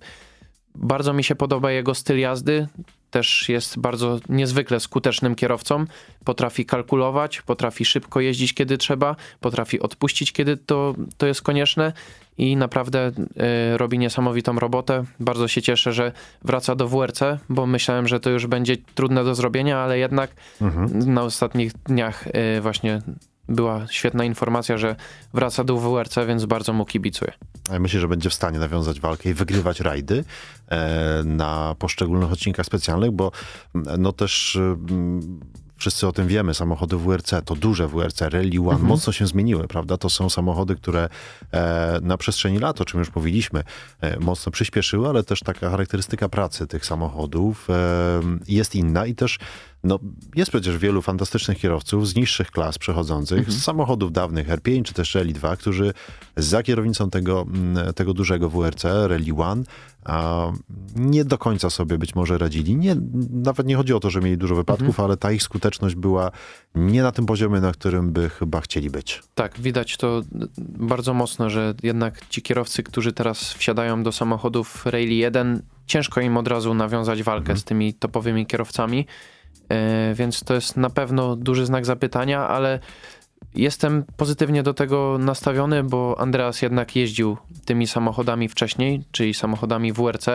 bardzo 0.74 1.12
mi 1.12 1.24
się 1.24 1.34
podoba 1.34 1.72
jego 1.72 1.94
styl 1.94 2.18
jazdy 2.18 2.66
też 3.10 3.48
jest 3.48 3.78
bardzo 3.78 4.20
niezwykle 4.28 4.80
skutecznym 4.80 5.34
kierowcą. 5.34 5.84
Potrafi 6.24 6.66
kalkulować, 6.66 7.42
potrafi 7.42 7.84
szybko 7.84 8.20
jeździć, 8.20 8.54
kiedy 8.54 8.78
trzeba, 8.78 9.16
potrafi 9.40 9.80
odpuścić, 9.80 10.32
kiedy 10.32 10.56
to, 10.56 10.94
to 11.16 11.26
jest 11.26 11.42
konieczne 11.42 11.92
i 12.38 12.56
naprawdę 12.56 13.12
y, 13.74 13.78
robi 13.78 13.98
niesamowitą 13.98 14.58
robotę. 14.58 15.04
Bardzo 15.20 15.48
się 15.48 15.62
cieszę, 15.62 15.92
że 15.92 16.12
wraca 16.42 16.74
do 16.74 16.88
WRC, 16.88 17.20
bo 17.48 17.66
myślałem, 17.66 18.08
że 18.08 18.20
to 18.20 18.30
już 18.30 18.46
będzie 18.46 18.76
trudne 18.94 19.24
do 19.24 19.34
zrobienia, 19.34 19.78
ale 19.78 19.98
jednak 19.98 20.30
mhm. 20.60 21.14
na 21.14 21.22
ostatnich 21.22 21.72
dniach 21.72 22.26
y, 22.26 22.60
właśnie 22.60 23.02
była 23.48 23.86
świetna 23.90 24.24
informacja, 24.24 24.78
że 24.78 24.96
wraca 25.34 25.64
do 25.64 25.76
WRC, 25.76 26.14
więc 26.26 26.44
bardzo 26.44 26.72
mu 26.72 26.84
kibicuję. 26.84 27.32
Ja 27.72 27.78
myślę, 27.78 28.00
że 28.00 28.08
będzie 28.08 28.30
w 28.30 28.34
stanie 28.34 28.58
nawiązać 28.58 29.00
walkę 29.00 29.30
i 29.30 29.34
wygrywać 29.34 29.80
rajdy 29.80 30.24
e, 30.68 31.22
na 31.24 31.74
poszczególnych 31.78 32.32
odcinkach 32.32 32.66
specjalnych, 32.66 33.10
bo 33.10 33.32
no 33.98 34.12
też 34.12 34.56
mm, 34.56 35.40
wszyscy 35.78 36.06
o 36.06 36.12
tym 36.12 36.28
wiemy, 36.28 36.54
samochody 36.54 36.96
WRC, 36.96 37.30
to 37.44 37.54
duże 37.54 37.88
WRC, 37.88 38.20
Rally 38.20 38.60
One, 38.60 38.70
mhm. 38.70 38.86
mocno 38.86 39.12
się 39.12 39.26
zmieniły, 39.26 39.68
prawda? 39.68 39.96
To 39.96 40.10
są 40.10 40.30
samochody, 40.30 40.76
które 40.76 41.08
e, 41.52 41.98
na 42.02 42.16
przestrzeni 42.16 42.58
lat, 42.58 42.80
o 42.80 42.84
czym 42.84 43.00
już 43.00 43.14
mówiliśmy, 43.14 43.62
e, 44.00 44.20
mocno 44.20 44.52
przyspieszyły, 44.52 45.08
ale 45.08 45.24
też 45.24 45.40
taka 45.40 45.70
charakterystyka 45.70 46.28
pracy 46.28 46.66
tych 46.66 46.86
samochodów 46.86 47.70
e, 47.70 47.74
jest 48.48 48.74
inna 48.74 49.06
i 49.06 49.14
też 49.14 49.38
no, 49.88 49.98
jest 50.36 50.50
przecież 50.50 50.78
wielu 50.78 51.02
fantastycznych 51.02 51.58
kierowców 51.58 52.08
z 52.08 52.16
niższych 52.16 52.50
klas 52.50 52.78
przechodzących, 52.78 53.38
mhm. 53.38 53.56
z 53.58 53.62
samochodów 53.62 54.12
dawnych 54.12 54.48
R5 54.48 54.82
czy 54.82 54.94
też 54.94 55.14
Rally 55.14 55.32
2, 55.32 55.56
którzy 55.56 55.92
za 56.36 56.62
kierownicą 56.62 57.10
tego, 57.10 57.46
mm, 57.54 57.94
tego 57.94 58.14
dużego 58.14 58.50
WRC, 58.50 58.84
Rally 58.84 59.34
One, 59.36 59.62
a 60.04 60.52
nie 60.96 61.24
do 61.24 61.38
końca 61.38 61.70
sobie 61.70 61.98
być 61.98 62.14
może 62.14 62.38
radzili. 62.38 62.76
Nie, 62.76 62.96
nawet 63.30 63.66
nie 63.66 63.76
chodzi 63.76 63.94
o 63.94 64.00
to, 64.00 64.10
że 64.10 64.20
mieli 64.20 64.38
dużo 64.38 64.54
wypadków, 64.54 64.88
mhm. 64.88 65.04
ale 65.04 65.16
ta 65.16 65.32
ich 65.32 65.42
skuteczność 65.42 65.94
była 65.94 66.30
nie 66.74 67.02
na 67.02 67.12
tym 67.12 67.26
poziomie, 67.26 67.60
na 67.60 67.72
którym 67.72 68.12
by 68.12 68.28
chyba 68.28 68.60
chcieli 68.60 68.90
być. 68.90 69.22
Tak, 69.34 69.60
widać 69.60 69.96
to 69.96 70.22
bardzo 70.78 71.14
mocno, 71.14 71.50
że 71.50 71.74
jednak 71.82 72.28
ci 72.28 72.42
kierowcy, 72.42 72.82
którzy 72.82 73.12
teraz 73.12 73.52
wsiadają 73.52 74.02
do 74.02 74.12
samochodów 74.12 74.86
Rally 74.86 75.14
1, 75.14 75.62
ciężko 75.86 76.20
im 76.20 76.36
od 76.36 76.48
razu 76.48 76.74
nawiązać 76.74 77.22
walkę 77.22 77.40
mhm. 77.40 77.58
z 77.58 77.64
tymi 77.64 77.94
topowymi 77.94 78.46
kierowcami. 78.46 79.06
E, 79.68 80.14
więc 80.14 80.44
to 80.44 80.54
jest 80.54 80.76
na 80.76 80.90
pewno 80.90 81.36
duży 81.36 81.66
znak 81.66 81.86
zapytania, 81.86 82.48
ale 82.48 82.80
jestem 83.54 84.04
pozytywnie 84.16 84.62
do 84.62 84.74
tego 84.74 85.16
nastawiony, 85.18 85.84
bo 85.84 86.20
Andreas 86.20 86.62
jednak 86.62 86.96
jeździł 86.96 87.36
tymi 87.64 87.86
samochodami 87.86 88.48
wcześniej, 88.48 89.02
czyli 89.12 89.34
samochodami 89.34 89.92
WRC. 89.92 90.26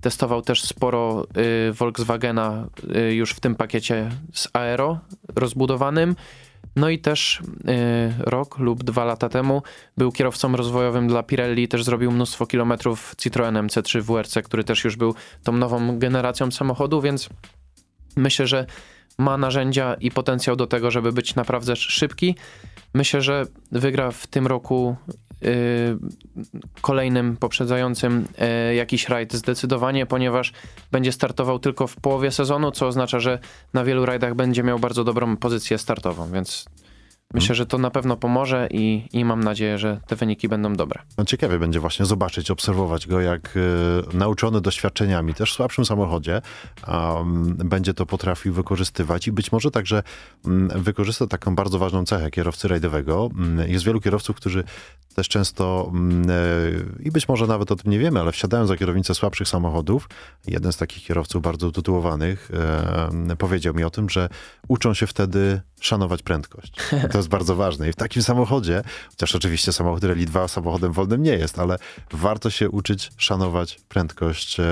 Testował 0.00 0.42
też 0.42 0.62
sporo 0.62 1.26
y, 1.68 1.72
Volkswagena 1.72 2.66
y, 2.96 3.14
już 3.14 3.30
w 3.30 3.40
tym 3.40 3.54
pakiecie 3.54 4.10
z 4.32 4.48
Aero 4.52 4.98
rozbudowanym. 5.36 6.16
No 6.76 6.88
i 6.88 6.98
też 6.98 7.40
y, 7.40 7.42
rok 8.18 8.58
lub 8.58 8.84
dwa 8.84 9.04
lata 9.04 9.28
temu 9.28 9.62
był 9.96 10.12
kierowcą 10.12 10.56
rozwojowym 10.56 11.08
dla 11.08 11.22
Pirelli, 11.22 11.68
też 11.68 11.84
zrobił 11.84 12.12
mnóstwo 12.12 12.46
kilometrów 12.46 13.14
Citroenem 13.18 13.68
C3 13.68 14.00
WRC, 14.00 14.42
który 14.42 14.64
też 14.64 14.84
już 14.84 14.96
był 14.96 15.14
tą 15.42 15.52
nową 15.52 15.98
generacją 15.98 16.50
samochodu, 16.50 17.00
więc 17.00 17.28
myślę, 18.16 18.46
że 18.46 18.66
ma 19.18 19.38
narzędzia 19.38 19.94
i 19.94 20.10
potencjał 20.10 20.56
do 20.56 20.66
tego, 20.66 20.90
żeby 20.90 21.12
być 21.12 21.34
naprawdę 21.34 21.76
szybki. 21.76 22.34
Myślę, 22.94 23.22
że 23.22 23.46
wygra 23.72 24.10
w 24.10 24.26
tym 24.26 24.46
roku 24.46 24.96
yy, 25.42 25.50
kolejnym, 26.80 27.36
poprzedzającym 27.36 28.26
yy, 28.68 28.74
jakiś 28.74 29.08
rajd 29.08 29.32
zdecydowanie, 29.32 30.06
ponieważ 30.06 30.52
będzie 30.92 31.12
startował 31.12 31.58
tylko 31.58 31.86
w 31.86 31.96
połowie 31.96 32.30
sezonu, 32.30 32.70
co 32.70 32.86
oznacza, 32.86 33.20
że 33.20 33.38
na 33.74 33.84
wielu 33.84 34.06
rajdach 34.06 34.34
będzie 34.34 34.62
miał 34.62 34.78
bardzo 34.78 35.04
dobrą 35.04 35.36
pozycję 35.36 35.78
startową, 35.78 36.32
więc 36.32 36.64
Myślę, 37.34 37.54
że 37.54 37.66
to 37.66 37.78
na 37.78 37.90
pewno 37.90 38.16
pomoże 38.16 38.68
i, 38.70 39.08
i 39.12 39.24
mam 39.24 39.44
nadzieję, 39.44 39.78
że 39.78 40.00
te 40.06 40.16
wyniki 40.16 40.48
będą 40.48 40.74
dobre. 40.74 41.00
No 41.18 41.24
ciekawie 41.24 41.58
będzie 41.58 41.80
właśnie 41.80 42.06
zobaczyć, 42.06 42.50
obserwować 42.50 43.06
go, 43.06 43.20
jak 43.20 43.56
y, 43.56 44.16
nauczony 44.16 44.60
doświadczeniami, 44.60 45.34
też 45.34 45.52
w 45.52 45.56
słabszym 45.56 45.84
samochodzie, 45.84 46.42
um, 46.88 47.56
będzie 47.56 47.94
to 47.94 48.06
potrafił 48.06 48.52
wykorzystywać 48.52 49.28
i 49.28 49.32
być 49.32 49.52
może 49.52 49.70
także 49.70 50.02
um, 50.44 50.68
wykorzysta 50.74 51.26
taką 51.26 51.54
bardzo 51.54 51.78
ważną 51.78 52.04
cechę 52.04 52.30
kierowcy 52.30 52.68
rajdowego. 52.68 53.22
Um, 53.22 53.58
jest 53.66 53.84
wielu 53.84 54.00
kierowców, 54.00 54.36
którzy 54.36 54.64
też 55.14 55.28
często 55.28 55.92
y, 57.00 57.02
i 57.04 57.10
być 57.10 57.28
może 57.28 57.46
nawet 57.46 57.72
o 57.72 57.76
tym 57.76 57.92
nie 57.92 57.98
wiemy, 57.98 58.20
ale 58.20 58.32
wsiadają 58.32 58.66
za 58.66 58.76
kierownicę 58.76 59.14
słabszych 59.14 59.48
samochodów. 59.48 60.08
Jeden 60.46 60.72
z 60.72 60.76
takich 60.76 61.04
kierowców 61.04 61.42
bardzo 61.42 61.68
utytułowanych 61.68 62.50
y, 63.32 63.36
powiedział 63.36 63.74
mi 63.74 63.84
o 63.84 63.90
tym, 63.90 64.10
że 64.10 64.28
uczą 64.68 64.94
się 64.94 65.06
wtedy 65.06 65.60
szanować 65.80 66.22
prędkość. 66.22 66.72
To 67.12 67.18
jest 67.18 67.28
bardzo 67.38 67.56
ważne. 67.56 67.88
I 67.88 67.92
w 67.92 67.96
takim 67.96 68.22
samochodzie, 68.22 68.82
chociaż 69.10 69.34
oczywiście 69.34 69.72
samochód 69.72 70.04
Rally 70.04 70.26
2 70.26 70.48
samochodem 70.48 70.92
wolnym 70.92 71.22
nie 71.22 71.32
jest, 71.32 71.58
ale 71.58 71.76
warto 72.12 72.50
się 72.50 72.70
uczyć 72.70 73.10
szanować 73.16 73.80
prędkość, 73.88 74.60
e, 74.60 74.64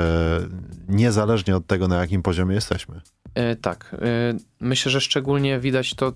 niezależnie 0.88 1.56
od 1.56 1.66
tego, 1.66 1.88
na 1.88 1.96
jakim 1.96 2.22
poziomie 2.22 2.54
jesteśmy. 2.54 3.00
E, 3.34 3.56
tak. 3.56 3.96
E, 4.02 4.34
myślę, 4.60 4.92
że 4.92 5.00
szczególnie 5.00 5.60
widać 5.60 5.94
to. 5.94 6.12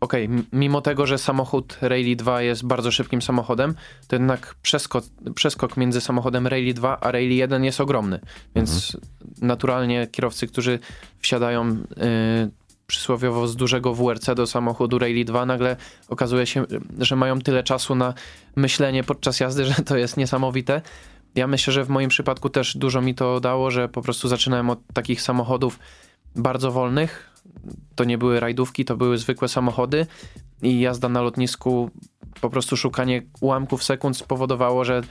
Okej, 0.00 0.26
okay, 0.26 0.44
mimo 0.52 0.80
tego, 0.80 1.06
że 1.06 1.18
samochód 1.18 1.78
Rally 1.80 2.16
2 2.16 2.42
jest 2.42 2.64
bardzo 2.64 2.90
szybkim 2.90 3.22
samochodem, 3.22 3.74
to 4.08 4.16
jednak 4.16 4.54
przeskok, 4.62 5.04
przeskok 5.34 5.76
między 5.76 6.00
samochodem 6.00 6.46
Rally 6.46 6.74
2 6.74 7.00
a 7.00 7.12
Rally 7.12 7.34
1 7.34 7.64
jest 7.64 7.80
ogromny. 7.80 8.20
Więc 8.56 8.94
mhm. 8.94 9.12
naturalnie 9.48 10.06
kierowcy, 10.06 10.46
którzy 10.46 10.78
wsiadają 11.20 11.76
przysłowiowo 12.90 13.48
z 13.48 13.56
dużego 13.56 13.94
WRC 13.94 14.34
do 14.36 14.46
samochodu 14.46 14.98
Rally 14.98 15.24
2, 15.24 15.46
nagle 15.46 15.76
okazuje 16.08 16.46
się, 16.46 16.64
że 16.98 17.16
mają 17.16 17.38
tyle 17.38 17.62
czasu 17.62 17.94
na 17.94 18.14
myślenie 18.56 19.04
podczas 19.04 19.40
jazdy, 19.40 19.64
że 19.64 19.74
to 19.74 19.96
jest 19.96 20.16
niesamowite. 20.16 20.82
Ja 21.34 21.46
myślę, 21.46 21.72
że 21.72 21.84
w 21.84 21.88
moim 21.88 22.08
przypadku 22.08 22.48
też 22.48 22.76
dużo 22.76 23.00
mi 23.00 23.14
to 23.14 23.40
dało, 23.40 23.70
że 23.70 23.88
po 23.88 24.02
prostu 24.02 24.28
zaczynałem 24.28 24.70
od 24.70 24.78
takich 24.94 25.22
samochodów 25.22 25.78
bardzo 26.36 26.72
wolnych. 26.72 27.30
To 27.94 28.04
nie 28.04 28.18
były 28.18 28.40
rajdówki, 28.40 28.84
to 28.84 28.96
były 28.96 29.18
zwykłe 29.18 29.48
samochody 29.48 30.06
i 30.62 30.80
jazda 30.80 31.08
na 31.08 31.22
lotnisku, 31.22 31.90
po 32.40 32.50
prostu 32.50 32.76
szukanie 32.76 33.22
ułamków 33.40 33.84
sekund 33.84 34.16
spowodowało, 34.16 34.84
że 34.84 35.02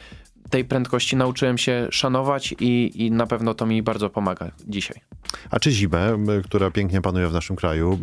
tej 0.49 0.65
prędkości 0.65 1.15
nauczyłem 1.15 1.57
się 1.57 1.87
szanować 1.91 2.55
i, 2.59 2.91
i 3.05 3.11
na 3.11 3.27
pewno 3.27 3.53
to 3.53 3.65
mi 3.65 3.83
bardzo 3.83 4.09
pomaga 4.09 4.51
dzisiaj. 4.67 5.01
A 5.49 5.59
czy 5.59 5.71
zimę, 5.71 6.17
która 6.43 6.71
pięknie 6.71 7.01
panuje 7.01 7.27
w 7.27 7.33
naszym 7.33 7.55
kraju 7.55 7.99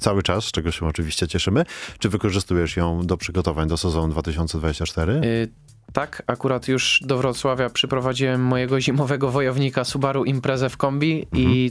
cały 0.00 0.22
czas, 0.22 0.44
z 0.44 0.52
czego 0.52 0.70
się 0.70 0.86
oczywiście 0.86 1.28
cieszymy, 1.28 1.64
czy 1.98 2.08
wykorzystujesz 2.08 2.76
ją 2.76 3.06
do 3.06 3.16
przygotowań 3.16 3.68
do 3.68 3.76
sezonu 3.76 4.08
2024? 4.08 5.20
Tak, 5.92 6.22
akurat 6.26 6.68
już 6.68 7.00
do 7.04 7.18
Wrocławia 7.18 7.70
przyprowadziłem 7.70 8.44
mojego 8.44 8.80
zimowego 8.80 9.30
wojownika 9.30 9.84
Subaru 9.84 10.24
Imprezę 10.24 10.68
w 10.68 10.76
kombi 10.76 11.26
mhm. 11.32 11.42
i 11.52 11.70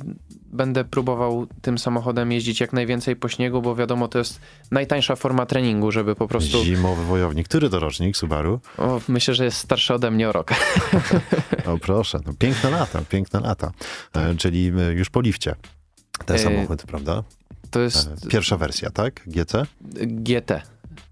będę 0.51 0.83
próbował 0.83 1.47
tym 1.61 1.77
samochodem 1.77 2.31
jeździć 2.31 2.59
jak 2.59 2.73
najwięcej 2.73 3.15
po 3.15 3.29
śniegu, 3.29 3.61
bo 3.61 3.75
wiadomo, 3.75 4.07
to 4.07 4.17
jest 4.17 4.39
najtańsza 4.71 5.15
forma 5.15 5.45
treningu, 5.45 5.91
żeby 5.91 6.15
po 6.15 6.27
prostu... 6.27 6.63
Zimowy 6.63 7.05
wojownik. 7.05 7.47
Który 7.47 7.69
to 7.69 7.79
rocznik 7.79 8.17
Subaru? 8.17 8.59
O, 8.77 9.01
myślę, 9.07 9.33
że 9.33 9.45
jest 9.45 9.57
starszy 9.57 9.93
ode 9.93 10.11
mnie 10.11 10.29
o 10.29 10.31
rok. 10.31 10.51
o 11.65 11.77
proszę, 11.77 12.19
no, 12.25 12.33
piękne 12.39 12.69
lata, 12.69 13.01
piękne 13.09 13.39
lata. 13.39 13.71
E, 14.13 14.35
czyli 14.35 14.71
e, 14.79 14.93
już 14.93 15.09
po 15.09 15.21
lifcie 15.21 15.55
ten 16.25 16.35
e... 16.35 16.39
samochód, 16.39 16.83
prawda? 16.83 17.23
To 17.71 17.79
jest... 17.79 18.09
E, 18.25 18.29
pierwsza 18.29 18.57
wersja, 18.57 18.89
tak? 18.89 19.21
GT? 19.27 19.53
GT. 20.05 20.61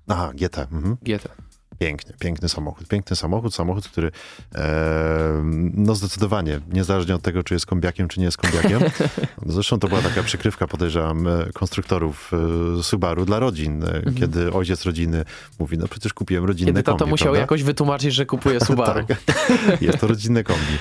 Aha, 0.07 0.31
GT. 0.35 0.57
Mhm. 0.57 0.97
GT. 1.01 1.48
Pięknie, 1.79 2.13
piękny 2.19 2.49
samochód. 2.49 2.87
Piękny 2.87 3.15
samochód, 3.15 3.55
samochód, 3.55 3.87
który 3.87 4.11
e, 4.55 5.41
no 5.73 5.95
zdecydowanie, 5.95 6.59
niezależnie 6.71 7.15
od 7.15 7.21
tego, 7.21 7.43
czy 7.43 7.53
jest 7.53 7.65
kombiakiem, 7.65 8.07
czy 8.07 8.19
nie 8.19 8.25
jest 8.25 8.37
kombiakiem. 8.37 8.81
Zresztą 9.45 9.79
to 9.79 9.87
była 9.87 10.01
taka 10.01 10.23
przykrywka, 10.23 10.67
podejrzewam, 10.67 11.27
e, 11.27 11.45
konstruktorów 11.53 12.31
e, 12.79 12.83
Subaru 12.83 13.25
dla 13.25 13.39
rodzin, 13.39 13.83
e, 13.83 13.95
mhm. 13.95 14.15
kiedy 14.15 14.53
ojciec 14.53 14.85
rodziny 14.85 15.25
mówi, 15.59 15.77
no 15.77 15.87
przecież 15.87 16.13
kupiłem 16.13 16.45
rodzinne 16.45 16.71
kiedy 16.71 16.83
kombi. 16.83 16.97
Kiedy 16.97 17.05
to 17.05 17.09
musiał 17.09 17.25
prawda? 17.25 17.41
jakoś 17.41 17.63
wytłumaczyć, 17.63 18.13
że 18.13 18.25
kupuje 18.25 18.59
Subaru. 18.65 19.05
tak. 19.07 19.17
Jest 19.81 19.99
to 19.99 20.07
rodzinne 20.07 20.43
kombi. 20.43 20.77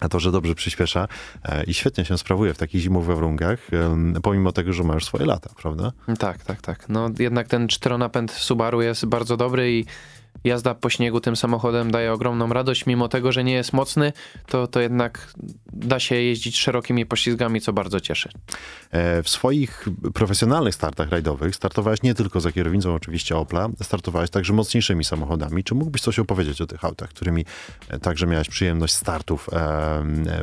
A 0.00 0.08
to, 0.08 0.20
że 0.20 0.32
dobrze 0.32 0.54
przyspiesza 0.54 1.08
i 1.66 1.74
świetnie 1.74 2.04
się 2.04 2.18
sprawuje 2.18 2.54
w 2.54 2.58
takich 2.58 2.80
zimowych 2.80 3.16
warunkach, 3.16 3.58
pomimo 4.22 4.52
tego, 4.52 4.72
że 4.72 4.82
ma 4.82 4.94
już 4.94 5.04
swoje 5.04 5.26
lata, 5.26 5.50
prawda? 5.62 5.92
Tak, 6.18 6.44
tak, 6.44 6.60
tak. 6.60 6.88
No 6.88 7.10
jednak 7.18 7.48
ten 7.48 7.68
czteronapęd 7.68 8.32
Subaru 8.32 8.82
jest 8.82 9.06
bardzo 9.06 9.36
dobry 9.36 9.72
i 9.72 9.84
jazda 10.44 10.74
po 10.74 10.90
śniegu 10.90 11.20
tym 11.20 11.36
samochodem 11.36 11.90
daje 11.90 12.12
ogromną 12.12 12.48
radość, 12.48 12.86
mimo 12.86 13.08
tego, 13.08 13.32
że 13.32 13.44
nie 13.44 13.52
jest 13.52 13.72
mocny, 13.72 14.12
to, 14.46 14.66
to 14.66 14.80
jednak 14.80 15.32
da 15.72 16.00
się 16.00 16.14
jeździć 16.14 16.58
szerokimi 16.58 17.06
poślizgami, 17.06 17.60
co 17.60 17.72
bardzo 17.72 18.00
cieszy. 18.00 18.28
E, 18.90 19.22
w 19.22 19.28
swoich 19.28 19.88
profesjonalnych 20.14 20.74
startach 20.74 21.10
rajdowych 21.10 21.56
startowałeś 21.56 22.02
nie 22.02 22.14
tylko 22.14 22.40
za 22.40 22.52
kierownicą 22.52 22.94
oczywiście 22.94 23.36
Opla, 23.36 23.68
startowałeś 23.82 24.30
także 24.30 24.52
mocniejszymi 24.52 25.04
samochodami. 25.04 25.64
Czy 25.64 25.74
mógłbyś 25.74 26.02
coś 26.02 26.18
opowiedzieć 26.18 26.60
o 26.60 26.66
tych 26.66 26.84
autach, 26.84 27.08
którymi 27.08 27.44
e, 27.88 27.98
także 27.98 28.26
miałeś 28.26 28.48
przyjemność 28.48 28.94
startów 28.94 29.48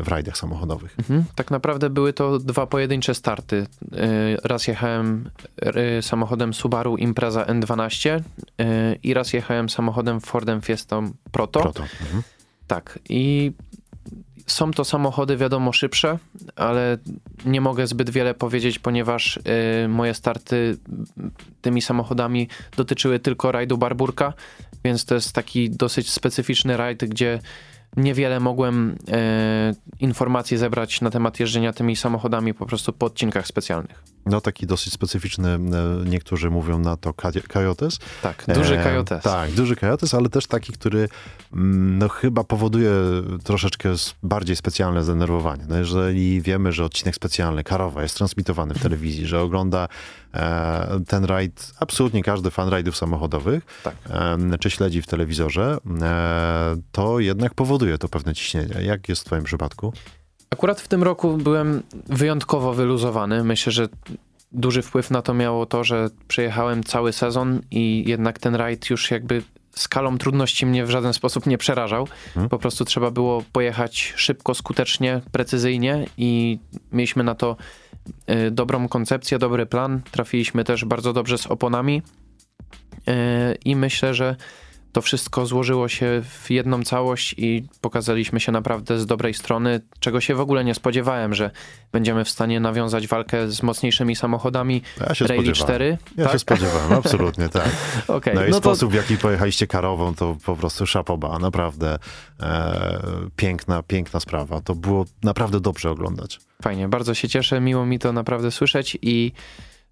w 0.04 0.08
rajdach 0.08 0.38
samochodowych? 0.38 0.96
Mhm. 1.00 1.24
Tak 1.36 1.52
naprawdę 1.52 1.90
były 1.90 2.14
to 2.14 2.40
dwa 2.40 2.68
pojedyncze 2.68 3.16
starty. 3.16 3.68
E, 3.94 4.08
raz 4.44 4.68
jechałem 4.68 5.30
samochodem 6.02 6.54
Subaru 6.54 6.98
Impreza 6.98 7.46
N12 7.46 8.22
i 9.04 9.14
raz 9.14 9.34
jechałem 9.34 9.70
samochodem 9.70 9.79
samochodem 9.80 10.22
Fordem 10.22 10.62
Fiestą 10.62 11.12
Proto. 11.32 11.60
Proto. 11.60 11.84
Mhm. 11.84 12.24
Tak. 12.68 13.00
I 13.10 13.52
są 14.48 14.72
to 14.72 14.86
samochody, 14.86 15.38
wiadomo, 15.38 15.74
szybsze, 15.74 16.18
ale 16.56 16.98
nie 17.46 17.62
mogę 17.62 17.88
zbyt 17.88 18.10
wiele 18.10 18.34
powiedzieć, 18.34 18.80
ponieważ 18.80 19.38
y, 19.38 19.88
moje 19.88 20.14
starty 20.14 20.78
tymi 21.62 21.82
samochodami 21.82 22.48
dotyczyły 22.78 23.20
tylko 23.20 23.52
rajdu 23.52 23.78
Barburka, 23.78 24.34
więc 24.84 25.06
to 25.06 25.16
jest 25.16 25.34
taki 25.34 25.70
dosyć 25.70 26.10
specyficzny 26.10 26.78
rajd, 26.78 27.06
gdzie 27.06 27.40
niewiele 27.98 28.40
mogłem 28.40 28.96
e, 29.12 29.74
informacji 30.00 30.58
zebrać 30.58 31.02
na 31.02 31.10
temat 31.10 31.40
jeżdżenia 31.40 31.74
tymi 31.74 31.96
samochodami 31.96 32.54
po 32.54 32.66
prostu 32.66 32.94
po 32.94 33.06
odcinkach 33.06 33.48
specjalnych. 33.48 34.04
No 34.26 34.42
taki 34.42 34.68
dosyć 34.68 34.94
specyficzny, 34.94 35.50
e, 35.50 35.60
niektórzy 36.06 36.50
mówią 36.50 36.80
na 36.80 36.98
to 36.98 37.14
Coyotes. 37.48 38.00
Tak, 38.22 38.44
duży 38.48 38.78
Coyotes. 38.78 39.20
E, 39.26 39.30
tak, 39.30 39.52
duży 39.52 39.76
Coyotes, 39.76 40.14
ale 40.14 40.30
też 40.30 40.48
taki, 40.48 40.74
który 40.74 41.10
mm, 41.54 41.98
no 41.98 42.10
chyba 42.10 42.44
powoduje 42.44 42.92
troszeczkę 43.44 43.94
bardziej 44.24 44.56
specjalne 44.56 45.04
zdenerwowanie. 45.04 45.64
No 45.70 45.78
jeżeli 45.78 46.42
wiemy, 46.42 46.72
że 46.72 46.86
odcinek 46.86 47.16
specjalny 47.16 47.64
Karowa 47.64 48.04
jest 48.04 48.18
transmitowany 48.18 48.74
w 48.74 48.82
telewizji, 48.82 49.28
że 49.28 49.42
ogląda 49.42 49.84
e, 49.84 49.88
ten 51.08 51.26
rajd 51.26 51.74
absolutnie 51.80 52.24
każdy 52.24 52.52
fan 52.52 52.70
rajdów 52.70 52.98
samochodowych, 52.98 53.82
tak. 53.84 53.96
e, 54.10 54.58
czy 54.60 54.70
śledzi 54.70 55.02
w 55.02 55.08
telewizorze, 55.08 55.78
e, 56.02 56.76
to 56.92 57.20
jednak 57.20 57.54
powoduje 57.54 57.98
to 57.98 58.10
pewne 58.10 58.34
ciśnienie. 58.34 58.76
Jak 58.82 59.10
jest 59.10 59.22
w 59.22 59.26
twoim 59.26 59.44
przypadku? 59.44 59.94
Akurat 60.50 60.82
w 60.82 60.88
tym 60.88 61.04
roku 61.04 61.38
byłem 61.38 61.84
wyjątkowo 62.06 62.74
wyluzowany. 62.74 63.44
Myślę, 63.44 63.72
że 63.72 63.88
duży 64.52 64.82
wpływ 64.82 65.12
na 65.12 65.22
to 65.22 65.34
miało 65.34 65.66
to, 65.66 65.84
że 65.84 66.10
przejechałem 66.28 66.84
cały 66.84 67.14
sezon 67.14 67.62
i 67.72 68.04
jednak 68.08 68.40
ten 68.40 68.56
rajd 68.56 68.90
już 68.90 69.12
jakby 69.12 69.44
skalą 69.72 70.18
trudności 70.18 70.66
mnie 70.66 70.86
w 70.86 70.90
żaden 70.90 71.14
sposób 71.14 71.46
nie 71.46 71.58
przerażał. 71.58 72.08
Hmm. 72.34 72.50
Po 72.50 72.60
prostu 72.60 72.86
trzeba 72.86 73.12
było 73.12 73.44
pojechać 73.52 74.14
szybko, 74.16 74.54
skutecznie, 74.54 75.22
precyzyjnie 75.32 76.06
i 76.18 76.60
mieliśmy 76.92 77.24
na 77.24 77.36
to 77.36 77.58
dobrą 78.52 78.88
koncepcję, 78.88 79.40
dobry 79.40 79.66
plan. 79.66 80.02
Trafiliśmy 80.12 80.64
też 80.64 80.86
bardzo 80.86 81.14
dobrze 81.14 81.38
z 81.38 81.48
oponami 81.48 82.02
y, 83.08 83.12
i 83.66 83.76
myślę, 83.76 84.14
że 84.14 84.36
to 84.92 85.02
wszystko 85.02 85.46
złożyło 85.46 85.88
się 85.88 86.22
w 86.30 86.50
jedną 86.50 86.84
całość 86.84 87.36
i 87.38 87.64
pokazaliśmy 87.82 88.40
się 88.40 88.52
naprawdę 88.52 89.00
z 89.00 89.06
dobrej 89.06 89.34
strony, 89.34 89.82
czego 90.00 90.22
się 90.22 90.36
w 90.36 90.40
ogóle 90.40 90.64
nie 90.64 90.76
spodziewałem, 90.76 91.34
że 91.34 91.52
będziemy 91.92 92.26
w 92.26 92.30
stanie 92.30 92.60
nawiązać 92.60 93.08
walkę 93.08 93.48
z 93.52 93.64
mocniejszymi 93.64 94.16
samochodami 94.16 94.82
Ja 95.00 95.16
się 95.16 95.28
Rally 95.28 95.42
spodziewałem. 95.42 95.56
4. 95.56 95.98
Ja 96.18 96.24
tak? 96.24 96.34
się 96.34 96.40
spodziewałem, 96.40 96.94
absolutnie, 96.94 97.50
tak. 97.60 97.70
Okej, 98.08 98.36
No 98.36 98.46
i 98.46 98.50
no 98.50 98.56
to 98.56 98.62
sposób, 98.62 98.92
w 98.92 98.96
jaki 98.96 99.18
pojechaliście 99.18 99.68
karową, 99.68 100.16
to 100.16 100.38
po 100.46 100.56
prostu 100.56 100.86
szapoba, 100.86 101.40
naprawdę 101.40 102.00
e, 102.40 103.00
piękna, 103.36 103.84
piękna 103.84 104.20
sprawa. 104.20 104.62
To 104.62 104.76
było 104.76 105.06
naprawdę 105.24 105.60
dobrze 105.60 105.92
oglądać. 105.92 106.40
fajnie, 106.62 106.88
bardzo 106.88 107.14
się 107.14 107.30
cieszę, 107.30 107.62
miło 107.62 107.86
mi 107.86 108.00
to 108.00 108.14
naprawdę 108.14 108.52
słyszeć 108.52 108.98
i 109.02 109.32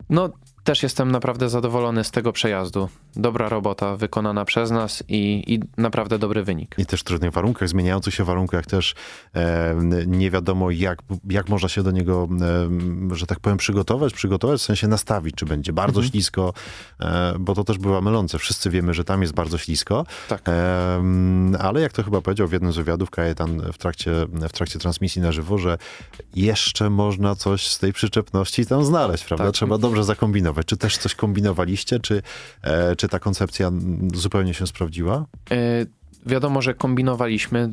no 0.10 0.30
też 0.68 0.84
jestem 0.84 1.12
naprawdę 1.12 1.50
zadowolony 1.50 2.04
z 2.04 2.12
tego 2.12 2.34
przejazdu. 2.34 2.90
Dobra 3.16 3.50
robota 3.50 3.96
wykonana 3.98 4.46
przez 4.46 4.72
nas 4.72 5.04
i, 5.08 5.44
i 5.54 5.60
naprawdę 5.82 6.20
dobry 6.20 6.44
wynik. 6.44 6.76
I 6.78 6.86
też 6.86 7.02
w 7.02 7.04
trudnych 7.04 7.32
warunkach, 7.32 7.70
zmieniających 7.70 8.14
się 8.14 8.24
warunkach 8.24 8.66
też 8.66 8.96
e, 9.36 9.76
nie 10.08 10.32
wiadomo 10.32 10.72
jak, 10.72 11.00
jak 11.30 11.50
można 11.50 11.70
się 11.70 11.84
do 11.84 11.92
niego, 11.92 12.28
e, 13.12 13.16
że 13.16 13.26
tak 13.26 13.40
powiem, 13.40 13.58
przygotować, 13.58 14.14
przygotować, 14.14 14.60
w 14.62 14.64
sensie 14.64 14.88
nastawić, 14.88 15.36
czy 15.36 15.46
będzie 15.46 15.74
bardzo 15.74 16.00
Mhm. 16.00 16.12
ślisko, 16.12 16.54
e, 17.00 17.34
bo 17.40 17.56
to 17.56 17.64
też 17.64 17.78
bywa 17.78 18.02
mylące. 18.02 18.40
Wszyscy 18.40 18.70
wiemy, 18.70 18.94
że 18.94 19.04
tam 19.04 19.22
jest 19.22 19.34
bardzo 19.34 19.58
ślisko, 19.58 20.06
Tak. 20.30 20.42
e, 20.50 21.02
ale 21.60 21.82
jak 21.82 21.94
to 21.94 22.04
chyba 22.04 22.22
powiedział 22.22 22.48
w 22.48 22.52
jednym 22.52 22.72
z 22.72 22.76
wywiadów 22.76 23.10
Kajetan 23.10 23.62
w 23.74 23.78
trakcie, 23.78 24.12
w 24.50 24.52
trakcie 24.52 24.80
transmisji 24.80 25.22
na 25.22 25.32
żywo, 25.32 25.58
że 25.58 25.78
jeszcze 26.36 26.90
można 26.90 27.36
coś 27.36 27.68
z 27.68 27.80
tej 27.80 27.94
przyczepności 27.94 28.66
tam 28.66 28.86
znaleźć, 28.86 29.24
prawda? 29.26 29.46
Tak. 29.46 29.54
Trzeba 29.54 29.78
dobrze 29.78 30.04
zakombinować. 30.04 30.57
Czy 30.64 30.78
też 30.78 30.98
coś 30.98 31.16
kombinowaliście, 31.16 32.00
czy, 32.00 32.22
e, 32.62 32.96
czy 32.96 33.08
ta 33.08 33.20
koncepcja 33.20 33.72
zupełnie 34.14 34.54
się 34.54 34.68
sprawdziła? 34.68 35.26
Y, 35.52 35.88
Wiadomo, 36.26 36.62
że 36.62 36.74
kombinowaliśmy. 36.74 37.70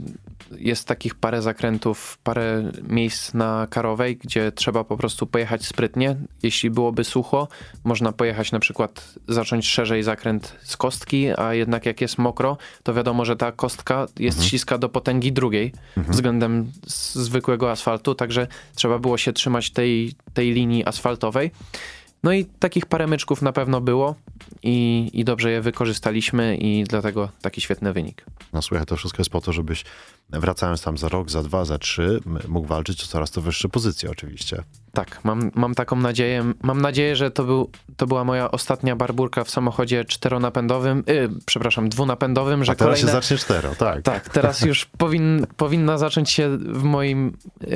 Jest 0.59 0.89
takich 0.89 1.14
parę 1.14 1.43
zakrętów, 1.43 2.18
parę 2.24 2.70
miejsc 2.89 3.35
na 3.35 3.66
karowej, 3.70 4.16
gdzie 4.16 4.53
trzeba 4.53 4.85
po 4.85 4.97
prostu 4.97 5.26
pojechać 5.26 5.66
sprytnie. 5.66 6.16
Jeśli 6.43 6.70
byłoby 6.70 7.05
sucho, 7.05 7.49
można 7.85 8.12
pojechać 8.12 8.53
na 8.53 8.59
przykład, 8.61 9.14
zacząć 9.28 9.68
szerzej 9.68 10.03
zakręt 10.03 10.57
z 10.62 10.76
kostki, 10.76 11.26
a 11.39 11.55
jednak 11.55 11.87
jak 11.87 12.01
jest 12.01 12.18
mokro, 12.18 12.57
to 12.82 12.95
wiadomo, 12.95 13.24
że 13.24 13.37
ta 13.37 13.53
kostka 13.53 14.07
jest 14.18 14.45
śliska 14.45 14.78
do 14.78 14.89
potęgi 14.89 15.32
drugiej 15.32 15.72
względem 15.97 16.72
s- 16.87 17.14
zwykłego 17.14 17.70
asfaltu, 17.70 18.14
także 18.14 18.47
trzeba 18.74 18.99
było 18.99 19.18
się 19.18 19.32
trzymać 19.32 19.70
tej, 19.70 20.14
tej 20.35 20.53
linii 20.53 20.85
asfaltowej. 20.85 21.51
No 22.25 22.33
i 22.33 22.45
takich 22.45 22.87
parę 22.87 23.07
myczków 23.07 23.43
na 23.43 23.53
pewno 23.53 23.81
było 23.81 24.14
i, 24.62 25.11
i 25.12 25.25
dobrze 25.25 25.51
je 25.51 25.61
wykorzystaliśmy 25.61 26.57
i 26.57 26.85
dlatego 26.85 27.29
taki 27.43 27.61
świetny 27.61 27.93
wynik. 27.93 28.25
No 28.53 28.62
słuchaj, 28.62 28.87
to 28.87 28.97
wszystko 28.97 29.20
jest 29.20 29.31
po 29.31 29.41
to, 29.41 29.53
żebyś 29.53 29.85
wracając 30.41 30.82
tam 30.82 30.99
za 30.99 31.09
rok, 31.09 31.30
za 31.30 31.43
dwa, 31.43 31.64
za 31.64 31.78
trzy, 31.78 32.20
mógł 32.49 32.66
walczyć 32.66 33.05
o 33.05 33.07
coraz 33.07 33.30
to 33.30 33.41
wyższe 33.41 33.68
pozycje 33.68 34.11
oczywiście. 34.11 34.62
Tak, 34.93 35.20
mam, 35.24 35.51
mam 35.55 35.74
taką 35.74 35.97
nadzieję. 35.97 36.53
Mam 36.62 36.80
nadzieję, 36.82 37.16
że 37.16 37.30
to, 37.30 37.45
był, 37.45 37.70
to 37.97 38.07
była 38.07 38.24
moja 38.24 38.51
ostatnia 38.51 38.97
barburka 38.97 39.45
w 39.45 39.51
samochodzie 39.51 40.05
czteronapędowym, 40.05 41.05
yy, 41.07 41.30
przepraszam, 41.47 41.89
dwunapędowym, 41.89 42.64
że 42.64 42.72
A 42.72 42.74
teraz 42.74 42.89
kolejne... 42.91 43.09
się 43.09 43.12
zacznie 43.12 43.37
cztero, 43.37 43.74
tak. 43.74 44.03
Tak, 44.03 44.28
teraz 44.28 44.61
już 44.61 44.87
powin, 44.99 45.47
powinna 45.57 45.99
zacząć 45.99 46.30
się 46.30 46.59
w 46.59 46.82
moim 46.82 47.37
yy, 47.61 47.68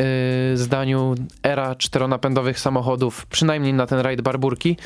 zdaniu 0.54 1.14
era 1.42 1.74
czteronapędowych 1.74 2.60
samochodów, 2.60 3.26
przynajmniej 3.26 3.74
na 3.74 3.86
ten 3.86 3.98
rajd 3.98 4.20
barburki. 4.20 4.76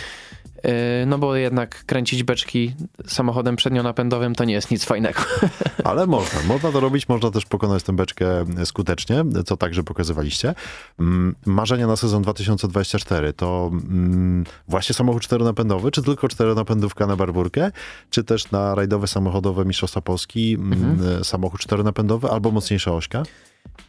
Yy, 0.64 0.70
no 1.06 1.18
bo 1.18 1.36
jednak 1.36 1.84
kręcić 1.84 2.22
beczki 2.22 2.74
samochodem 3.06 3.56
przednionapędowym 3.56 4.34
to 4.34 4.44
nie 4.44 4.54
jest 4.54 4.70
nic 4.70 4.84
fajnego. 4.84 5.20
Ale 5.84 6.06
można, 6.06 6.42
można 6.42 6.72
to 6.72 6.80
robić, 6.80 7.08
można 7.08 7.30
też 7.30 7.46
pokonać 7.46 7.82
tę 7.82 7.92
beczkę 7.92 8.44
skutecznie, 8.64 9.24
co 9.46 9.56
także 9.56 9.82
pokazywaliście. 9.82 10.54
Mm, 11.00 11.34
Marzenia 11.46 11.86
na 11.86 11.96
sezon 11.96 12.22
2024 12.22 13.32
to 13.32 13.70
mm, 13.72 14.44
właśnie 14.68 14.94
samochód 14.94 15.22
czteronapędowy, 15.22 15.90
czy 15.90 16.02
tylko 16.02 16.28
czteronapędówka 16.28 17.06
na 17.06 17.16
barburkę, 17.16 17.70
czy 18.10 18.24
też 18.24 18.50
na 18.50 18.74
rajdowe 18.74 19.06
samochodowe 19.06 19.64
Mistrzostwa 19.64 20.00
Polski 20.00 20.54
mm, 20.54 21.24
samochód 21.24 21.60
czteronapędowy 21.60 22.28
albo 22.28 22.50
mocniejsza 22.50 22.92
ośka? 22.92 23.22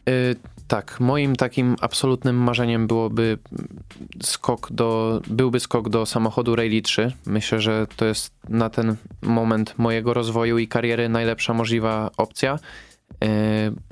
Y, 0.08 0.36
tak, 0.68 1.00
moim 1.00 1.36
takim 1.36 1.76
absolutnym 1.80 2.36
marzeniem 2.36 2.86
byłoby 2.86 3.38
skok 4.22 4.72
do, 4.72 5.20
byłby 5.26 5.60
skok 5.60 5.88
do 5.88 6.06
samochodu 6.06 6.56
Rally 6.56 6.82
3. 6.82 7.12
Myślę, 7.26 7.60
że 7.60 7.86
to 7.96 8.04
jest 8.04 8.34
na 8.48 8.70
ten 8.70 8.96
moment 9.22 9.74
mojego 9.78 10.14
rozwoju 10.14 10.58
i 10.58 10.68
kariery 10.68 11.08
najlepsza 11.08 11.54
możliwa 11.54 12.10
opcja, 12.16 12.58
y, 13.24 13.26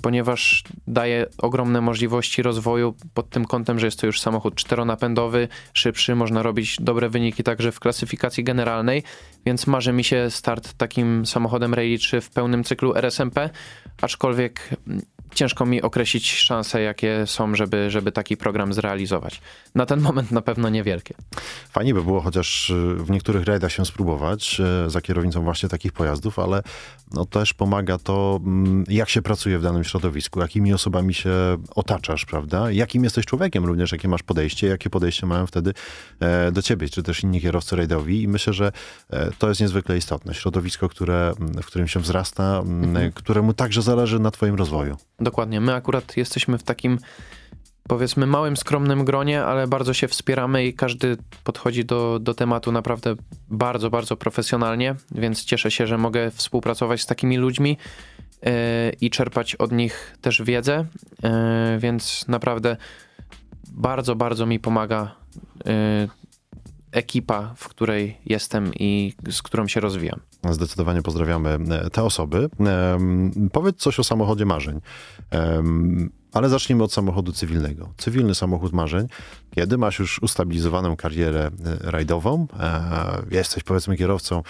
ponieważ 0.03 0.65
daje 0.87 1.27
ogromne 1.39 1.81
możliwości 1.81 2.43
rozwoju 2.43 2.95
pod 3.15 3.31
tym 3.31 3.45
kątem, 3.45 3.79
że 3.79 3.87
jest 3.87 4.01
to 4.01 4.07
już 4.07 4.21
samochód 4.21 4.55
czteronapędowy, 4.55 5.49
szybszy, 5.73 6.15
można 6.15 6.43
robić 6.43 6.77
dobre 6.81 7.09
wyniki 7.09 7.43
także 7.43 7.73
w 7.73 7.81
klasyfikacji 7.81 8.45
generalnej, 8.45 9.03
więc 9.47 9.67
marzy 9.67 9.93
mi 9.93 10.05
się 10.05 10.31
start 10.31 10.73
takim 10.73 11.27
samochodem 11.27 11.75
Rally 11.75 11.99
3 11.99 12.21
w 12.21 12.31
pełnym 12.31 12.65
cyklu 12.65 12.97
RSMP, 12.97 13.51
aczkolwiek 14.01 14.71
mm, 14.87 15.03
ciężko 15.35 15.67
mi 15.67 15.83
określić 15.83 16.33
szanse, 16.33 16.83
jakie 16.83 17.27
są, 17.27 17.55
żeby, 17.55 17.91
żeby 17.91 18.13
taki 18.13 18.37
program 18.37 18.73
zrealizować. 18.73 19.41
Na 19.75 19.87
ten 19.87 20.01
moment 20.01 20.31
na 20.31 20.43
pewno 20.43 20.69
niewielkie. 20.69 21.15
Fajnie 21.71 21.95
by 21.95 22.03
było 22.03 22.21
chociaż 22.21 22.71
y, 22.71 22.95
w 22.95 23.11
niektórych 23.11 23.45
rajdach 23.45 23.73
się 23.73 23.87
spróbować 23.87 24.61
y, 24.87 24.91
za 24.91 25.01
kierownicą 25.01 25.45
właśnie 25.45 25.69
takich 25.69 25.93
pojazdów, 25.93 26.39
ale 26.39 26.63
no 27.15 27.25
też 27.25 27.55
pomaga 27.55 27.99
to, 27.99 28.41
mm, 28.45 28.85
jak 28.89 29.09
się 29.09 29.23
pracuje 29.23 29.59
w 29.59 29.63
danym 29.63 29.85
środowisku, 29.85 30.41
jakimi 30.41 30.75
osobami 30.75 31.15
się 31.15 31.31
otaczasz, 31.75 32.25
prawda? 32.25 32.71
Jakim 32.71 33.05
jesteś 33.05 33.27
człowiekiem 33.27 33.65
również, 33.65 33.93
jakie 33.93 34.09
masz 34.09 34.23
podejście, 34.23 34.67
jakie 34.67 34.91
podejście 34.91 35.27
mają 35.27 35.47
wtedy 35.47 35.75
e, 36.21 36.53
do 36.53 36.63
ciebie, 36.63 36.89
czy 36.89 37.03
też 37.03 37.23
inni 37.23 37.41
kierowcy 37.41 37.77
rajdowi 37.77 38.23
i 38.23 38.29
myślę, 38.29 38.53
że 38.53 38.73
e, 39.11 39.31
to 39.39 39.49
jest 39.49 39.61
niezwykle 39.61 39.97
istotne. 39.97 40.35
Środowisko, 40.35 40.89
które, 40.89 41.33
mm, 41.41 41.63
w 41.63 41.67
którym 41.67 41.89
się 41.89 42.01
wzrasta, 42.01 42.59
mm, 42.59 43.13
któremu 43.13 43.55
także 43.55 43.83
zależy 43.83 44.19
na 44.19 44.31
twoim 44.31 44.55
rozwoju. 44.55 44.97
Dokładnie. 45.23 45.61
My 45.61 45.75
akurat 45.75 46.17
jesteśmy 46.17 46.59
w 46.59 46.63
takim 46.63 46.99
powiedzmy 47.89 48.27
małym, 48.27 48.57
skromnym 48.57 49.05
gronie, 49.05 49.45
ale 49.45 49.67
bardzo 49.67 49.95
się 49.95 50.09
wspieramy 50.09 50.67
i 50.67 50.75
każdy 50.75 51.17
podchodzi 51.45 51.85
do, 51.85 52.19
do 52.19 52.35
tematu 52.35 52.73
naprawdę 52.73 53.15
bardzo, 53.49 53.91
bardzo 53.91 54.17
profesjonalnie, 54.17 54.95
więc 55.11 55.45
cieszę 55.45 55.71
się, 55.71 55.87
że 55.87 55.99
mogę 55.99 56.31
współpracować 56.31 57.01
z 57.01 57.07
takimi 57.07 57.37
ludźmi 57.37 57.77
yy, 58.43 58.51
i 59.01 59.11
czerpać 59.11 59.55
od 59.55 59.73
nich 59.73 60.17
też 60.21 60.43
wiedzę, 60.43 60.85
yy, 61.23 61.31
więc 61.79 62.29
naprawdę 62.29 62.77
bardzo, 63.73 64.17
bardzo 64.17 64.47
mi 64.47 64.61
pomaga 64.61 65.15
yy, 65.65 66.22
ekipa, 66.93 67.55
w 67.57 67.69
której 67.69 68.19
jestem 68.27 68.75
i 68.75 69.15
z 69.31 69.43
którą 69.43 69.69
się 69.69 69.81
rozwijam. 69.81 70.21
Zdecydowanie 70.51 71.03
pozdrawiamy 71.03 71.59
e, 71.71 71.91
te 71.91 72.03
osoby. 72.03 72.49
Powiedz 73.53 73.77
coś 73.77 73.99
o 73.99 74.05
samochodzie 74.05 74.45
marzeń. 74.45 74.81
Ale 76.33 76.49
zacznijmy 76.49 76.85
od 76.85 76.93
samochodu 76.93 77.33
cywilnego. 77.33 77.93
Cywilny 77.97 78.35
samochód 78.35 78.73
marzeń. 78.73 79.07
Kiedy 79.55 79.79
masz 79.79 79.99
już 79.99 80.23
ustabilizowaną 80.23 80.97
karierę 80.97 81.51
e, 81.65 81.91
rajdową, 81.91 82.47
e, 82.61 83.23
jesteś 83.31 83.63
powiedzmy 83.63 83.97
kierowcą, 83.97 84.43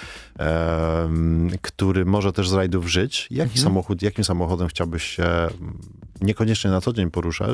który 1.62 2.04
może 2.04 2.32
też 2.32 2.48
z 2.48 2.52
rajdów 2.52 2.88
żyć, 2.88 3.28
jaki 3.30 3.58
samochód, 3.58 4.02
jakim 4.02 4.24
samochodem 4.24 4.68
chciałbyś 4.68 5.04
się 5.04 5.24
mm, 5.24 5.78
niekoniecznie 6.20 6.70
na 6.70 6.80
co 6.80 6.92
dzień 6.92 7.10
porusza, 7.10 7.46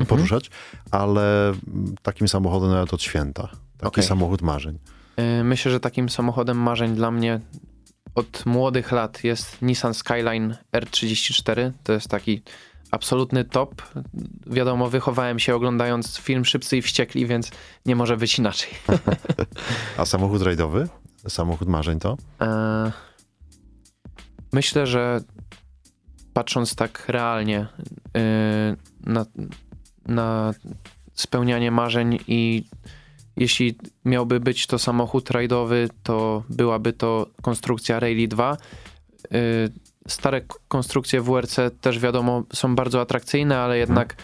e, 0.00 0.04
poruszać, 0.04 0.50
ale 0.90 1.48
mm, 1.48 1.94
takim 2.02 2.28
samochodem 2.28 2.70
nawet 2.70 2.94
od 2.94 3.02
święta. 3.02 3.48
Taki 3.78 3.88
Okej. 3.88 4.04
samochód 4.04 4.42
marzeń. 4.42 4.78
Yy, 5.16 5.44
Myślę, 5.44 5.72
że 5.72 5.80
takim 5.80 6.08
samochodem 6.08 6.56
marzeń 6.58 6.94
dla 6.94 7.10
mnie 7.10 7.40
od 8.14 8.46
młodych 8.46 8.92
lat 8.92 9.24
jest 9.24 9.62
Nissan 9.62 9.94
Skyline 9.94 10.56
R34. 10.72 11.72
To 11.84 11.92
jest 11.92 12.08
taki 12.08 12.42
absolutny 12.90 13.44
top. 13.44 13.82
Wiadomo, 14.46 14.90
wychowałem 14.90 15.38
się 15.38 15.54
oglądając 15.54 16.18
film 16.18 16.44
Szybcy 16.44 16.76
i 16.76 16.82
Wściekli, 16.82 17.26
więc 17.26 17.50
nie 17.86 17.96
może 17.96 18.16
być 18.16 18.38
inaczej. 18.38 18.70
A 19.98 20.04
samochód 20.06 20.42
rajdowy? 20.42 20.88
Samochód 21.28 21.68
marzeń 21.68 21.98
to? 21.98 22.16
E, 22.40 22.92
Myślę, 24.52 24.86
że 24.86 25.20
patrząc 26.32 26.74
tak 26.74 27.04
realnie 27.08 27.66
e, 28.16 28.76
na, 29.00 29.26
na 30.06 30.54
spełnianie 31.14 31.70
marzeń 31.70 32.18
i 32.26 32.64
jeśli 33.36 33.78
miałby 34.04 34.40
być 34.40 34.66
to 34.66 34.78
samochód 34.78 35.30
rajdowy, 35.30 35.88
to 36.02 36.42
byłaby 36.48 36.92
to 36.92 37.26
konstrukcja 37.42 38.00
Rally 38.00 38.28
2. 38.28 38.52
E, 38.52 39.38
Stare 40.08 40.40
konstrukcje 40.68 41.20
WRC 41.20 41.56
też 41.80 41.98
wiadomo 41.98 42.42
są 42.52 42.76
bardzo 42.76 43.00
atrakcyjne, 43.00 43.58
ale 43.58 43.78
jednak 43.78 44.16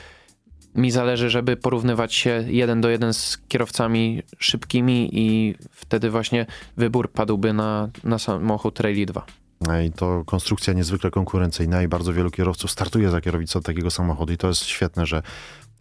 mi 0.74 0.90
zależy, 0.90 1.30
żeby 1.30 1.56
porównywać 1.56 2.14
się 2.14 2.44
jeden 2.48 2.80
do 2.80 2.90
jeden 2.90 3.14
z 3.14 3.38
kierowcami 3.48 4.22
szybkimi 4.38 5.10
i 5.12 5.54
wtedy 5.70 6.10
właśnie 6.10 6.46
wybór 6.76 7.10
padłby 7.10 7.52
na, 7.52 7.88
na 8.04 8.18
samochód 8.18 8.80
Rally 8.80 9.06
2. 9.06 9.26
E, 9.68 9.86
I 9.86 9.92
to 9.92 10.22
konstrukcja 10.26 10.72
niezwykle 10.72 11.10
konkurencyjna 11.10 11.82
i 11.82 11.88
bardzo 11.88 12.12
wielu 12.12 12.30
kierowców 12.30 12.70
startuje 12.70 13.10
za 13.10 13.20
kierownicą 13.20 13.60
takiego 13.60 13.90
samochodu 13.90 14.32
i 14.32 14.36
to 14.36 14.48
jest 14.48 14.64
świetne, 14.64 15.06
że 15.06 15.22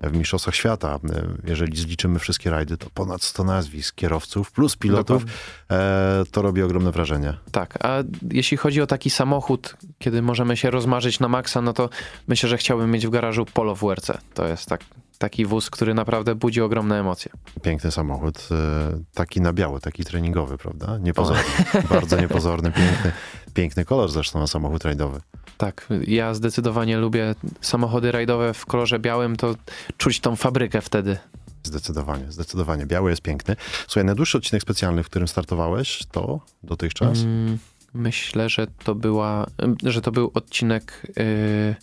w 0.10 0.18
Mistrzostwach 0.18 0.56
Świata, 0.56 1.00
e, 1.16 1.24
jeżeli 1.48 1.78
zliczymy 1.78 2.20
wszystkie 2.20 2.50
rajdy, 2.50 2.78
to 2.78 2.90
ponad 2.94 3.24
100 3.24 3.44
nazwisk 3.44 3.96
kierowców 3.96 4.52
plus 4.52 4.76
pilotów, 4.76 5.26
e, 5.72 6.24
to 6.32 6.42
robi 6.42 6.64
ogromne 6.64 6.92
wrażenie. 6.92 7.38
Tak, 7.52 7.86
a 7.86 8.04
jeśli 8.32 8.58
chodzi 8.58 8.82
o 8.82 8.88
taki 8.88 9.10
samochód, 9.10 9.78
kiedy 10.00 10.22
możemy 10.22 10.58
się 10.58 10.72
rozmarzyć 10.72 11.20
na 11.20 11.28
maksa, 11.28 11.62
no 11.62 11.74
to 11.74 11.90
myślę, 12.28 12.50
że 12.50 12.58
chciałbym 12.58 12.92
mieć 12.92 13.08
w 13.08 13.10
garażu 13.10 13.46
Polo 13.46 13.76
WRC. 13.76 14.12
To 14.34 14.48
jest 14.48 14.66
tak, 14.66 14.82
taki 15.22 15.46
wóz, 15.46 15.70
który 15.70 15.94
naprawdę 15.94 16.36
budzi 16.36 16.62
ogromne 16.62 17.00
emocje. 17.00 17.32
Piękny 17.62 17.92
samochód, 17.92 18.48
e, 18.52 19.00
taki 19.14 19.42
na 19.42 19.54
biało, 19.54 19.80
taki 19.80 20.04
treningowy, 20.04 20.58
prawda? 20.58 20.98
Niepozorny, 20.98 21.44
bardzo 21.90 22.22
niepozorny, 22.22 22.72
piękny, 22.72 23.12
piękny 23.54 23.86
kolor 23.86 24.12
zresztą 24.12 24.40
na 24.40 24.48
samochód 24.48 24.86
rajdowy. 24.86 25.22
Tak, 25.58 25.88
ja 26.08 26.34
zdecydowanie 26.34 26.98
lubię 26.98 27.36
samochody 27.62 28.12
rajdowe 28.12 28.54
w 28.54 28.66
kolorze 28.66 29.00
białym, 29.00 29.36
to 29.36 29.56
czuć 29.98 30.20
tą 30.20 30.36
fabrykę 30.36 30.82
wtedy. 30.82 31.18
Zdecydowanie, 31.64 32.32
zdecydowanie. 32.32 32.86
Biały 32.86 33.10
jest 33.10 33.22
piękny. 33.22 33.56
Słuchaj, 33.88 34.06
najdłuższy 34.06 34.38
odcinek 34.38 34.62
specjalny, 34.62 35.04
w 35.04 35.10
którym 35.10 35.28
startowałeś, 35.28 36.04
to 36.12 36.40
dotychczas? 36.64 37.20
Mm, 37.20 37.58
myślę, 37.94 38.50
że 38.50 38.68
to 38.84 38.96
była, 38.96 39.48
że 39.84 40.02
to 40.02 40.12
był 40.12 40.32
odcinek 40.34 41.02
yy, 41.18 41.76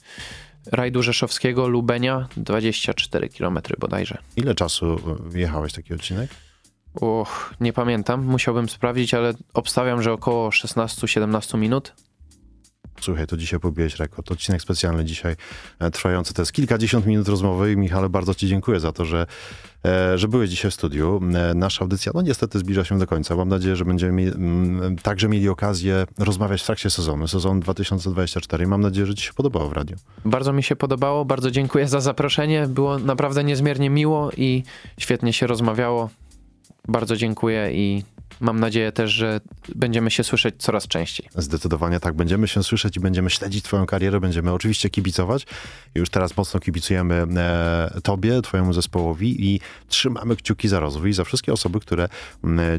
rajdu 0.72 1.02
rzeszowskiego 1.02 1.68
Lubenia, 1.68 2.28
24 2.36 3.28
km 3.28 3.58
bodajże. 3.78 4.18
Ile 4.36 4.54
czasu 4.54 5.00
jechałeś 5.34 5.72
taki 5.72 5.94
odcinek? 5.94 6.30
Och, 6.94 7.54
nie 7.60 7.72
pamiętam, 7.72 8.24
musiałbym 8.24 8.68
sprawdzić, 8.68 9.14
ale 9.14 9.34
obstawiam, 9.54 10.02
że 10.02 10.12
około 10.12 10.48
16-17 10.48 11.58
minut. 11.58 11.92
Słuchaj, 13.00 13.26
to 13.26 13.36
dzisiaj 13.36 13.60
pobiłeś 13.60 13.96
rekord. 13.96 14.32
Odcinek 14.32 14.62
specjalny 14.62 15.04
dzisiaj 15.04 15.36
e, 15.78 15.90
trwający 15.90 16.34
to 16.34 16.42
jest 16.42 16.52
kilkadziesiąt 16.52 17.06
minut 17.06 17.28
rozmowy 17.28 17.72
i 17.72 17.76
Michale, 17.76 18.08
bardzo 18.08 18.34
ci 18.34 18.48
dziękuję 18.48 18.80
za 18.80 18.92
to, 18.92 19.04
że, 19.04 19.26
e, 19.84 20.18
że 20.18 20.28
byłeś 20.28 20.50
dzisiaj 20.50 20.70
w 20.70 20.74
studiu. 20.74 21.20
E, 21.34 21.54
nasza 21.54 21.80
audycja, 21.80 22.12
no 22.14 22.22
niestety 22.22 22.58
zbliża 22.58 22.84
się 22.84 22.98
do 22.98 23.06
końca. 23.06 23.36
Mam 23.36 23.48
nadzieję, 23.48 23.76
że 23.76 23.84
będziemy 23.84 24.32
także 25.02 25.28
mieli 25.28 25.48
okazję 25.48 26.06
rozmawiać 26.18 26.62
w 26.62 26.66
trakcie 26.66 26.90
sezonu, 26.90 27.28
sezon 27.28 27.60
2024. 27.60 28.66
Mam 28.66 28.80
nadzieję, 28.80 29.06
że 29.06 29.14
ci 29.14 29.24
się 29.24 29.32
podobało 29.32 29.68
w 29.68 29.72
radiu. 29.72 29.96
Bardzo 30.24 30.52
mi 30.52 30.62
się 30.62 30.76
podobało, 30.76 31.24
bardzo 31.24 31.50
dziękuję 31.50 31.88
za 31.88 32.00
zaproszenie. 32.00 32.66
Było 32.66 32.98
naprawdę 32.98 33.44
niezmiernie 33.44 33.90
miło 33.90 34.30
i 34.36 34.62
świetnie 34.98 35.32
się 35.32 35.46
rozmawiało. 35.46 36.10
Bardzo 36.88 37.16
dziękuję 37.16 37.72
i 37.72 38.02
mam 38.40 38.60
nadzieję 38.60 38.92
też, 38.92 39.10
że 39.10 39.40
będziemy 39.74 40.10
się 40.10 40.24
słyszeć 40.24 40.54
coraz 40.58 40.88
częściej. 40.88 41.28
Zdecydowanie 41.34 42.00
tak, 42.00 42.14
będziemy 42.14 42.48
się 42.48 42.62
słyszeć 42.62 42.96
i 42.96 43.00
będziemy 43.00 43.30
śledzić 43.30 43.64
twoją 43.64 43.86
karierę, 43.86 44.20
będziemy 44.20 44.52
oczywiście 44.52 44.90
kibicować. 44.90 45.46
Już 45.94 46.10
teraz 46.10 46.36
mocno 46.36 46.60
kibicujemy 46.60 47.26
e, 47.36 48.00
tobie, 48.02 48.42
twojemu 48.42 48.72
zespołowi 48.72 49.52
i 49.52 49.60
trzymamy 49.88 50.36
kciuki 50.36 50.68
za 50.68 50.80
rozwój 50.80 51.12
za 51.12 51.24
wszystkie 51.24 51.52
osoby, 51.52 51.80
które 51.80 52.08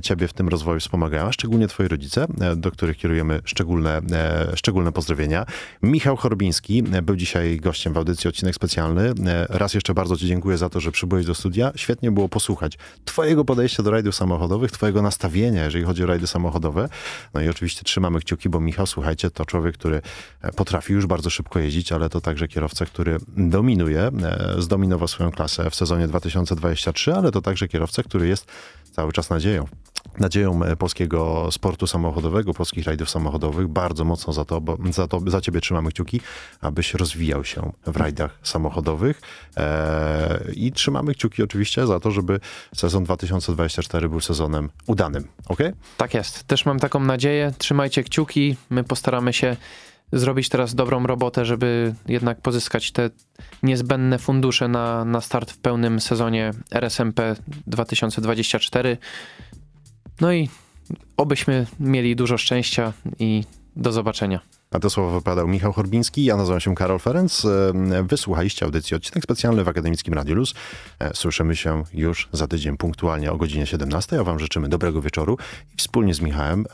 ciebie 0.01 0.27
w 0.27 0.33
tym 0.33 0.47
rozwoju 0.49 0.79
wspomagają, 0.79 1.23
a 1.23 1.31
szczególnie 1.31 1.67
twoi 1.67 1.87
rodzice, 1.87 2.27
e, 2.41 2.55
do 2.55 2.71
których 2.71 2.97
kierujemy 2.97 3.41
szczególne, 3.45 4.01
e, 4.11 4.57
szczególne 4.57 4.91
pozdrowienia. 4.91 5.45
Michał 5.83 6.15
Chorbiński 6.15 6.83
był 6.83 7.15
dzisiaj 7.15 7.57
gościem 7.57 7.93
w 7.93 7.97
audycji 7.97 8.27
Odcinek 8.27 8.55
Specjalny. 8.55 9.13
Raz 9.49 9.73
jeszcze 9.73 9.93
bardzo 9.93 10.17
ci 10.17 10.27
dziękuję 10.27 10.57
za 10.57 10.69
to, 10.69 10.79
że 10.79 10.91
przybyłeś 10.91 11.25
do 11.25 11.35
studia. 11.35 11.71
Świetnie 11.75 12.11
było 12.11 12.29
posłuchać 12.29 12.77
twojego 13.05 13.45
podejścia 13.45 13.83
do 13.83 13.91
rajdów 13.91 14.15
samochodowych, 14.15 14.71
twojego 14.71 15.01
nastawienia 15.01 15.48
jeżeli 15.57 15.85
chodzi 15.85 16.03
o 16.03 16.05
rajdy 16.05 16.27
samochodowe. 16.27 16.89
No 17.33 17.41
i 17.41 17.49
oczywiście 17.49 17.83
trzymamy 17.83 18.19
kciuki, 18.19 18.49
bo 18.49 18.59
Michał, 18.59 18.85
słuchajcie, 18.85 19.31
to 19.31 19.45
człowiek, 19.45 19.77
który 19.77 20.01
e, 20.41 20.51
potrafi 20.51 20.93
już 20.93 21.05
bardzo 21.05 21.29
szybko 21.29 21.59
jeździć, 21.59 21.91
ale 21.91 22.09
to 22.09 22.21
także 22.21 22.47
kierowca, 22.47 22.85
który 22.85 23.17
dominuje, 23.37 24.01
e, 24.01 24.55
zdominował 24.57 25.07
swoją 25.07 25.31
klasę 25.31 25.69
w 25.69 25.75
sezonie 25.75 26.07
2023, 26.07 27.13
ale 27.13 27.31
to 27.31 27.41
także 27.41 27.67
kierowca, 27.67 28.03
który 28.03 28.27
jest 28.27 28.45
cały 28.91 29.11
czas 29.11 29.29
nadzieją 29.29 29.67
nadzieją 30.19 30.63
e, 30.63 30.75
polskiego 30.75 31.49
sportu 31.51 31.87
samochodowego, 31.87 32.53
polskich 32.53 32.85
rajdów 32.85 33.09
samochodowych. 33.09 33.67
Bardzo 33.67 34.05
mocno 34.05 34.33
za 34.33 34.45
to, 34.45 34.61
za, 34.91 35.07
to, 35.07 35.21
za 35.27 35.41
ciebie 35.41 35.61
trzymamy 35.61 35.91
kciuki, 35.91 36.21
abyś 36.61 36.93
rozwijał 36.93 37.43
się 37.43 37.71
w 37.87 37.97
rajdach 37.97 38.39
samochodowych. 38.43 39.21
Eee, 39.57 40.67
I 40.67 40.71
trzymamy 40.71 41.13
kciuki 41.13 41.43
oczywiście 41.43 41.87
za 41.87 41.99
to, 41.99 42.11
żeby 42.11 42.39
sezon 42.75 43.03
2024 43.03 44.09
był 44.09 44.19
sezonem 44.19 44.69
udanym. 44.87 45.27
Ok? 45.47 45.59
Tak 45.97 46.13
jest. 46.13 46.43
Też 46.43 46.65
mam 46.65 46.79
taką 46.79 46.99
nadzieję. 46.99 47.51
Trzymajcie 47.57 48.03
kciuki. 48.03 48.55
My 48.69 48.83
postaramy 48.83 49.33
się 49.33 49.55
zrobić 50.13 50.49
teraz 50.49 50.75
dobrą 50.75 51.07
robotę, 51.07 51.45
żeby 51.45 51.95
jednak 52.07 52.41
pozyskać 52.41 52.91
te 52.91 53.09
niezbędne 53.63 54.19
fundusze 54.19 54.67
na, 54.67 55.05
na 55.05 55.21
start 55.21 55.51
w 55.51 55.57
pełnym 55.57 55.99
sezonie 55.99 56.51
RSMP 56.71 57.35
2024. 57.67 58.97
No 60.21 60.33
i 60.33 60.49
obyśmy 61.17 61.65
mieli 61.79 62.15
dużo 62.15 62.37
szczęścia 62.37 62.93
i 63.19 63.43
do 63.75 63.91
zobaczenia. 63.91 64.39
A 64.71 64.79
to 64.79 64.89
słowo 64.89 65.11
wypadał 65.11 65.47
Michał 65.47 65.73
Horbiński, 65.73 66.25
ja 66.25 66.37
nazywam 66.37 66.59
się 66.59 66.75
Karol 66.75 66.99
Ferenc. 66.99 67.47
Wysłuchaliście 68.03 68.65
audycji 68.65 68.95
odcinek 68.95 69.23
specjalny 69.23 69.63
w 69.63 69.67
Akademickim 69.67 70.13
Radiu 70.13 70.35
Luz. 70.35 70.53
E, 70.99 71.15
słyszymy 71.15 71.55
się 71.55 71.83
już 71.93 72.29
za 72.31 72.47
tydzień 72.47 72.77
punktualnie 72.77 73.31
o 73.31 73.37
godzinie 73.37 73.65
17. 73.65 74.19
A 74.19 74.23
wam 74.23 74.39
życzymy 74.39 74.69
dobrego 74.69 75.01
wieczoru 75.01 75.37
i 75.73 75.77
wspólnie 75.77 76.13
z 76.13 76.21
Michałem 76.21 76.65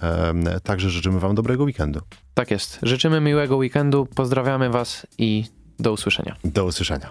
także 0.64 0.90
życzymy 0.90 1.20
wam 1.20 1.36
dobrego 1.36 1.64
weekendu. 1.64 2.02
Tak 2.34 2.52
jest. 2.52 2.80
Życzymy 2.84 3.22
miłego 3.22 3.58
weekendu, 3.58 4.08
pozdrawiamy 4.16 4.70
was 4.70 5.08
i 5.18 5.46
do 5.80 5.92
usłyszenia. 5.92 6.36
Do 6.44 6.66
usłyszenia. 6.66 7.10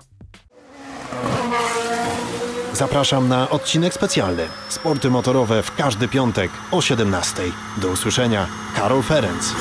Zapraszam 2.72 3.28
na 3.28 3.50
odcinek 3.50 3.94
specjalny. 3.94 4.46
Sporty 4.68 5.10
motorowe 5.10 5.62
w 5.62 5.76
każdy 5.76 6.08
piątek 6.08 6.50
o 6.70 6.80
17. 6.80 7.42
Do 7.76 7.88
usłyszenia. 7.88 8.46
Karol 8.76 9.02
Ferenc. 9.02 9.54